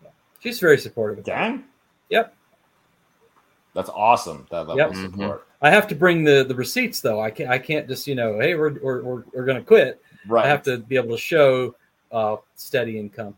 Yeah. 0.00 0.10
She's 0.38 0.60
very 0.60 0.78
supportive. 0.78 1.18
of 1.18 1.24
that. 1.24 1.60
Yep. 2.10 2.36
That's 3.74 3.88
awesome. 3.90 4.46
That 4.50 4.68
level 4.68 4.76
Yep. 4.76 4.90
of 4.90 4.96
Mhm. 4.96 5.10
support. 5.10 5.46
I 5.62 5.70
have 5.70 5.86
to 5.88 5.94
bring 5.94 6.24
the 6.24 6.44
the 6.44 6.54
receipts 6.54 7.00
though. 7.00 7.20
I 7.20 7.30
can't 7.30 7.50
I 7.50 7.58
can't 7.58 7.88
just 7.88 8.06
you 8.06 8.14
know 8.14 8.38
hey 8.40 8.54
we're 8.54 8.74
we're 8.80 9.02
we're, 9.02 9.24
we're 9.32 9.44
going 9.44 9.58
to 9.58 9.64
quit. 9.64 10.02
Right. 10.28 10.44
I 10.44 10.48
have 10.48 10.62
to 10.64 10.78
be 10.78 10.96
able 10.96 11.10
to 11.16 11.18
show 11.22 11.74
uh, 12.10 12.36
steady 12.56 12.98
income, 12.98 13.36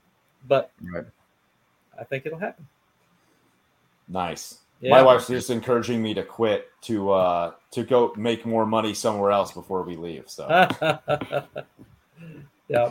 but 0.48 0.70
Right. 0.82 1.04
I 1.98 2.04
think 2.04 2.26
it'll 2.26 2.38
happen. 2.38 2.66
Nice. 4.08 4.58
Yeah. 4.80 4.90
My 4.90 5.02
wife's 5.02 5.28
just 5.28 5.48
encouraging 5.50 6.02
me 6.02 6.12
to 6.14 6.22
quit 6.24 6.68
to 6.82 7.10
uh 7.12 7.52
to 7.70 7.84
go 7.84 8.12
make 8.16 8.44
more 8.44 8.66
money 8.66 8.92
somewhere 8.94 9.30
else 9.30 9.52
before 9.52 9.82
we 9.82 9.94
leave. 9.96 10.24
So 10.28 10.46
yeah, 12.68 12.90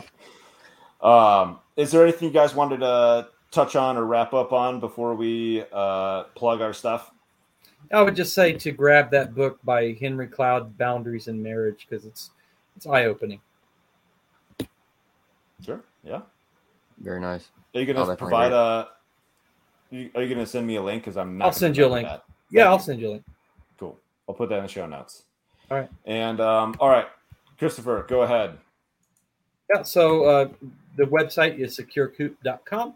Um, 1.02 1.58
is 1.76 1.90
there 1.90 2.02
anything 2.02 2.28
you 2.28 2.34
guys 2.34 2.54
wanted 2.54 2.80
to 2.80 3.28
touch 3.50 3.76
on 3.76 3.96
or 3.96 4.04
wrap 4.04 4.32
up 4.32 4.52
on 4.52 4.80
before 4.80 5.14
we 5.14 5.64
uh, 5.72 6.24
plug 6.34 6.60
our 6.60 6.72
stuff? 6.72 7.10
I 7.92 8.02
would 8.02 8.16
just 8.16 8.34
say 8.34 8.52
to 8.52 8.72
grab 8.72 9.10
that 9.10 9.34
book 9.34 9.58
by 9.64 9.96
Henry 10.00 10.26
Cloud, 10.26 10.76
Boundaries 10.78 11.28
in 11.28 11.42
Marriage, 11.42 11.86
because 11.88 12.04
it's 12.04 12.30
it's 12.76 12.86
eye 12.86 13.04
opening. 13.04 13.40
Sure. 15.64 15.82
Yeah. 16.02 16.22
Very 16.98 17.20
nice. 17.20 17.48
Are 17.74 17.80
you 17.80 17.86
gonna 17.86 17.98
definitely 18.00 18.16
provide 18.16 18.52
a? 18.52 18.88
Are 19.92 20.22
you 20.22 20.34
going 20.34 20.38
to 20.38 20.46
send 20.46 20.66
me 20.66 20.76
a 20.76 20.82
link? 20.82 21.04
Because 21.04 21.16
I'm 21.16 21.38
not. 21.38 21.46
I'll 21.46 21.52
send 21.52 21.76
you 21.76 21.86
a 21.86 21.88
link. 21.88 22.08
that. 22.08 22.24
Yeah, 22.50 22.64
Thank 22.64 22.68
I'll 22.70 22.76
you. 22.78 22.82
send 22.82 23.00
you 23.00 23.08
a 23.08 23.12
link. 23.12 23.24
Cool. 23.78 23.98
I'll 24.28 24.34
put 24.34 24.48
that 24.48 24.56
in 24.56 24.62
the 24.64 24.68
show 24.68 24.86
notes. 24.86 25.24
All 25.70 25.78
right. 25.78 25.88
And 26.04 26.40
um, 26.40 26.74
all 26.80 26.88
right, 26.88 27.06
Christopher, 27.58 28.04
go 28.08 28.22
ahead. 28.22 28.58
Yeah, 29.72 29.82
so 29.82 30.24
uh, 30.24 30.48
the 30.96 31.04
website 31.04 31.58
is 31.58 31.76
securecoop.com. 31.78 32.94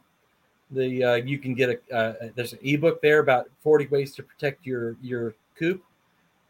The 0.70 1.02
uh, 1.04 1.14
you 1.14 1.38
can 1.38 1.54
get 1.54 1.70
a 1.90 1.94
uh, 1.96 2.14
there's 2.34 2.52
an 2.52 2.58
ebook 2.62 3.00
there 3.00 3.20
about 3.20 3.48
40 3.62 3.86
ways 3.86 4.14
to 4.16 4.22
protect 4.22 4.66
your 4.66 4.96
your 5.02 5.34
coop, 5.58 5.82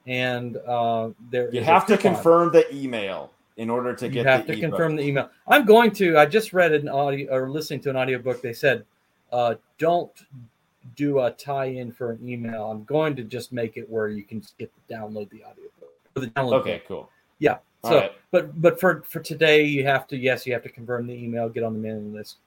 and 0.06 0.56
uh, 0.66 1.10
there 1.30 1.50
You 1.54 1.62
have 1.62 1.86
to 1.86 1.96
coupon. 1.96 2.14
confirm 2.14 2.52
the 2.52 2.74
email 2.74 3.30
in 3.58 3.70
order 3.70 3.94
to 3.94 4.06
You 4.06 4.10
get 4.12 4.20
you 4.24 4.28
have 4.28 4.46
the 4.46 4.52
to 4.54 4.58
ebook. 4.58 4.70
confirm 4.70 4.96
the 4.96 5.02
email. 5.04 5.30
I'm 5.46 5.64
going 5.64 5.92
to. 5.92 6.18
I 6.18 6.26
just 6.26 6.52
read 6.52 6.72
an 6.72 6.88
audio 6.88 7.32
or 7.32 7.48
listening 7.50 7.80
to 7.82 7.90
an 7.90 7.96
audiobook. 7.96 8.42
They 8.42 8.52
said, 8.52 8.84
uh, 9.32 9.54
don't 9.78 10.10
do 10.96 11.20
a 11.20 11.30
tie-in 11.32 11.92
for 11.92 12.12
an 12.12 12.28
email. 12.28 12.70
I'm 12.70 12.82
going 12.84 13.14
to 13.16 13.22
just 13.22 13.52
make 13.52 13.76
it 13.76 13.88
where 13.90 14.08
you 14.08 14.22
can 14.22 14.42
get 14.58 14.72
to 14.74 14.94
download 14.94 15.28
the 15.30 15.42
audiobook. 15.44 15.92
Or 16.16 16.22
the 16.22 16.28
download 16.28 16.60
Okay, 16.60 16.78
book. 16.78 16.84
cool. 16.88 17.10
Yeah. 17.40 17.58
All 17.84 17.90
So, 17.90 17.98
right. 17.98 18.12
but 18.32 18.60
but 18.60 18.80
for 18.80 19.02
for 19.02 19.20
today, 19.20 19.62
you 19.64 19.84
have 19.84 20.08
to 20.08 20.16
yes, 20.16 20.44
you 20.46 20.52
have 20.54 20.62
to 20.64 20.68
confirm 20.70 21.06
the 21.06 21.14
email, 21.14 21.48
get 21.48 21.62
on 21.62 21.72
the 21.74 21.78
mailing 21.78 22.12
list. 22.12 22.38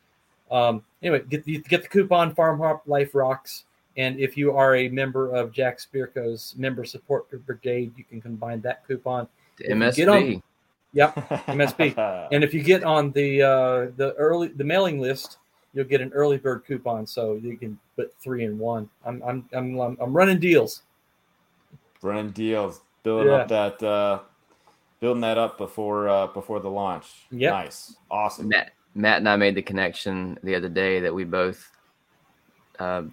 Um, 0.52 0.84
anyway, 1.02 1.22
get 1.30 1.44
the 1.46 1.60
get 1.70 1.84
the 1.84 1.88
coupon 1.88 2.36
Farm 2.36 2.60
Hop 2.60 2.84
Life 2.86 3.16
Rocks, 3.16 3.64
and 3.98 4.20
if 4.20 4.36
you 4.38 4.56
are 4.56 4.76
a 4.76 4.90
member 4.90 5.34
of 5.34 5.52
Jack 5.52 5.80
Spirko's 5.80 6.54
member 6.58 6.84
support 6.86 7.28
brigade, 7.46 7.94
you 7.98 8.04
can 8.04 8.22
combine 8.22 8.62
that 8.62 8.86
coupon. 8.88 9.28
The 9.58 9.70
MSB. 9.70 9.96
get 9.96 10.10
on- 10.10 10.44
Yep, 10.94 11.16
MSB. 11.48 12.28
And 12.34 12.44
if 12.44 12.54
you 12.54 12.62
get 12.62 12.84
on 12.84 13.12
the 13.14 13.42
uh, 13.42 13.92
the 13.96 14.14
early 14.18 14.50
the 14.50 14.64
mailing 14.66 15.00
list, 15.00 15.38
you'll 15.74 15.86
get 15.86 16.02
an 16.02 16.12
early 16.12 16.36
bird 16.38 16.66
coupon, 16.68 17.08
so 17.08 17.36
you 17.36 17.56
can 17.58 17.80
put 17.96 18.14
three 18.22 18.44
in 18.44 18.60
one. 18.60 18.90
I'm 19.06 19.24
I'm 19.24 19.48
I'm 19.54 19.80
I'm, 19.80 19.98
I'm 20.02 20.12
running 20.14 20.38
deals. 20.38 20.82
Running 22.02 22.32
deals, 22.32 22.82
building 23.04 23.28
Yeah. 23.28 23.36
up 23.38 23.48
that, 23.48 23.84
uh, 23.84 24.20
building 25.00 25.22
that 25.22 25.38
up 25.38 25.58
before 25.58 26.10
uh, 26.10 26.28
before 26.28 26.60
the 26.60 26.70
launch. 26.70 27.08
Yep. 27.32 27.54
Nice, 27.54 27.96
awesome. 28.10 28.50
Matt, 28.50 28.72
Matt 28.94 29.18
and 29.18 29.30
I 29.30 29.36
made 29.36 29.56
the 29.56 29.62
connection 29.62 30.38
the 30.44 30.56
other 30.56 30.70
day 30.70 31.00
that 31.00 31.14
we 31.14 31.24
both 31.24 31.70
uh, 32.80 33.04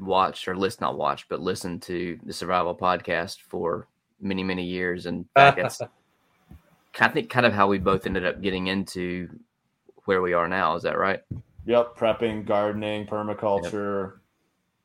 watched 0.00 0.46
or 0.48 0.56
list 0.56 0.80
not 0.80 0.96
watched, 0.98 1.28
but 1.28 1.40
listened 1.40 1.82
to 1.82 2.18
the 2.24 2.32
Survival 2.32 2.74
Podcast 2.74 3.40
for 3.40 3.86
many 4.20 4.44
many 4.44 4.64
years, 4.64 5.06
and 5.06 5.24
that's 5.34 5.80
I 7.00 7.08
think 7.08 7.30
kind 7.30 7.46
of 7.46 7.52
how 7.52 7.68
we 7.68 7.78
both 7.78 8.06
ended 8.06 8.26
up 8.26 8.42
getting 8.42 8.66
into 8.66 9.28
where 10.04 10.20
we 10.20 10.34
are 10.34 10.48
now. 10.48 10.74
Is 10.74 10.82
that 10.82 10.98
right? 10.98 11.20
Yep, 11.64 11.96
prepping, 11.96 12.44
gardening, 12.44 13.06
permaculture. 13.06 14.14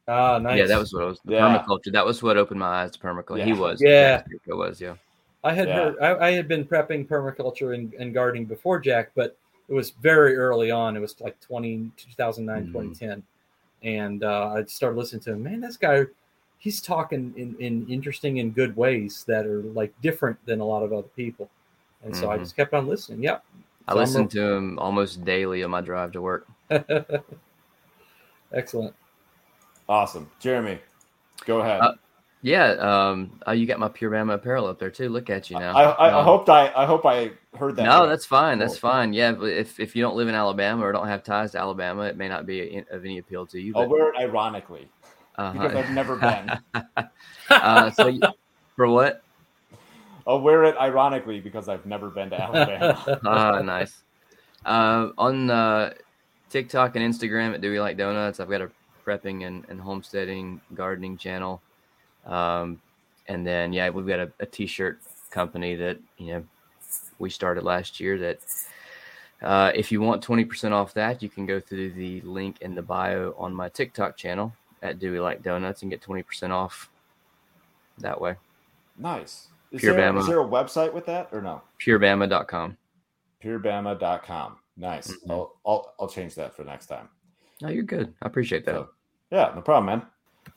ah, 0.07 0.37
nice. 0.37 0.59
Yeah, 0.59 0.67
that 0.67 0.79
was 0.79 0.93
what 0.93 1.03
it 1.03 1.05
was. 1.07 1.19
The 1.25 1.33
Yeah. 1.33 1.41
permaculture. 1.65 1.91
That 1.91 2.05
was 2.05 2.21
what 2.23 2.37
opened 2.37 2.59
my 2.59 2.83
eyes 2.83 2.91
to 2.91 2.99
permaculture. 2.99 3.43
He 3.43 3.53
was. 3.53 3.81
Yeah. 3.81 4.23
It 4.45 4.53
was. 4.53 4.79
Yeah. 4.79 4.95
I 5.43 5.53
had 5.53 5.67
Yeah. 5.67 5.73
heard 5.75 5.99
I, 5.99 6.27
I 6.27 6.31
had 6.31 6.47
been 6.47 6.65
prepping 6.65 7.07
permaculture 7.07 7.73
and, 7.73 7.93
and 7.95 8.13
gardening 8.13 8.45
before 8.45 8.79
Jack, 8.79 9.11
but 9.15 9.37
it 9.69 9.73
was 9.73 9.91
very 9.91 10.35
early 10.37 10.71
on. 10.71 10.95
It 10.95 10.99
was 10.99 11.19
like 11.21 11.39
20, 11.41 11.91
2009, 11.97 12.63
Mhm. 12.67 12.71
2010. 12.71 13.23
And 13.83 14.23
uh, 14.23 14.53
I 14.55 14.63
started 14.65 14.97
listening 14.97 15.21
to 15.23 15.33
him. 15.33 15.43
Man, 15.43 15.61
this 15.61 15.77
guy, 15.77 16.05
he's 16.57 16.81
talking 16.81 17.33
in, 17.37 17.55
in 17.59 17.87
interesting 17.87 18.39
and 18.39 18.55
good 18.55 18.75
ways 18.75 19.23
that 19.27 19.45
are 19.45 19.61
like 19.61 19.93
different 20.01 20.43
than 20.45 20.59
a 20.61 20.65
lot 20.65 20.83
of 20.83 20.93
other 20.93 21.07
people. 21.09 21.49
And 22.03 22.15
so 22.15 22.31
I 22.31 22.37
Mhm. 22.37 22.41
just 22.41 22.55
kept 22.55 22.73
on 22.73 22.87
listening. 22.87 23.23
Yep. 23.23 23.43
I 23.87 23.91
So 23.93 23.97
I'm 23.99 24.03
listened 24.03 24.31
to 24.31 24.41
him 24.53 24.79
almost 24.79 25.23
daily 25.23 25.63
on 25.63 25.71
my 25.71 25.81
drive 25.81 26.11
to 26.13 26.21
work. 26.21 26.47
Excellent. 28.53 28.95
Awesome, 29.89 30.29
Jeremy. 30.39 30.79
Go 31.45 31.61
ahead. 31.61 31.81
Uh, 31.81 31.93
Yeah. 32.41 32.71
Um. 32.73 33.39
Oh, 33.47 33.51
you 33.51 33.65
got 33.65 33.79
my 33.79 33.87
Pure 33.89 34.11
Bama 34.11 34.35
apparel 34.35 34.67
up 34.67 34.79
there 34.79 34.91
too. 34.91 35.09
Look 35.09 35.29
at 35.29 35.49
you 35.49 35.57
now. 35.59 35.75
I, 35.75 35.83
I, 35.83 36.07
I 36.09 36.19
Um, 36.19 36.25
hoped 36.25 36.49
I 36.49 36.71
I 36.75 36.85
hope 36.85 37.05
I 37.05 37.31
heard 37.57 37.75
that. 37.75 37.83
No, 37.83 38.01
right. 38.01 38.05
that's 38.07 38.25
fine. 38.25 38.59
That's 38.59 38.77
fine. 38.77 39.13
Yeah, 39.13 39.33
if 39.41 39.79
if 39.79 39.95
you 39.95 40.01
don't 40.01 40.15
live 40.15 40.27
in 40.27 40.35
Alabama 40.35 40.83
or 40.85 40.91
don't 40.91 41.07
have 41.07 41.23
ties 41.23 41.51
to 41.51 41.59
Alabama, 41.59 42.03
it 42.03 42.17
may 42.17 42.27
not 42.29 42.45
be 42.45 42.83
of 42.91 43.03
any 43.03 43.17
appeal 43.17 43.45
to 43.47 43.59
you. 43.59 43.73
I'll 43.75 43.83
But, 43.83 43.89
wear 43.89 44.09
it 44.09 44.17
ironically 44.19 44.87
uh-huh. 45.35 45.53
because 45.53 45.75
I've 45.75 45.91
never 45.91 46.15
been. 46.75 46.85
uh, 47.49 47.91
so 47.91 48.07
you- 48.07 48.21
for 48.75 48.87
what? 48.87 49.23
I'll 50.25 50.41
wear 50.41 50.65
it 50.65 50.75
ironically 50.77 51.39
because 51.39 51.69
I've 51.69 51.85
never 51.85 52.09
been 52.09 52.29
to 52.31 52.41
Alabama. 52.41 53.19
Ah, 53.25 53.61
nice. 53.61 54.03
Uh, 54.65 55.09
on 55.17 55.49
uh, 55.49 55.93
TikTok 56.49 56.95
and 56.97 57.13
Instagram 57.13 57.53
at 57.53 57.61
DeweyLikeDonuts, 57.61 58.39
I've 58.41 58.49
got 58.49 58.61
a 58.61 58.69
prepping 59.05 59.47
and, 59.47 59.63
and 59.69 59.79
homesteading 59.79 60.59
gardening 60.75 61.17
channel. 61.17 61.61
Um, 62.25 62.81
and 63.29 63.47
then 63.47 63.71
yeah, 63.71 63.89
we've 63.89 64.05
got 64.07 64.19
a, 64.19 64.31
a 64.41 64.45
t-shirt 64.45 64.99
company 65.31 65.75
that 65.75 65.97
you 66.17 66.33
know 66.33 66.43
we 67.19 67.29
started 67.29 67.63
last 67.63 67.99
year. 67.99 68.17
That 68.17 68.39
uh, 69.41 69.71
if 69.75 69.91
you 69.91 70.01
want 70.01 70.21
twenty 70.23 70.45
percent 70.45 70.73
off 70.73 70.93
that, 70.95 71.21
you 71.23 71.29
can 71.29 71.45
go 71.45 71.59
through 71.59 71.91
the 71.91 72.21
link 72.21 72.57
in 72.61 72.75
the 72.75 72.81
bio 72.81 73.33
on 73.37 73.53
my 73.53 73.69
TikTok 73.69 74.17
channel 74.17 74.53
at 74.83 74.99
DeweyLikeDonuts 74.99 75.81
and 75.81 75.91
get 75.91 76.01
twenty 76.01 76.23
percent 76.23 76.51
off 76.53 76.89
that 77.99 78.19
way. 78.19 78.35
nice. 78.97 79.47
Is 79.69 79.81
Pure 79.81 79.95
there, 79.95 80.13
Bama. 80.13 80.19
is 80.21 80.27
there 80.27 80.39
a 80.39 80.45
website 80.47 80.93
with 80.93 81.05
that 81.07 81.27
or 81.33 81.41
no? 81.41 81.61
Purebama.com. 81.81 82.77
purebama.com. 83.43 84.57
Nice. 84.77 85.07
Mhm. 85.11 85.29
I'll, 85.29 85.55
I'll 85.65 85.93
I'll 85.99 86.07
change 86.07 86.35
that 86.35 86.55
for 86.55 86.63
next 86.63 86.85
time. 86.87 87.09
No, 87.61 87.69
you're 87.69 87.83
good. 87.83 88.13
I 88.21 88.27
appreciate 88.27 88.63
that. 88.65 88.75
So, 88.75 88.89
yeah, 89.31 89.51
no 89.55 89.61
problem, 89.61 89.85
man. 89.87 90.07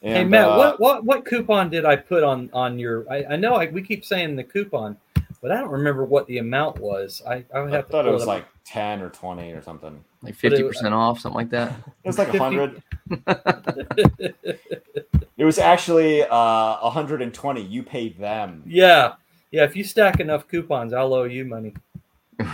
And, 0.03 0.17
hey 0.17 0.25
Matt, 0.25 0.49
uh, 0.49 0.57
what, 0.57 0.81
what 0.81 1.05
what 1.05 1.25
coupon 1.25 1.71
did 1.71 1.85
I 1.85 1.97
put 1.97 2.23
on 2.23 2.51
on 2.53 2.79
your? 2.79 3.11
I, 3.11 3.25
I 3.31 3.37
know 3.37 3.55
I, 3.55 3.67
we 3.71 3.83
keep 3.83 4.05
saying 4.05 4.37
the 4.37 4.45
coupon, 4.45 4.97
but 5.41 5.53
I 5.53 5.59
don't 5.59 5.71
remember 5.71 6.05
what 6.05 6.27
the 6.27 6.39
amount 6.39 6.79
was. 6.79 7.23
I, 7.27 7.45
I 7.55 7.61
would 7.61 7.73
I 7.73 7.77
have 7.77 7.87
to 7.87 7.93
thought 7.93 8.07
it 8.07 8.13
was 8.13 8.23
up. 8.23 8.29
like 8.29 8.47
ten 8.65 9.01
or 9.01 9.11
twenty 9.11 9.53
or 9.53 9.63
something. 9.63 10.05
Like 10.23 10.35
fifty 10.35 10.63
percent 10.63 10.95
off, 10.95 11.21
something 11.21 11.37
like 11.37 11.51
that. 11.51 11.73
It 12.05 12.09
was 12.09 12.19
like 12.19 12.29
a 12.29 12.33
50 12.33 12.39
hundred. 12.45 12.83
It 15.41 15.45
was 15.47 15.59
actually 15.59 16.23
uh, 16.23 16.81
120. 16.83 17.63
You 17.63 17.83
paid 17.83 18.19
them. 18.19 18.63
yeah, 18.67 19.15
yeah. 19.51 19.65
If 19.65 19.75
you 19.75 19.85
stack 19.85 20.21
enough 20.21 20.47
coupons, 20.47 20.93
I'll 20.93 21.15
owe 21.15 21.25
you 21.25 21.47
money. 21.47 21.73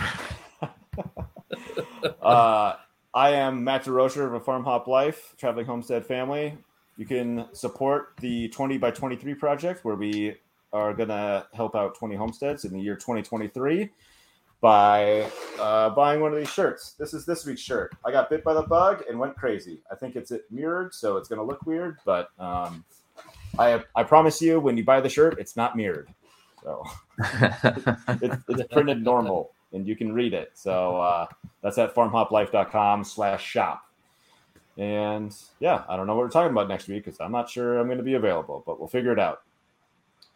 uh, 2.21 2.75
I 3.13 3.31
am 3.31 3.61
Matt 3.61 3.83
DeRocher 3.83 4.25
of 4.25 4.35
a 4.35 4.39
Farm 4.39 4.63
Hop 4.63 4.87
Life, 4.87 5.35
Traveling 5.37 5.65
Homestead 5.65 6.05
Family. 6.05 6.57
You 6.95 7.05
can 7.05 7.47
support 7.51 8.13
the 8.21 8.47
20 8.47 8.77
by 8.77 8.91
23 8.91 9.33
project 9.33 9.83
where 9.83 9.95
we 9.95 10.35
are 10.73 10.93
going 10.93 11.09
to 11.09 11.45
help 11.53 11.75
out 11.75 11.95
20 11.95 12.15
homesteads 12.15 12.65
in 12.65 12.73
the 12.73 12.79
year 12.79 12.95
2023 12.95 13.89
by 14.59 15.29
uh, 15.59 15.89
buying 15.91 16.19
one 16.19 16.31
of 16.31 16.37
these 16.37 16.49
shirts. 16.49 16.93
This 16.93 17.13
is 17.13 17.25
this 17.25 17.45
week's 17.45 17.61
shirt. 17.61 17.95
I 18.05 18.11
got 18.11 18.29
bit 18.29 18.43
by 18.43 18.53
the 18.53 18.63
bug 18.63 19.03
and 19.09 19.19
went 19.19 19.35
crazy. 19.35 19.81
I 19.91 19.95
think 19.95 20.15
it's 20.15 20.31
mirrored, 20.49 20.93
so 20.93 21.17
it's 21.17 21.29
going 21.29 21.39
to 21.39 21.45
look 21.45 21.65
weird, 21.65 21.97
but 22.05 22.29
um, 22.39 22.83
I, 23.59 23.83
I 23.95 24.03
promise 24.03 24.41
you, 24.41 24.59
when 24.59 24.77
you 24.77 24.83
buy 24.83 24.99
the 25.01 25.09
shirt, 25.09 25.39
it's 25.39 25.55
not 25.55 25.75
mirrored. 25.75 26.09
So 26.63 26.83
it's, 28.21 28.43
it's 28.49 28.73
printed 28.73 29.03
normal 29.03 29.51
and 29.73 29.87
you 29.87 29.95
can 29.95 30.13
read 30.13 30.33
it. 30.33 30.51
So 30.55 30.97
uh, 30.97 31.27
that's 31.61 31.77
at 31.77 31.93
farmhoplife.com 31.93 33.03
slash 33.03 33.45
shop. 33.45 33.83
And 34.77 35.35
yeah, 35.59 35.83
I 35.89 35.97
don't 35.97 36.07
know 36.07 36.15
what 36.15 36.23
we're 36.23 36.29
talking 36.29 36.51
about 36.51 36.67
next 36.67 36.87
week 36.87 37.05
because 37.05 37.19
I'm 37.19 37.31
not 37.31 37.49
sure 37.49 37.79
I'm 37.79 37.87
going 37.87 37.97
to 37.97 38.03
be 38.03 38.13
available, 38.13 38.63
but 38.65 38.79
we'll 38.79 38.87
figure 38.87 39.11
it 39.11 39.19
out. 39.19 39.41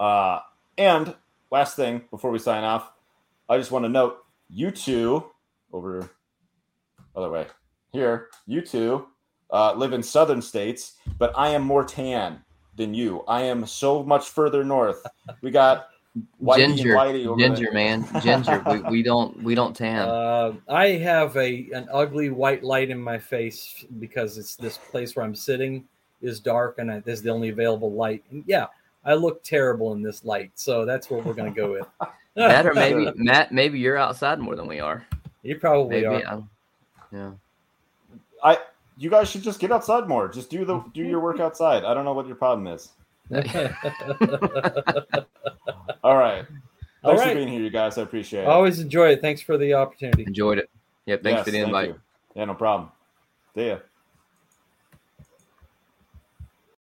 Uh, 0.02 0.40
and 0.80 1.14
last 1.52 1.76
thing 1.76 2.02
before 2.10 2.32
we 2.32 2.40
sign 2.40 2.64
off, 2.64 2.92
I 3.48 3.58
just 3.58 3.70
want 3.70 3.86
to 3.86 3.90
note 3.90 4.26
you 4.50 4.72
two 4.72 5.30
over 5.72 6.10
other 7.16 7.30
way 7.30 7.46
here, 7.92 8.30
you 8.48 8.62
two 8.62 9.06
uh, 9.52 9.74
live 9.74 9.94
in 9.94 10.02
southern 10.02 10.42
states, 10.42 10.94
but 11.20 11.32
I 11.36 11.50
am 11.50 11.62
more 11.62 11.84
tan 11.84 12.44
than 12.78 12.96
you. 12.96 13.24
I 13.28 13.42
am 13.42 13.64
so 13.68 14.02
much 14.02 14.30
further 14.30 14.64
north. 14.64 15.06
We 15.42 15.52
got 15.52 15.90
Whitey 16.42 16.76
ginger, 16.76 16.96
Whitey 16.96 17.28
over 17.28 17.40
ginger, 17.40 17.66
there. 17.66 17.74
man, 17.74 18.22
ginger. 18.24 18.64
we, 18.68 18.82
we 18.90 19.04
don't 19.04 19.44
we 19.44 19.54
don't 19.54 19.76
tan. 19.76 20.08
Uh, 20.08 20.54
I 20.68 20.88
have 20.88 21.38
a 21.38 21.70
an 21.74 21.88
ugly 21.94 22.32
white 22.32 22.64
light 22.64 22.90
in 22.90 23.00
my 23.00 23.20
face 23.20 23.86
because 24.00 24.40
it's 24.40 24.56
this 24.56 24.78
place 24.78 25.16
where 25.16 25.24
I'm 25.24 25.36
sitting 25.36 25.86
is 26.24 26.40
dark 26.40 26.80
and 26.80 26.92
I, 26.92 27.00
this 27.02 27.20
is 27.20 27.22
the 27.22 27.30
only 27.30 27.50
available 27.50 27.94
light. 27.94 28.24
And 28.32 28.44
yeah, 28.48 28.68
I 29.04 29.14
look 29.16 29.44
terrible 29.44 29.94
in 29.94 30.02
this 30.02 30.24
light, 30.24 30.52
so 30.56 30.86
that's 30.86 31.10
what 31.10 31.26
we're 31.26 31.34
going 31.34 31.54
to 31.54 31.60
go 31.60 31.72
with. 31.72 31.88
that 32.36 32.66
or 32.66 32.74
maybe 32.76 33.12
Matt, 33.16 33.52
maybe 33.52 33.80
you're 33.80 33.98
outside 33.98 34.40
more 34.40 34.56
than 34.56 34.68
we 34.68 34.80
are. 34.80 35.06
you 35.44 35.58
probably 35.58 36.02
Maybe 36.02 36.24
are. 36.24 36.28
I'm- 36.28 36.50
Yeah. 37.12 37.32
I 38.44 38.58
you 38.98 39.10
guys 39.10 39.30
should 39.30 39.42
just 39.44 39.60
get 39.60 39.72
outside 39.72 40.08
more. 40.08 40.28
Just 40.28 40.50
do 40.50 40.64
the 40.66 40.80
do 40.94 41.04
your 41.04 41.20
work 41.20 41.40
outside. 41.40 41.84
I 41.84 41.94
don't 41.94 42.06
know 42.06 42.14
what 42.14 42.28
your 42.28 42.36
problem 42.36 42.68
is. 42.68 42.90
All 46.04 46.18
right. 46.18 46.46
Thanks 47.04 47.22
right. 47.22 47.30
for 47.30 47.36
being 47.36 47.48
here, 47.48 47.62
you 47.62 47.70
guys. 47.70 47.98
I 47.98 48.04
appreciate 48.04 48.42
it. 48.44 48.48
Always 48.48 48.80
enjoy 48.80 49.10
it. 49.10 49.22
Thanks 49.22 49.42
for 49.42 49.58
the 49.58 49.74
opportunity. 49.74 50.24
Enjoyed 50.24 50.60
it. 50.60 50.70
Yeah, 51.06 51.16
Thanks 51.16 51.38
Yes, 51.40 51.46
for 51.46 51.52
the 51.52 51.58
thank 51.58 51.68
invite. 51.68 51.88
you. 51.90 52.00
Yeah, 52.36 52.46
no 52.46 52.54
problem. 52.54 52.92
See 53.56 53.68
ya. 53.68 53.78